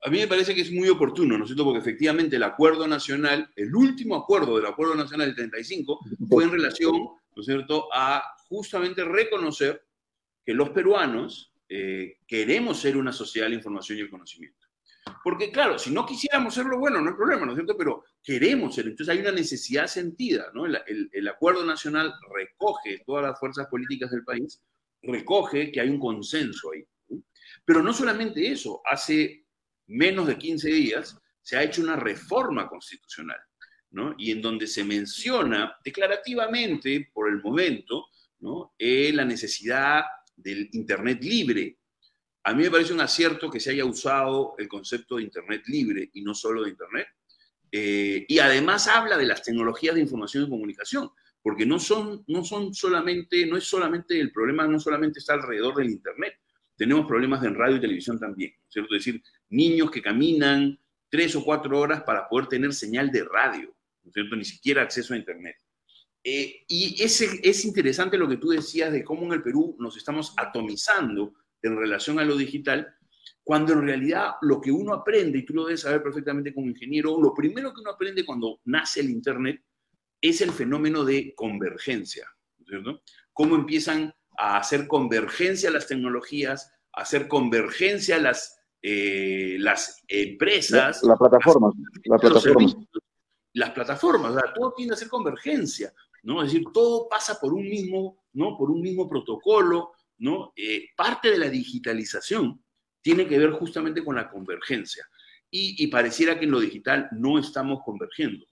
A 0.04 0.10
mí 0.10 0.18
me 0.18 0.26
parece 0.26 0.54
que 0.54 0.62
es 0.62 0.72
muy 0.72 0.88
oportuno, 0.88 1.38
¿no 1.38 1.44
es 1.44 1.48
cierto? 1.48 1.64
Porque 1.64 1.78
efectivamente 1.78 2.36
el 2.36 2.42
acuerdo 2.42 2.88
nacional, 2.88 3.48
el 3.54 3.74
último 3.74 4.16
acuerdo 4.16 4.56
del 4.56 4.66
acuerdo 4.66 4.96
nacional 4.96 5.28
del 5.28 5.36
35, 5.36 6.00
fue 6.28 6.44
en 6.44 6.50
relación, 6.50 6.92
¿no 6.92 7.40
es 7.40 7.46
cierto?, 7.46 7.88
a 7.94 8.22
justamente 8.48 9.04
reconocer 9.04 9.80
que 10.44 10.54
los 10.54 10.70
peruanos 10.70 11.52
eh, 11.68 12.18
queremos 12.26 12.80
ser 12.80 12.96
una 12.96 13.12
sociedad 13.12 13.46
de 13.46 13.50
la 13.50 13.56
información 13.56 13.98
y 13.98 14.02
el 14.02 14.10
conocimiento. 14.10 14.61
Porque 15.24 15.50
claro, 15.50 15.78
si 15.78 15.90
no 15.90 16.06
quisiéramos 16.06 16.54
serlo, 16.54 16.78
bueno, 16.78 17.00
no 17.00 17.10
hay 17.10 17.16
problema, 17.16 17.44
¿no 17.44 17.52
es 17.52 17.56
cierto? 17.56 17.76
Pero 17.76 18.04
queremos 18.22 18.74
ser. 18.74 18.86
Entonces 18.86 19.14
hay 19.14 19.20
una 19.20 19.32
necesidad 19.32 19.86
sentida, 19.86 20.46
¿no? 20.54 20.64
El, 20.66 21.28
acuerdo 21.28 21.64
nacional 21.64 22.14
recoge 22.34 23.02
todas 23.04 23.24
las 23.24 23.38
fuerzas 23.38 23.66
políticas 23.68 24.10
del 24.10 24.24
país, 24.24 24.60
recoge 25.02 25.72
que 25.72 25.80
hay 25.80 25.88
un 25.88 25.98
consenso 25.98 26.70
ahí. 26.72 26.84
Pero 27.64 27.82
no 27.82 27.92
solamente 27.92 28.50
eso, 28.50 28.80
hace 28.84 29.46
menos 29.86 30.26
de 30.26 30.38
15 30.38 30.68
días 30.68 31.18
se 31.40 31.56
ha 31.56 31.62
hecho 31.62 31.82
una 31.82 31.96
reforma 31.96 32.68
constitucional, 32.68 33.38
¿no? 33.90 34.14
Y 34.18 34.30
en 34.30 34.40
donde 34.40 34.66
se 34.66 34.84
menciona 34.84 35.76
declarativamente, 35.84 37.10
por 37.12 37.28
el 37.28 37.42
momento, 37.42 38.06
¿no? 38.40 38.74
Eh, 38.78 39.12
la 39.12 39.24
necesidad 39.24 40.04
del 40.36 40.68
Internet 40.72 41.22
libre, 41.22 41.78
a 42.44 42.54
mí 42.54 42.64
me 42.64 42.70
parece 42.70 42.92
un 42.92 43.00
acierto 43.00 43.50
que 43.50 43.60
se 43.60 43.70
haya 43.70 43.84
usado 43.84 44.54
el 44.58 44.68
concepto 44.68 45.16
de 45.16 45.22
Internet 45.22 45.62
libre 45.66 46.10
y 46.12 46.22
no 46.22 46.34
solo 46.34 46.62
de 46.62 46.70
Internet. 46.70 47.06
Eh, 47.70 48.26
y 48.28 48.38
además 48.38 48.88
habla 48.88 49.16
de 49.16 49.26
las 49.26 49.42
tecnologías 49.42 49.94
de 49.94 50.00
información 50.00 50.44
y 50.44 50.50
comunicación, 50.50 51.10
porque 51.40 51.64
no 51.64 51.78
son, 51.78 52.24
no 52.26 52.44
son 52.44 52.74
solamente, 52.74 53.46
no 53.46 53.56
es 53.56 53.64
solamente 53.64 54.18
el 54.20 54.32
problema, 54.32 54.66
no 54.66 54.80
solamente 54.80 55.20
está 55.20 55.34
alrededor 55.34 55.76
del 55.76 55.90
Internet. 55.90 56.34
Tenemos 56.76 57.06
problemas 57.06 57.44
en 57.44 57.54
radio 57.54 57.76
y 57.76 57.80
televisión 57.80 58.18
también, 58.18 58.52
¿cierto? 58.68 58.94
Es 58.94 59.04
decir, 59.04 59.22
niños 59.50 59.90
que 59.90 60.02
caminan 60.02 60.78
tres 61.08 61.36
o 61.36 61.44
cuatro 61.44 61.78
horas 61.78 62.02
para 62.02 62.28
poder 62.28 62.48
tener 62.48 62.72
señal 62.74 63.12
de 63.12 63.24
radio, 63.24 63.74
¿no 64.02 64.08
es 64.08 64.14
cierto? 64.14 64.34
Ni 64.34 64.44
siquiera 64.44 64.82
acceso 64.82 65.14
a 65.14 65.16
Internet. 65.16 65.56
Eh, 66.24 66.64
y 66.68 67.02
ese, 67.02 67.40
es 67.42 67.64
interesante 67.64 68.16
lo 68.16 68.28
que 68.28 68.36
tú 68.36 68.50
decías 68.50 68.92
de 68.92 69.04
cómo 69.04 69.26
en 69.26 69.32
el 69.32 69.42
Perú 69.42 69.76
nos 69.78 69.96
estamos 69.96 70.34
atomizando 70.36 71.34
en 71.62 71.76
relación 71.76 72.18
a 72.18 72.24
lo 72.24 72.36
digital, 72.36 72.94
cuando 73.44 73.72
en 73.72 73.82
realidad 73.82 74.34
lo 74.42 74.60
que 74.60 74.70
uno 74.70 74.94
aprende, 74.94 75.38
y 75.38 75.44
tú 75.44 75.54
lo 75.54 75.64
debes 75.64 75.80
saber 75.80 76.02
perfectamente 76.02 76.54
como 76.54 76.68
ingeniero, 76.68 77.20
lo 77.20 77.34
primero 77.34 77.72
que 77.72 77.80
uno 77.80 77.90
aprende 77.90 78.24
cuando 78.24 78.60
nace 78.64 79.00
el 79.00 79.10
Internet 79.10 79.62
es 80.20 80.40
el 80.40 80.52
fenómeno 80.52 81.04
de 81.04 81.34
convergencia, 81.34 82.28
¿cierto? 82.66 83.02
Cómo 83.32 83.56
empiezan 83.56 84.14
a 84.38 84.58
hacer 84.58 84.86
convergencia 84.86 85.70
las 85.70 85.88
tecnologías, 85.88 86.72
a 86.92 87.02
hacer 87.02 87.26
convergencia 87.26 88.18
las, 88.18 88.60
eh, 88.80 89.56
las 89.58 90.02
empresas. 90.06 91.02
La, 91.02 91.16
plataforma, 91.16 91.72
las, 92.04 92.20
plataformas. 92.20 92.76
Las 93.54 93.70
plataformas, 93.70 94.34
todo 94.54 94.72
tiende 94.74 94.94
a 94.94 94.98
ser 94.98 95.08
convergencia, 95.08 95.92
¿no? 96.22 96.42
Es 96.42 96.52
decir, 96.52 96.66
todo 96.72 97.08
pasa 97.08 97.40
por 97.40 97.52
un 97.52 97.68
mismo, 97.68 98.24
¿no? 98.34 98.56
Por 98.56 98.70
un 98.70 98.80
mismo 98.80 99.08
protocolo, 99.08 99.92
¿no? 100.22 100.52
Eh, 100.56 100.86
parte 100.96 101.30
de 101.30 101.38
la 101.38 101.50
digitalización 101.50 102.62
tiene 103.02 103.26
que 103.26 103.38
ver 103.38 103.50
justamente 103.50 104.04
con 104.04 104.14
la 104.14 104.30
convergencia. 104.30 105.04
Y, 105.54 105.86
pareciera 105.88 106.38
que 106.38 106.46
en 106.46 106.50
lo 106.50 106.60
digital 106.60 107.08
no 107.12 107.38
estamos 107.38 107.80
convergiendo. 107.84 108.46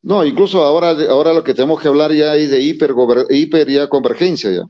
No, 0.00 0.24
incluso 0.24 0.62
ahora, 0.62 0.92
ahora 1.10 1.34
lo 1.34 1.44
que 1.44 1.52
tenemos 1.52 1.78
que 1.82 1.88
hablar 1.88 2.10
ya 2.14 2.36
es 2.36 2.50
de 2.50 2.62
hiper, 2.62 2.94
hiper 3.28 3.68
ya 3.68 3.86
convergencia 3.90 4.50
ya. 4.50 4.62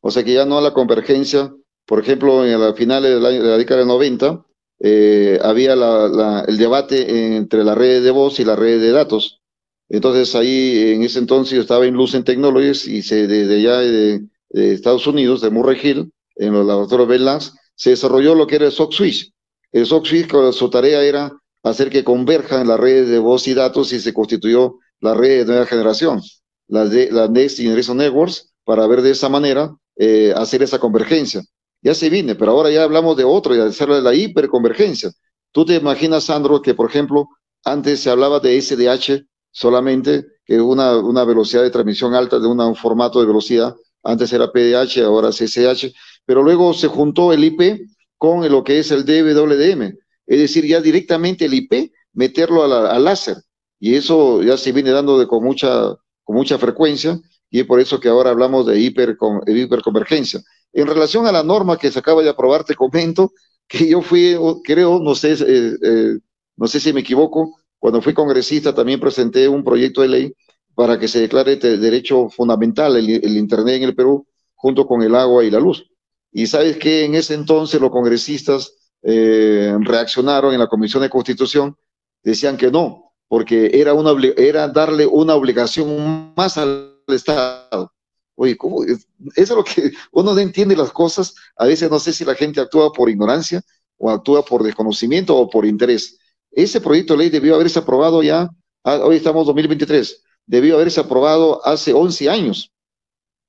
O 0.00 0.12
sea 0.12 0.22
que 0.22 0.34
ya 0.34 0.44
no 0.46 0.60
la 0.60 0.72
convergencia, 0.72 1.52
por 1.84 1.98
ejemplo, 1.98 2.46
en 2.46 2.60
la 2.60 2.74
finales 2.74 3.10
de 3.10 3.20
la, 3.20 3.56
década 3.56 3.80
del 3.80 3.88
90, 3.88 4.46
eh, 4.78 5.40
había 5.42 5.72
el 5.72 6.58
debate 6.58 7.36
entre 7.36 7.64
la 7.64 7.74
red 7.74 8.04
de 8.04 8.12
voz 8.12 8.38
y 8.38 8.44
la 8.44 8.54
red 8.54 8.80
de 8.80 8.92
datos. 8.92 9.40
Entonces 9.88 10.32
ahí, 10.36 10.92
en 10.92 11.02
ese 11.02 11.18
entonces, 11.18 11.58
estaba 11.58 11.86
en 11.86 11.94
Lucent 11.94 12.24
Technologies 12.24 12.86
y 12.86 13.02
se, 13.02 13.26
desde 13.26 13.62
ya 13.62 13.78
de, 13.78 14.28
de 14.50 14.72
Estados 14.72 15.06
Unidos, 15.06 15.40
de 15.40 15.50
Murray 15.50 15.78
Hill, 15.82 16.12
en 16.36 16.52
los 16.52 16.66
laboratorios 16.66 17.08
Bell 17.08 17.28
se 17.74 17.90
desarrolló 17.90 18.34
lo 18.34 18.46
que 18.46 18.56
era 18.56 18.66
el 18.66 18.72
SOC 18.72 18.92
Switch. 18.92 19.32
El 19.72 19.86
SOC 19.86 20.06
Switch, 20.06 20.30
su 20.52 20.70
tarea 20.70 21.02
era 21.02 21.32
hacer 21.62 21.90
que 21.90 22.04
converjan 22.04 22.66
las 22.66 22.80
redes 22.80 23.08
de 23.08 23.18
voz 23.18 23.46
y 23.48 23.54
datos 23.54 23.92
y 23.92 24.00
se 24.00 24.14
constituyó 24.14 24.78
la 25.00 25.14
red 25.14 25.40
de 25.40 25.44
nueva 25.46 25.66
generación, 25.66 26.20
las 26.66 26.90
de 26.90 27.10
la 27.10 27.28
Next 27.28 27.58
Generation 27.58 27.96
Networks, 27.98 28.52
para 28.64 28.86
ver 28.86 29.02
de 29.02 29.10
esa 29.10 29.28
manera 29.28 29.74
eh, 29.96 30.32
hacer 30.36 30.62
esa 30.62 30.78
convergencia. 30.78 31.42
Ya 31.82 31.94
se 31.94 32.10
viene, 32.10 32.34
pero 32.34 32.52
ahora 32.52 32.70
ya 32.70 32.82
hablamos 32.82 33.16
de 33.16 33.24
otro, 33.24 33.54
de 33.54 33.62
hacer 33.62 33.88
la 33.88 34.14
hiperconvergencia. 34.14 35.10
Tú 35.52 35.64
te 35.64 35.76
imaginas, 35.76 36.24
Sandro, 36.24 36.60
que 36.60 36.74
por 36.74 36.88
ejemplo, 36.88 37.28
antes 37.64 38.00
se 38.00 38.10
hablaba 38.10 38.40
de 38.40 38.60
SDH 38.60 39.24
solamente, 39.50 40.26
que 40.44 40.56
es 40.56 40.60
una, 40.60 40.96
una 40.98 41.24
velocidad 41.24 41.62
de 41.62 41.70
transmisión 41.70 42.14
alta 42.14 42.38
de 42.38 42.46
un 42.46 42.74
formato 42.74 43.20
de 43.20 43.26
velocidad, 43.26 43.76
antes 44.08 44.32
era 44.32 44.50
PDH, 44.50 45.04
ahora 45.04 45.30
CCH, 45.30 45.92
pero 46.24 46.42
luego 46.42 46.72
se 46.72 46.88
juntó 46.88 47.30
el 47.32 47.44
IP 47.44 47.86
con 48.16 48.50
lo 48.50 48.64
que 48.64 48.78
es 48.78 48.90
el 48.90 49.04
DWDM, 49.04 49.98
es 50.26 50.38
decir, 50.38 50.64
ya 50.66 50.80
directamente 50.80 51.44
el 51.44 51.52
IP 51.52 51.92
meterlo 52.14 52.64
al 52.64 53.04
láser, 53.04 53.36
y 53.78 53.94
eso 53.94 54.42
ya 54.42 54.56
se 54.56 54.72
viene 54.72 54.90
dando 54.90 55.18
de, 55.18 55.26
con, 55.26 55.44
mucha, 55.44 55.94
con 56.24 56.36
mucha 56.36 56.58
frecuencia, 56.58 57.20
y 57.50 57.60
es 57.60 57.66
por 57.66 57.80
eso 57.80 58.00
que 58.00 58.08
ahora 58.08 58.30
hablamos 58.30 58.66
de 58.66 58.80
hiper, 58.80 59.16
hiperconvergencia. 59.46 60.40
En 60.72 60.86
relación 60.86 61.26
a 61.26 61.32
la 61.32 61.42
norma 61.42 61.76
que 61.76 61.90
se 61.90 61.98
acaba 61.98 62.22
de 62.22 62.30
aprobar, 62.30 62.64
te 62.64 62.74
comento 62.74 63.32
que 63.68 63.88
yo 63.90 64.00
fui, 64.00 64.36
creo, 64.64 65.00
no 65.00 65.14
sé, 65.14 65.32
eh, 65.32 65.72
eh, 65.82 66.18
no 66.56 66.66
sé 66.66 66.80
si 66.80 66.94
me 66.94 67.00
equivoco, 67.00 67.58
cuando 67.78 68.00
fui 68.00 68.14
congresista 68.14 68.74
también 68.74 69.00
presenté 69.00 69.48
un 69.48 69.62
proyecto 69.62 70.00
de 70.00 70.08
ley 70.08 70.34
para 70.78 70.96
que 70.96 71.08
se 71.08 71.18
declare 71.18 71.56
derecho 71.56 72.28
fundamental 72.28 72.94
el, 72.94 73.36
Internet 73.36 73.78
en 73.78 73.82
el 73.82 73.96
Perú, 73.96 74.28
junto 74.54 74.86
con 74.86 75.02
el 75.02 75.12
agua 75.16 75.42
y 75.42 75.50
la 75.50 75.58
luz. 75.58 75.90
Y 76.30 76.46
sabes 76.46 76.76
que 76.76 77.04
en 77.04 77.16
ese 77.16 77.34
entonces 77.34 77.80
los 77.80 77.90
congresistas 77.90 78.74
eh, 79.02 79.76
reaccionaron 79.80 80.54
en 80.54 80.60
la 80.60 80.68
Comisión 80.68 81.02
de 81.02 81.10
Constitución, 81.10 81.76
decían 82.22 82.56
que 82.56 82.70
no, 82.70 83.12
porque 83.26 83.72
era, 83.74 83.92
una, 83.92 84.12
era 84.36 84.68
darle 84.68 85.04
una 85.04 85.34
obligación 85.34 86.32
más 86.36 86.56
al 86.56 86.94
Estado. 87.08 87.92
Oye, 88.36 88.56
¿cómo? 88.56 88.84
Eso 88.84 89.02
es 89.34 89.50
lo 89.50 89.64
que 89.64 89.90
uno 90.12 90.32
no 90.32 90.38
entiende 90.38 90.76
las 90.76 90.92
cosas. 90.92 91.34
A 91.56 91.66
veces 91.66 91.90
no 91.90 91.98
sé 91.98 92.12
si 92.12 92.24
la 92.24 92.36
gente 92.36 92.60
actúa 92.60 92.92
por 92.92 93.10
ignorancia 93.10 93.62
o 93.96 94.10
actúa 94.10 94.44
por 94.44 94.62
desconocimiento 94.62 95.36
o 95.36 95.50
por 95.50 95.66
interés. 95.66 96.20
Ese 96.52 96.80
proyecto 96.80 97.14
de 97.14 97.18
ley 97.18 97.30
debió 97.30 97.56
haberse 97.56 97.80
aprobado 97.80 98.22
ya, 98.22 98.48
ah, 98.84 99.00
hoy 99.02 99.16
estamos 99.16 99.40
en 99.40 99.46
2023, 99.46 100.22
debió 100.48 100.76
haberse 100.76 101.00
aprobado 101.00 101.64
hace 101.64 101.92
11 101.92 102.30
años, 102.30 102.72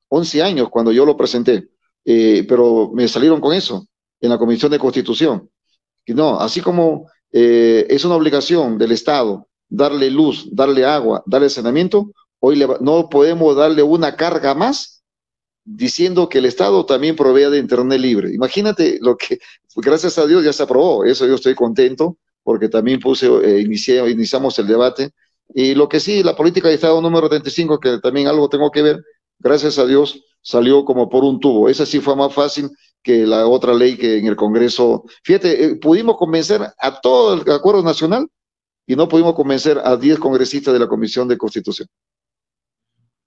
11 0.09 0.43
años 0.43 0.69
cuando 0.69 0.91
yo 0.91 1.05
lo 1.05 1.17
presenté, 1.17 1.69
eh, 2.05 2.45
pero 2.47 2.91
me 2.93 3.07
salieron 3.07 3.39
con 3.39 3.53
eso 3.53 3.87
en 4.19 4.29
la 4.29 4.37
Comisión 4.37 4.71
de 4.71 4.79
Constitución. 4.79 5.49
Y 6.05 6.13
no, 6.13 6.39
así 6.39 6.61
como 6.61 7.09
eh, 7.31 7.87
es 7.89 8.03
una 8.03 8.15
obligación 8.15 8.77
del 8.77 8.91
Estado 8.91 9.47
darle 9.69 10.11
luz, 10.11 10.49
darle 10.51 10.85
agua, 10.85 11.23
darle 11.25 11.49
saneamiento, 11.49 12.11
hoy 12.39 12.61
no 12.81 13.07
podemos 13.09 13.55
darle 13.55 13.81
una 13.81 14.15
carga 14.15 14.53
más 14.53 15.03
diciendo 15.63 16.27
que 16.27 16.39
el 16.39 16.45
Estado 16.45 16.85
también 16.85 17.15
provea 17.15 17.49
de 17.49 17.59
Internet 17.59 17.99
libre. 17.99 18.33
Imagínate 18.33 18.97
lo 19.01 19.15
que, 19.15 19.39
gracias 19.75 20.17
a 20.17 20.25
Dios 20.25 20.43
ya 20.43 20.51
se 20.51 20.63
aprobó, 20.63 21.05
eso 21.05 21.25
yo 21.27 21.35
estoy 21.35 21.55
contento 21.55 22.17
porque 22.43 22.67
también 22.67 22.99
puse, 22.99 23.27
eh, 23.27 23.61
iniciamos 23.61 24.57
el 24.59 24.67
debate 24.67 25.11
y 25.49 25.75
lo 25.75 25.89
que 25.89 25.99
sí, 25.99 26.23
la 26.23 26.35
política 26.35 26.67
de 26.67 26.75
Estado 26.75 27.01
número 27.01 27.27
35, 27.27 27.79
que 27.79 27.99
también 27.99 28.27
algo 28.27 28.49
tengo 28.49 28.71
que 28.71 28.81
ver, 28.81 29.03
gracias 29.39 29.79
a 29.79 29.85
Dios, 29.85 30.23
salió 30.41 30.85
como 30.85 31.09
por 31.09 31.23
un 31.23 31.39
tubo. 31.39 31.69
Esa 31.69 31.85
sí 31.85 31.99
fue 31.99 32.15
más 32.15 32.33
fácil 32.33 32.69
que 33.01 33.25
la 33.25 33.47
otra 33.47 33.73
ley 33.73 33.97
que 33.97 34.17
en 34.17 34.27
el 34.27 34.35
Congreso. 34.35 35.05
Fíjate, 35.23 35.63
eh, 35.63 35.75
pudimos 35.75 36.17
convencer 36.17 36.61
a 36.77 37.01
todo 37.01 37.41
el 37.41 37.51
acuerdo 37.51 37.81
nacional 37.81 38.27
y 38.85 38.95
no 38.95 39.07
pudimos 39.07 39.35
convencer 39.35 39.79
a 39.83 39.95
10 39.95 40.19
congresistas 40.19 40.73
de 40.73 40.79
la 40.79 40.87
Comisión 40.87 41.27
de 41.27 41.37
Constitución. 41.37 41.87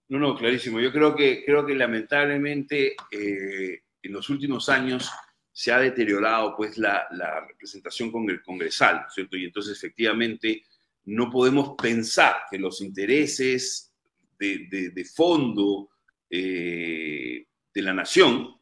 No, 0.08 0.18
no, 0.18 0.36
clarísimo. 0.36 0.78
Yo 0.78 0.92
creo 0.92 1.16
que, 1.16 1.44
creo 1.44 1.64
que 1.64 1.74
lamentablemente 1.74 2.94
eh, 3.10 3.80
en 4.02 4.12
los 4.12 4.28
últimos 4.28 4.68
años 4.68 5.10
se 5.52 5.72
ha 5.72 5.78
deteriorado 5.78 6.54
pues 6.56 6.78
la, 6.78 7.06
representación 7.48 8.10
con 8.10 8.28
el 8.28 8.42
congresal, 8.42 9.06
¿cierto? 9.08 9.36
Y 9.36 9.44
entonces 9.44 9.76
efectivamente 9.76 10.64
no 11.04 11.30
podemos 11.30 11.74
pensar 11.80 12.36
que 12.50 12.58
los 12.58 12.80
intereses 12.80 13.92
de, 14.38 15.10
fondo 15.14 15.90
eh, 16.28 17.46
de 17.72 17.82
la 17.82 17.92
nación 17.92 18.56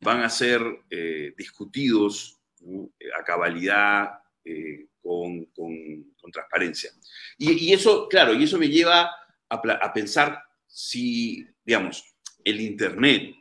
van 0.00 0.20
a 0.20 0.28
ser 0.28 0.62
eh, 0.90 1.32
discutidos 1.36 2.38
a 3.18 3.24
cabalidad, 3.24 4.10
eh, 4.44 4.86
con, 5.00 5.48
transparencia. 6.32 6.90
Y, 7.36 7.72
eso, 7.72 8.08
claro, 8.08 8.32
y 8.32 8.44
eso 8.44 8.56
me 8.56 8.68
lleva 8.68 9.10
a, 9.48 9.92
pensar 9.92 10.42
si, 10.66 11.46
digamos, 11.64 12.04
el 12.42 12.60
Internet 12.60 13.34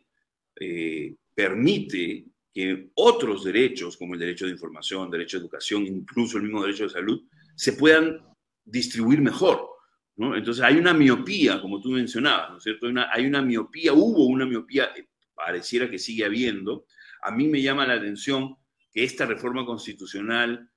permite 1.33 2.25
que 2.53 2.89
otros 2.95 3.45
derechos, 3.45 3.95
como 3.95 4.15
el 4.15 4.19
derecho 4.19 4.45
de 4.45 4.51
información, 4.51 5.09
derecho 5.09 5.37
de 5.37 5.43
educación, 5.43 5.87
incluso 5.87 6.37
el 6.37 6.43
mismo 6.43 6.61
derecho 6.61 6.83
de 6.83 6.89
salud, 6.89 7.23
se 7.55 7.73
puedan 7.73 8.19
distribuir 8.63 9.21
mejor. 9.21 9.67
Entonces 10.17 10.63
hay 10.63 10.75
una 10.75 10.93
miopía, 10.93 11.61
como 11.61 11.81
tú 11.81 11.89
mencionabas, 11.89 12.51
¿no 12.51 12.57
es 12.57 12.63
cierto? 12.63 12.87
Hay 13.11 13.25
una, 13.25 13.41
miopía, 13.41 13.93
hubo 13.93 14.25
una 14.25 14.45
miopía, 14.45 14.91
eh, 14.95 15.07
pareciera 15.33 15.89
que 15.89 15.97
sigue 15.97 16.25
habiendo. 16.25 16.85
A 17.23 17.31
mí 17.31 17.47
me 17.47 17.61
llama 17.61 17.87
la 17.87 17.95
atención 17.95 18.55
que 18.91 19.03
esta 19.03 19.25
reforma 19.25 19.65
constitucional 19.65 20.69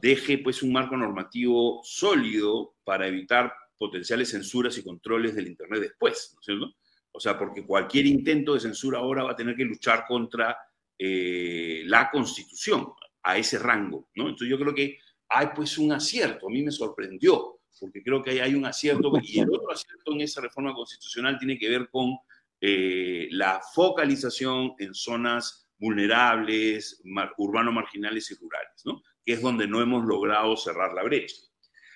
deje 0.00 0.38
pues 0.38 0.62
un 0.62 0.72
marco 0.72 0.96
normativo 0.96 1.80
sólido 1.82 2.76
para 2.84 3.08
evitar 3.08 3.52
potenciales 3.76 4.30
censuras 4.30 4.76
y 4.78 4.84
controles 4.84 5.34
del 5.34 5.48
Internet 5.48 5.80
después, 5.80 6.32
¿no 6.34 6.40
es 6.40 6.46
cierto? 6.46 6.74
O 7.12 7.18
sea, 7.18 7.38
porque 7.38 7.66
cualquier 7.66 8.06
intento 8.06 8.54
de 8.54 8.60
censura 8.60 8.98
ahora 8.98 9.24
va 9.24 9.32
a 9.32 9.36
tener 9.36 9.56
que 9.56 9.64
luchar 9.64 10.04
contra 10.06 10.56
eh, 10.96 11.82
la 11.86 12.10
Constitución 12.10 12.86
a 13.22 13.36
ese 13.36 13.58
rango, 13.58 14.08
¿no? 14.14 14.24
Entonces 14.28 14.48
yo 14.48 14.58
creo 14.58 14.74
que 14.74 14.98
hay 15.30 15.48
pues 15.54 15.78
un 15.78 15.92
acierto, 15.92 16.48
a 16.48 16.50
mí 16.50 16.62
me 16.62 16.72
sorprendió, 16.72 17.60
porque 17.78 18.02
creo 18.02 18.22
que 18.22 18.42
hay 18.42 18.54
un 18.54 18.66
acierto, 18.66 19.12
y 19.22 19.38
el 19.38 19.48
otro 19.48 19.72
acierto 19.72 20.12
en 20.12 20.22
esa 20.22 20.40
reforma 20.40 20.74
constitucional 20.74 21.38
tiene 21.38 21.56
que 21.56 21.68
ver 21.68 21.88
con 21.88 22.18
eh, 22.60 23.28
la 23.30 23.60
focalización 23.72 24.74
en 24.78 24.92
zonas 24.92 25.68
vulnerables, 25.78 27.00
urbanos 27.38 27.72
marginales 27.72 28.30
y 28.30 28.34
rurales, 28.34 28.82
¿no? 28.84 29.02
que 29.24 29.32
es 29.34 29.40
donde 29.40 29.66
no 29.66 29.80
hemos 29.80 30.04
logrado 30.04 30.56
cerrar 30.56 30.92
la 30.92 31.04
brecha. 31.04 31.36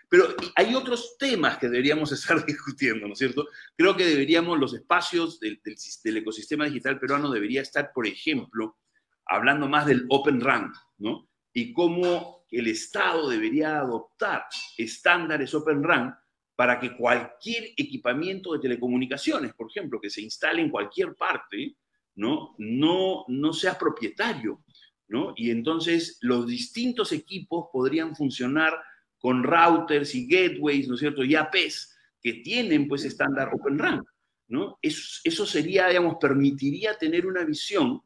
Pero 0.08 0.28
hay 0.54 0.74
otros 0.74 1.16
temas 1.18 1.58
que 1.58 1.68
deberíamos 1.68 2.12
estar 2.12 2.46
discutiendo, 2.46 3.06
¿no 3.06 3.12
es 3.12 3.18
cierto? 3.18 3.48
Creo 3.76 3.96
que 3.96 4.06
deberíamos, 4.06 4.58
los 4.58 4.74
espacios 4.74 5.40
del, 5.40 5.60
del 6.04 6.16
ecosistema 6.16 6.66
digital 6.66 6.98
peruano 7.00 7.30
debería 7.30 7.62
estar, 7.62 7.90
por 7.92 8.06
ejemplo, 8.06 8.78
hablando 9.26 9.68
más 9.68 9.86
del 9.86 10.06
Open 10.08 10.40
RAN, 10.40 10.72
¿no? 10.98 11.28
Y 11.52 11.72
cómo 11.72 12.33
el 12.50 12.68
Estado 12.68 13.28
debería 13.28 13.78
adoptar 13.78 14.44
estándares 14.76 15.54
Open 15.54 15.82
RAN 15.82 16.14
para 16.56 16.78
que 16.78 16.96
cualquier 16.96 17.72
equipamiento 17.76 18.52
de 18.52 18.60
telecomunicaciones, 18.60 19.54
por 19.54 19.68
ejemplo, 19.70 20.00
que 20.00 20.10
se 20.10 20.22
instale 20.22 20.62
en 20.62 20.70
cualquier 20.70 21.14
parte, 21.14 21.76
¿no? 22.14 22.54
No, 22.58 23.24
no 23.28 23.52
sea 23.52 23.76
propietario, 23.76 24.62
¿no? 25.08 25.34
Y 25.36 25.50
entonces 25.50 26.18
los 26.20 26.46
distintos 26.46 27.12
equipos 27.12 27.66
podrían 27.72 28.14
funcionar 28.14 28.74
con 29.18 29.42
routers 29.42 30.14
y 30.14 30.26
gateways, 30.26 30.86
¿no 30.86 30.94
es 30.94 31.00
cierto? 31.00 31.24
Y 31.24 31.34
APs 31.34 31.96
que 32.22 32.34
tienen, 32.34 32.86
pues, 32.86 33.04
estándar 33.04 33.50
Open 33.52 33.78
RAN, 33.78 34.04
¿no? 34.48 34.78
Eso, 34.80 35.20
eso 35.24 35.46
sería, 35.46 35.88
digamos, 35.88 36.16
permitiría 36.20 36.96
tener 36.96 37.26
una 37.26 37.44
visión 37.44 38.00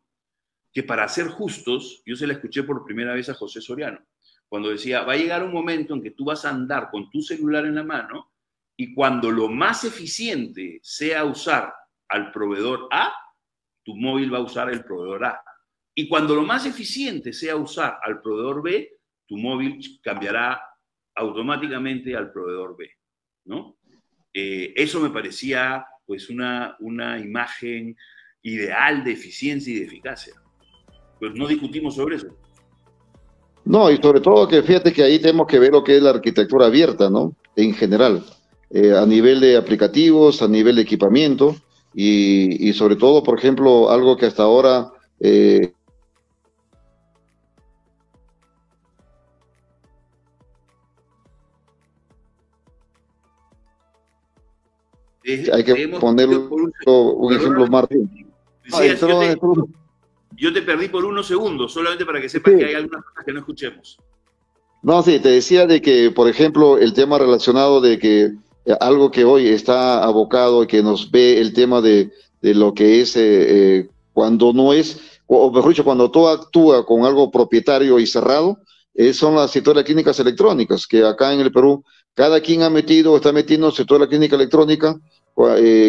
que 0.73 0.83
para 0.83 1.09
ser 1.09 1.29
justos, 1.29 2.03
yo 2.07 2.17
se 2.17 2.27
la 2.27 2.35
escuché 2.35 2.63
por 2.63 2.85
primera 2.85 3.15
vez 3.15 3.29
a 3.29 3.35
José 3.35 3.61
Soriano, 3.61 4.01
cuando 4.49 4.71
decía, 4.71 5.03
va 5.03 5.13
a 5.13 5.17
llegar 5.17 5.43
un 5.43 5.53
momento 5.53 5.95
en 5.95 6.03
que 6.03 6.13
tú 6.13 6.25
vas 6.25 6.45
a 6.45 6.51
andar 6.51 6.91
con 6.91 7.11
tu 7.11 7.21
celular 7.21 7.65
en 7.67 7.75
la 7.75 7.85
mano 7.85 8.33
y 8.77 8.95
cuando 8.95 9.31
lo 9.31 9.49
más 9.49 9.85
eficiente 9.85 10.81
sea 10.83 11.25
usar 11.25 11.75
al 12.09 12.33
proveedor 12.33 12.89
A, 12.91 13.13
tu 13.85 13.97
móvil 13.97 14.33
va 14.33 14.39
a 14.39 14.43
usar 14.43 14.71
el 14.71 14.85
proveedor 14.85 15.25
A. 15.25 15.43
Y 15.95 16.09
cuando 16.09 16.35
lo 16.35 16.43
más 16.43 16.65
eficiente 16.65 17.33
sea 17.33 17.57
usar 17.57 17.99
al 18.03 18.23
proveedor 18.23 18.63
B, 18.63 18.99
tu 19.27 19.37
móvil 19.37 20.01
cambiará 20.03 20.63
automáticamente 21.17 22.17
al 22.17 22.31
proveedor 22.33 22.77
B, 22.77 22.89
¿no? 23.47 23.79
Eh, 24.33 24.73
eso 24.77 25.01
me 25.01 25.11
parecía 25.11 25.85
pues 26.07 26.31
una, 26.31 26.77
una 26.81 27.19
imagen 27.19 27.97
ideal 28.43 29.03
de 29.03 29.13
eficiencia 29.13 29.75
y 29.75 29.81
de 29.81 29.87
eficacia 29.87 30.35
pues 31.19 31.35
no 31.35 31.47
discutimos 31.47 31.97
sobre 31.97 32.17
eso. 32.17 32.37
No, 33.69 33.91
y 33.91 33.99
sobre 33.99 34.21
todo 34.21 34.49
que 34.49 34.63
fíjate 34.63 34.95
que 34.95 35.03
ahí 35.03 35.19
tenemos 35.19 35.47
que 35.47 35.59
ver 35.59 35.73
lo 35.73 35.85
que 35.85 35.99
es 35.99 36.03
la 36.03 36.09
arquitectura 36.09 36.67
abierta, 36.67 37.11
¿no? 37.11 37.35
En 37.55 37.75
general, 37.75 38.25
eh, 38.71 38.95
a 38.97 39.05
nivel 39.05 39.41
de 39.41 39.59
aplicativos, 39.59 40.41
a 40.41 40.49
nivel 40.49 40.77
de 40.77 40.83
equipamiento 40.83 41.55
y, 41.95 42.73
sobre 42.73 42.97
todo, 42.97 43.23
por 43.23 43.39
ejemplo, 43.39 43.91
algo 43.91 44.17
que 44.17 44.25
hasta 44.25 44.43
ahora... 44.43 44.91
Eh, 45.21 45.75
hay 55.53 55.63
que 55.63 55.89
ponerlo 56.01 56.49
un, 56.87 57.35
ejemplo 57.35 57.67
más. 57.67 57.85
Yo 60.39 60.53
te 60.53 60.63
perdí 60.63 60.89
por 60.89 61.05
unos 61.05 61.27
segundos, 61.27 61.73
solamente 61.73 62.07
para 62.07 62.21
que 62.21 62.29
sepas 62.29 62.55
que 62.55 62.65
hay 62.65 62.75
algunas 62.75 63.05
cosas 63.05 63.25
que 63.25 63.33
no 63.33 63.41
escuchemos. 63.41 63.99
No, 64.85 65.03
sí, 65.03 65.19
te 65.19 65.31
decía 65.31 65.67
de 65.67 65.83
que, 65.83 66.13
por 66.13 66.29
ejemplo, 66.29 66.79
el 66.79 66.93
tema 66.93 67.19
relacionado 67.19 67.81
de 67.81 67.99
que 67.99 68.23
eh, 68.65 68.77
algo 68.81 69.11
que 69.11 69.25
hoy 69.25 69.49
está 69.49 70.05
abocado 70.05 70.63
y 70.63 70.69
que 70.69 70.81
nos 70.81 71.11
ve 71.11 71.41
el 71.41 71.53
tema 71.53 71.81
de, 71.81 72.13
lo 72.41 72.73
que 72.73 73.01
es 73.01 73.17
eh, 73.17 73.21
eh, 73.81 73.89
cuando 74.13 74.53
no 74.53 74.73
es, 74.73 75.21
o 75.27 75.51
mejor 75.51 75.71
dicho, 75.71 75.83
cuando 75.85 76.09
todo 76.09 76.29
actúa 76.29 76.87
con 76.87 77.05
algo 77.05 77.33
propietario 77.33 77.99
y 77.99 78.07
cerrado, 78.07 78.59
son 79.13 79.37
las 79.37 79.53
sectores 79.53 79.85
clínicas 79.85 80.19
electrónicas, 80.19 80.87
que 80.87 81.05
acá 81.05 81.33
en 81.33 81.41
el 81.41 81.53
Perú, 81.53 81.85
cada 82.15 82.41
quien 82.41 82.63
ha 82.63 82.71
metido, 82.71 83.15
está 83.15 83.31
metiendo 83.33 83.71
sector 83.71 83.99
de 83.99 84.07
la 84.07 84.09
clínica 84.09 84.35
electrónica, 84.35 84.99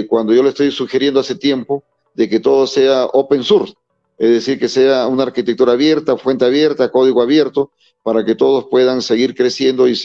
cuando 0.08 0.32
yo 0.32 0.44
le 0.44 0.50
estoy 0.50 0.70
sugiriendo 0.70 1.20
hace 1.20 1.34
tiempo 1.34 1.84
de 2.14 2.30
que 2.30 2.40
todo 2.40 2.68
sea 2.68 3.06
open 3.06 3.44
source, 3.44 3.74
es 4.20 4.30
decir, 4.30 4.60
que 4.60 4.68
sea 4.68 5.08
una 5.08 5.24
arquitectura 5.24 5.72
abierta, 5.72 6.18
fuente 6.18 6.44
abierta, 6.44 6.92
código 6.92 7.22
abierto, 7.22 7.72
para 8.04 8.26
que 8.26 8.36
todos 8.36 8.66
puedan 8.70 9.02
seguir 9.02 9.34
creciendo 9.34 9.88
y 9.88 9.98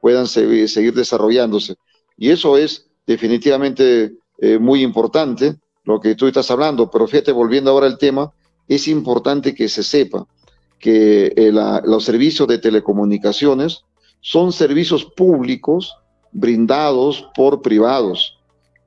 puedan 0.00 0.26
seguir 0.26 0.92
desarrollándose. 0.94 1.76
Y 2.18 2.30
eso 2.30 2.58
es 2.58 2.88
definitivamente 3.06 4.16
eh, 4.38 4.58
muy 4.58 4.82
importante, 4.82 5.56
lo 5.84 6.00
que 6.00 6.16
tú 6.16 6.26
estás 6.26 6.50
hablando, 6.50 6.90
pero 6.90 7.06
fíjate, 7.06 7.30
volviendo 7.30 7.70
ahora 7.70 7.86
al 7.86 7.98
tema, 7.98 8.32
es 8.66 8.88
importante 8.88 9.54
que 9.54 9.68
se 9.68 9.84
sepa 9.84 10.26
que 10.80 11.32
eh, 11.36 11.52
los 11.52 12.04
servicios 12.04 12.48
de 12.48 12.58
telecomunicaciones 12.58 13.84
son 14.20 14.52
servicios 14.52 15.04
públicos 15.04 15.94
brindados 16.32 17.28
por 17.36 17.62
privados, 17.62 18.36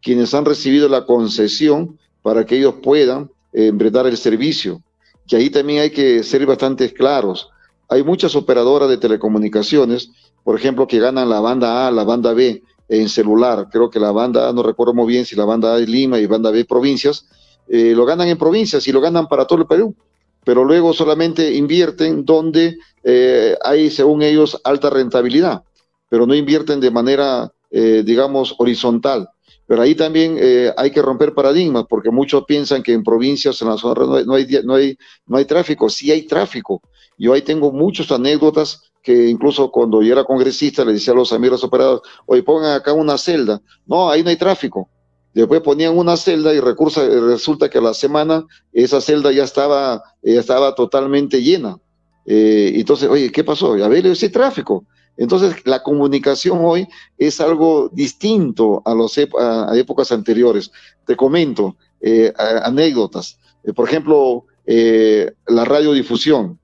quienes 0.02 0.34
han 0.34 0.44
recibido 0.44 0.90
la 0.90 1.06
concesión 1.06 1.98
para 2.22 2.46
que 2.46 2.58
ellos 2.58 2.76
puedan 2.84 3.32
en 3.54 3.78
brindar 3.78 4.08
el 4.08 4.18
servicio. 4.18 4.82
Y 5.28 5.36
ahí 5.36 5.50
también 5.50 5.82
hay 5.82 5.92
que 5.92 6.24
ser 6.24 6.46
bastante 6.46 6.92
claros. 6.94 7.50
Hay 7.88 8.04
muchas 8.04 8.36
operadoras 8.36 8.90
de 8.90 8.98
telecomunicaciones, 8.98 10.12
por 10.44 10.56
ejemplo, 10.56 10.88
que 10.88 11.00
ganan 11.00 11.30
la 11.30 11.40
banda 11.40 11.88
A, 11.88 11.92
la 11.92 12.04
banda 12.04 12.34
B 12.34 12.64
en 12.88 13.10
celular. 13.10 13.68
Creo 13.72 13.90
que 13.90 14.00
la 14.00 14.12
banda 14.12 14.50
A, 14.50 14.54
no 14.54 14.64
recuerdo 14.64 14.94
muy 14.94 15.08
bien 15.08 15.26
si 15.26 15.36
la 15.36 15.46
banda 15.46 15.76
A 15.76 15.80
es 15.80 15.88
Lima 15.88 16.20
y 16.20 16.26
banda 16.26 16.52
B 16.52 16.66
provincias, 16.66 17.28
eh, 17.68 17.94
lo 17.96 18.06
ganan 18.06 18.28
en 18.28 18.38
provincias 18.38 18.88
y 18.88 18.92
lo 18.92 19.00
ganan 19.00 19.28
para 19.28 19.46
todo 19.46 19.60
el 19.60 19.68
Perú. 19.68 19.96
Pero 20.44 20.64
luego 20.64 20.94
solamente 20.94 21.54
invierten 21.54 22.26
donde 22.26 22.78
eh, 23.04 23.56
hay, 23.64 23.92
según 23.92 24.24
ellos, 24.24 24.60
alta 24.64 24.90
rentabilidad, 24.90 25.64
pero 26.10 26.26
no 26.26 26.34
invierten 26.34 26.80
de 26.80 26.90
manera, 26.90 27.52
eh, 27.70 28.02
digamos, 28.04 28.56
horizontal. 28.58 29.30
Pero 29.70 29.84
ahí 29.84 29.94
también 29.94 30.36
eh, 30.42 30.74
hay 30.76 30.90
que 30.90 31.00
romper 31.00 31.36
paradigmas, 31.36 31.86
porque 31.88 32.10
muchos 32.10 32.44
piensan 32.46 32.82
que 32.82 32.92
en 32.92 33.04
provincias, 33.04 33.62
en 33.62 33.68
las 33.68 33.82
zonas 33.82 34.26
no 34.26 34.34
hay, 34.34 34.48
no 34.64 34.74
hay, 34.74 34.98
no 35.28 35.38
hay, 35.38 35.46
tráfico. 35.46 35.92
Sí 35.92 36.12
hay 36.12 36.24
tráfico. 36.24 36.82
Yo 37.20 37.34
ahí 37.34 37.44
tengo 37.44 37.72
muchas 37.72 38.12
anécdotas 38.12 38.82
que 39.04 39.28
incluso 39.28 39.70
cuando 39.70 40.02
yo 40.02 40.12
era 40.12 40.24
congresista 40.24 40.84
le 40.84 40.94
decía 40.94 41.14
a 41.14 41.16
los 41.16 41.32
amigos 41.34 41.64
operados, 41.64 42.02
oye, 42.26 42.42
pongan 42.42 42.74
acá 42.74 42.94
una 42.94 43.16
celda. 43.20 43.62
No, 43.86 44.10
ahí 44.10 44.24
no 44.24 44.32
hay 44.32 44.38
tráfico. 44.38 44.90
Después 45.36 45.62
ponían 45.62 45.96
una 45.96 46.18
celda 46.18 46.52
y 46.52 46.60
recursa, 46.60 47.08
resulta 47.08 47.70
que 47.70 47.78
a 47.78 47.82
la 47.82 47.94
semana 47.94 48.48
esa 48.74 49.00
celda 49.00 49.32
ya 49.32 49.44
estaba, 49.44 50.02
ya 50.24 50.40
estaba 50.40 50.74
totalmente 50.74 51.44
llena. 51.44 51.78
Eh, 52.26 52.72
entonces, 52.74 53.08
oye, 53.08 53.32
¿qué 53.32 53.44
pasó? 53.44 53.74
A 53.74 53.88
ver, 53.88 54.08
ese 54.08 54.30
tráfico. 54.30 54.88
Entonces, 55.20 55.66
la 55.66 55.84
comunicación 55.84 56.60
hoy 56.62 56.88
es 57.18 57.42
algo 57.42 57.90
distinto 57.92 58.82
a, 58.86 58.96
los 58.96 59.18
épocas 59.18 60.14
anteriores. 60.14 60.72
Te 61.06 61.18
comento 61.18 61.76
eh, 62.00 62.32
anécdotas. 62.38 63.38
Eh, 63.66 63.74
por 63.74 63.90
ejemplo, 63.90 64.46
eh, 64.66 65.30
la 65.48 65.66
radiodifusión 65.66 66.58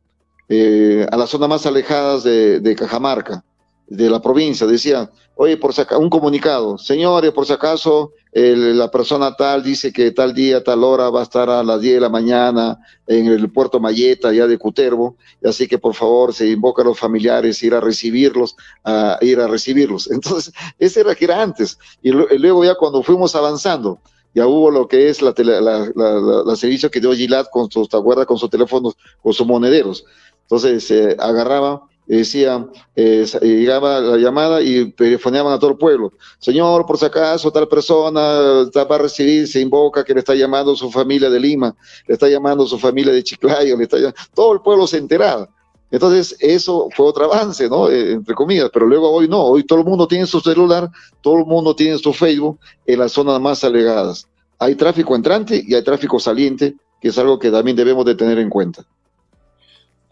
a 0.47 1.17
las 1.17 1.29
zonas 1.31 1.49
más 1.49 1.65
alejadas 1.65 2.23
de, 2.23 2.75
Cajamarca 2.77 3.43
de 3.87 4.09
la 4.09 4.21
provincia, 4.21 4.65
decía, 4.65 5.11
oye, 5.35 5.57
por 5.57 5.73
un 5.99 6.09
comunicado, 6.09 6.77
señores, 6.77 7.31
por 7.31 7.45
si 7.45 7.53
acaso 7.53 8.13
la 8.36 8.91
persona 8.91 9.33
tal 9.33 9.63
dice 9.63 9.93
que 9.93 10.11
tal 10.11 10.33
día, 10.33 10.61
tal 10.61 10.83
hora 10.83 11.09
va 11.09 11.21
a 11.21 11.23
estar 11.23 11.49
a 11.49 11.63
las 11.63 11.79
10 11.79 11.95
de 11.95 11.99
la 12.01 12.09
mañana 12.09 12.77
en 13.07 13.27
el 13.27 13.49
puerto 13.49 13.79
Mayeta, 13.79 14.33
ya 14.33 14.45
de 14.45 14.57
Cutervo, 14.57 15.15
así 15.41 15.69
que 15.69 15.77
por 15.77 15.93
favor 15.93 16.33
se 16.33 16.49
invoca 16.49 16.81
a 16.81 16.86
los 16.86 16.99
familiares, 16.99 17.63
ir 17.63 17.73
a 17.73 17.79
recibirlos, 17.79 18.57
a 18.83 19.17
ir 19.21 19.39
a 19.39 19.47
recibirlos. 19.47 20.11
Entonces, 20.11 20.53
ese 20.77 20.99
era 20.99 21.15
que 21.15 21.23
era 21.23 21.41
antes, 21.41 21.79
y, 22.01 22.11
luego 22.11 22.65
ya 22.65 22.75
cuando 22.75 23.01
fuimos 23.03 23.33
avanzando, 23.36 24.01
ya 24.33 24.45
hubo 24.47 24.69
lo 24.69 24.86
que 24.86 25.07
es 25.07 25.21
la, 25.21 25.33
la, 25.38 26.55
servicio 26.57 26.91
que 26.91 26.99
dio 26.99 27.13
Gilat 27.13 27.47
con 27.49 27.71
sus, 27.71 27.88
¿te 27.88 27.97
Con 28.25 28.38
sus 28.38 28.49
teléfonos, 28.49 28.97
con 29.23 29.31
sus 29.31 29.47
monederos. 29.47 30.03
Entonces, 30.41 30.86
se 30.86 31.15
agarraba 31.17 31.83
decía, 32.07 32.65
eh, 32.95 33.25
llegaba 33.41 33.99
la 33.99 34.17
llamada 34.17 34.61
y 34.61 34.91
telefoneaban 34.91 35.53
a 35.53 35.59
todo 35.59 35.71
el 35.71 35.77
pueblo. 35.77 36.13
Señor, 36.39 36.85
por 36.85 36.97
si 36.97 37.05
acaso, 37.05 37.51
tal 37.51 37.67
persona 37.67 38.21
va 38.21 38.95
a 38.95 38.97
recibir, 38.97 39.47
se 39.47 39.59
invoca 39.59 40.03
que 40.03 40.13
le 40.13 40.19
está 40.19 40.35
llamando 40.35 40.75
su 40.75 40.91
familia 40.91 41.29
de 41.29 41.39
Lima, 41.39 41.75
le 42.07 42.13
está 42.13 42.27
llamando 42.29 42.65
su 42.67 42.77
familia 42.77 43.13
de 43.13 43.23
Chiclayo, 43.23 43.75
le 43.77 43.83
está 43.83 43.97
todo 44.33 44.53
el 44.53 44.61
pueblo 44.61 44.87
se 44.87 44.97
enteraba. 44.97 45.49
Entonces, 45.91 46.35
eso 46.39 46.89
fue 46.95 47.05
otro 47.05 47.25
avance, 47.25 47.69
¿no? 47.69 47.89
Eh, 47.89 48.13
entre 48.13 48.33
comillas, 48.33 48.69
pero 48.73 48.85
luego 48.85 49.09
hoy 49.11 49.27
no, 49.27 49.41
hoy 49.43 49.63
todo 49.63 49.79
el 49.79 49.85
mundo 49.85 50.07
tiene 50.07 50.25
su 50.25 50.41
celular, 50.41 50.89
todo 51.21 51.37
el 51.39 51.45
mundo 51.45 51.75
tiene 51.75 51.97
su 51.97 52.11
Facebook 52.11 52.59
en 52.85 52.99
las 52.99 53.11
zonas 53.11 53.39
más 53.39 53.63
alegadas. 53.63 54.27
Hay 54.59 54.75
tráfico 54.75 55.15
entrante 55.15 55.63
y 55.65 55.73
hay 55.73 55.83
tráfico 55.83 56.19
saliente, 56.19 56.75
que 56.99 57.09
es 57.09 57.17
algo 57.17 57.39
que 57.39 57.51
también 57.51 57.77
debemos 57.77 58.05
de 58.05 58.15
tener 58.15 58.39
en 58.39 58.49
cuenta. 58.49 58.85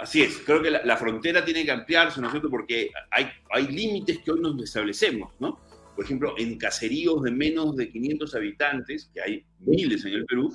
Así 0.04 0.22
es, 0.22 0.41
creo 0.45 0.62
que 0.62 0.70
la, 0.70 0.97
frontera 0.97 1.45
tiene 1.45 1.64
que 1.64 1.72
ampliarse, 1.72 2.20
¿no 2.20 2.28
es 2.28 2.32
cierto? 2.32 2.49
Porque 2.49 2.91
hay, 3.10 3.26
hay 3.51 3.68
límites 3.68 4.20
que 4.20 4.32
hoy 4.32 4.41
nos 4.41 4.62
establecemos, 4.62 5.32
¿no? 5.39 5.62
Por 5.95 6.04
ejemplo, 6.04 6.34
en 6.38 6.58
caseríos 6.58 7.24
de 7.24 7.32
menos 7.32 7.78
de 7.78 7.89
500 7.89 8.36
habitantes, 8.36 9.10
que 9.14 9.22
hay 9.22 9.45
miles 9.60 10.04
en 10.04 10.16
el 10.16 10.26
Perú, 10.26 10.54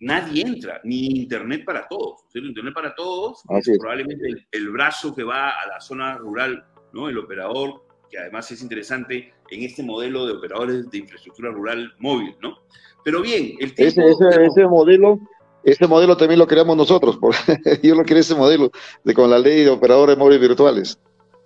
nadie 0.00 0.42
entra, 0.42 0.82
ni 0.84 1.06
internet 1.18 1.64
para 1.64 1.88
todos. 1.88 2.26
¿cierto? 2.30 2.48
Internet 2.48 2.74
para 2.74 2.94
todos 2.94 3.42
probablemente 3.78 4.46
el, 4.50 4.68
brazo 4.68 5.14
que 5.14 5.24
va 5.24 5.48
a 5.48 5.66
la 5.66 5.80
zona 5.80 6.18
rural, 6.18 6.62
¿no? 6.92 7.08
El 7.08 7.16
operador, 7.16 7.86
que 8.10 8.18
además 8.18 8.50
es 8.50 8.60
interesante 8.60 9.32
en 9.50 9.62
este 9.62 9.82
modelo 9.82 10.26
de 10.26 10.34
operadores 10.34 10.90
de 10.90 10.98
infraestructura 10.98 11.50
rural 11.52 11.94
móvil, 12.00 12.36
¿no? 12.42 12.58
Pero 13.02 13.22
bien, 13.22 13.54
el 13.60 13.74
tiempo... 13.74 14.02
Ese, 14.02 14.44
ese 14.44 14.66
modelo 14.66 15.18
ese 15.64 15.86
modelo 15.86 16.16
también 16.16 16.38
lo 16.38 16.46
creamos 16.46 16.76
nosotros, 16.76 17.18
porque 17.20 17.38
yo 17.82 17.94
lo 17.94 18.04
creé 18.04 18.20
ese 18.20 18.34
modelo 18.34 18.70
de 19.04 19.14
con 19.14 19.30
la 19.30 19.38
ley 19.38 19.64
de 19.64 19.70
operadores 19.70 20.16
móviles 20.16 20.40
virtuales, 20.40 20.98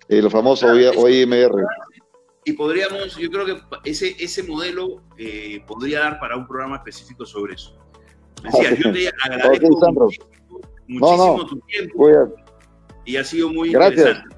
el 0.09 0.25
lo 0.25 0.31
famoso 0.31 0.67
OIMR. 0.67 1.53
Y 2.47 2.53
podríamos, 2.53 3.17
yo 3.17 3.31
creo 3.31 3.47
que 3.47 3.57
ese, 3.85 4.15
ese 4.19 4.43
modelo 4.43 5.03
eh, 5.17 5.63
podría 5.67 6.01
dar 6.01 6.21
para 6.21 6.37
un 6.37 6.47
programa 6.47 6.77
específico 6.77 7.25
sobre 7.25 7.55
eso. 7.55 7.75
Decía, 8.43 8.75
yo 8.75 8.93
te 8.93 9.09
agradezco 9.25 10.19
muchísimo, 10.87 11.47
tu 11.47 11.59
tiempo 11.61 12.11
y 13.07 13.17
ha 13.17 13.25
sido 13.25 13.51
muy 13.51 13.69
interesante. 13.69 14.35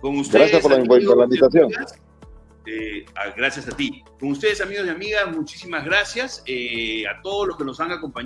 Con 0.00 0.18
ustedes, 0.18 0.50
gracias 0.50 0.62
por 0.62 1.16
la, 1.16 1.24
invitación. 1.24 1.70
Eh, 2.66 3.04
gracias 3.36 3.68
a 3.68 3.76
ti. 3.76 4.04
Con 4.18 4.32
ustedes, 4.32 4.60
amigos 4.60 4.86
y 4.86 4.90
amigas, 4.90 5.34
muchísimas 5.34 5.84
gracias 5.84 6.42
eh, 6.46 7.06
a 7.06 7.20
todos 7.22 7.48
los 7.48 7.56
que 7.56 7.64
nos 7.64 7.80
han 7.80 7.90
acompañado. 7.90 8.14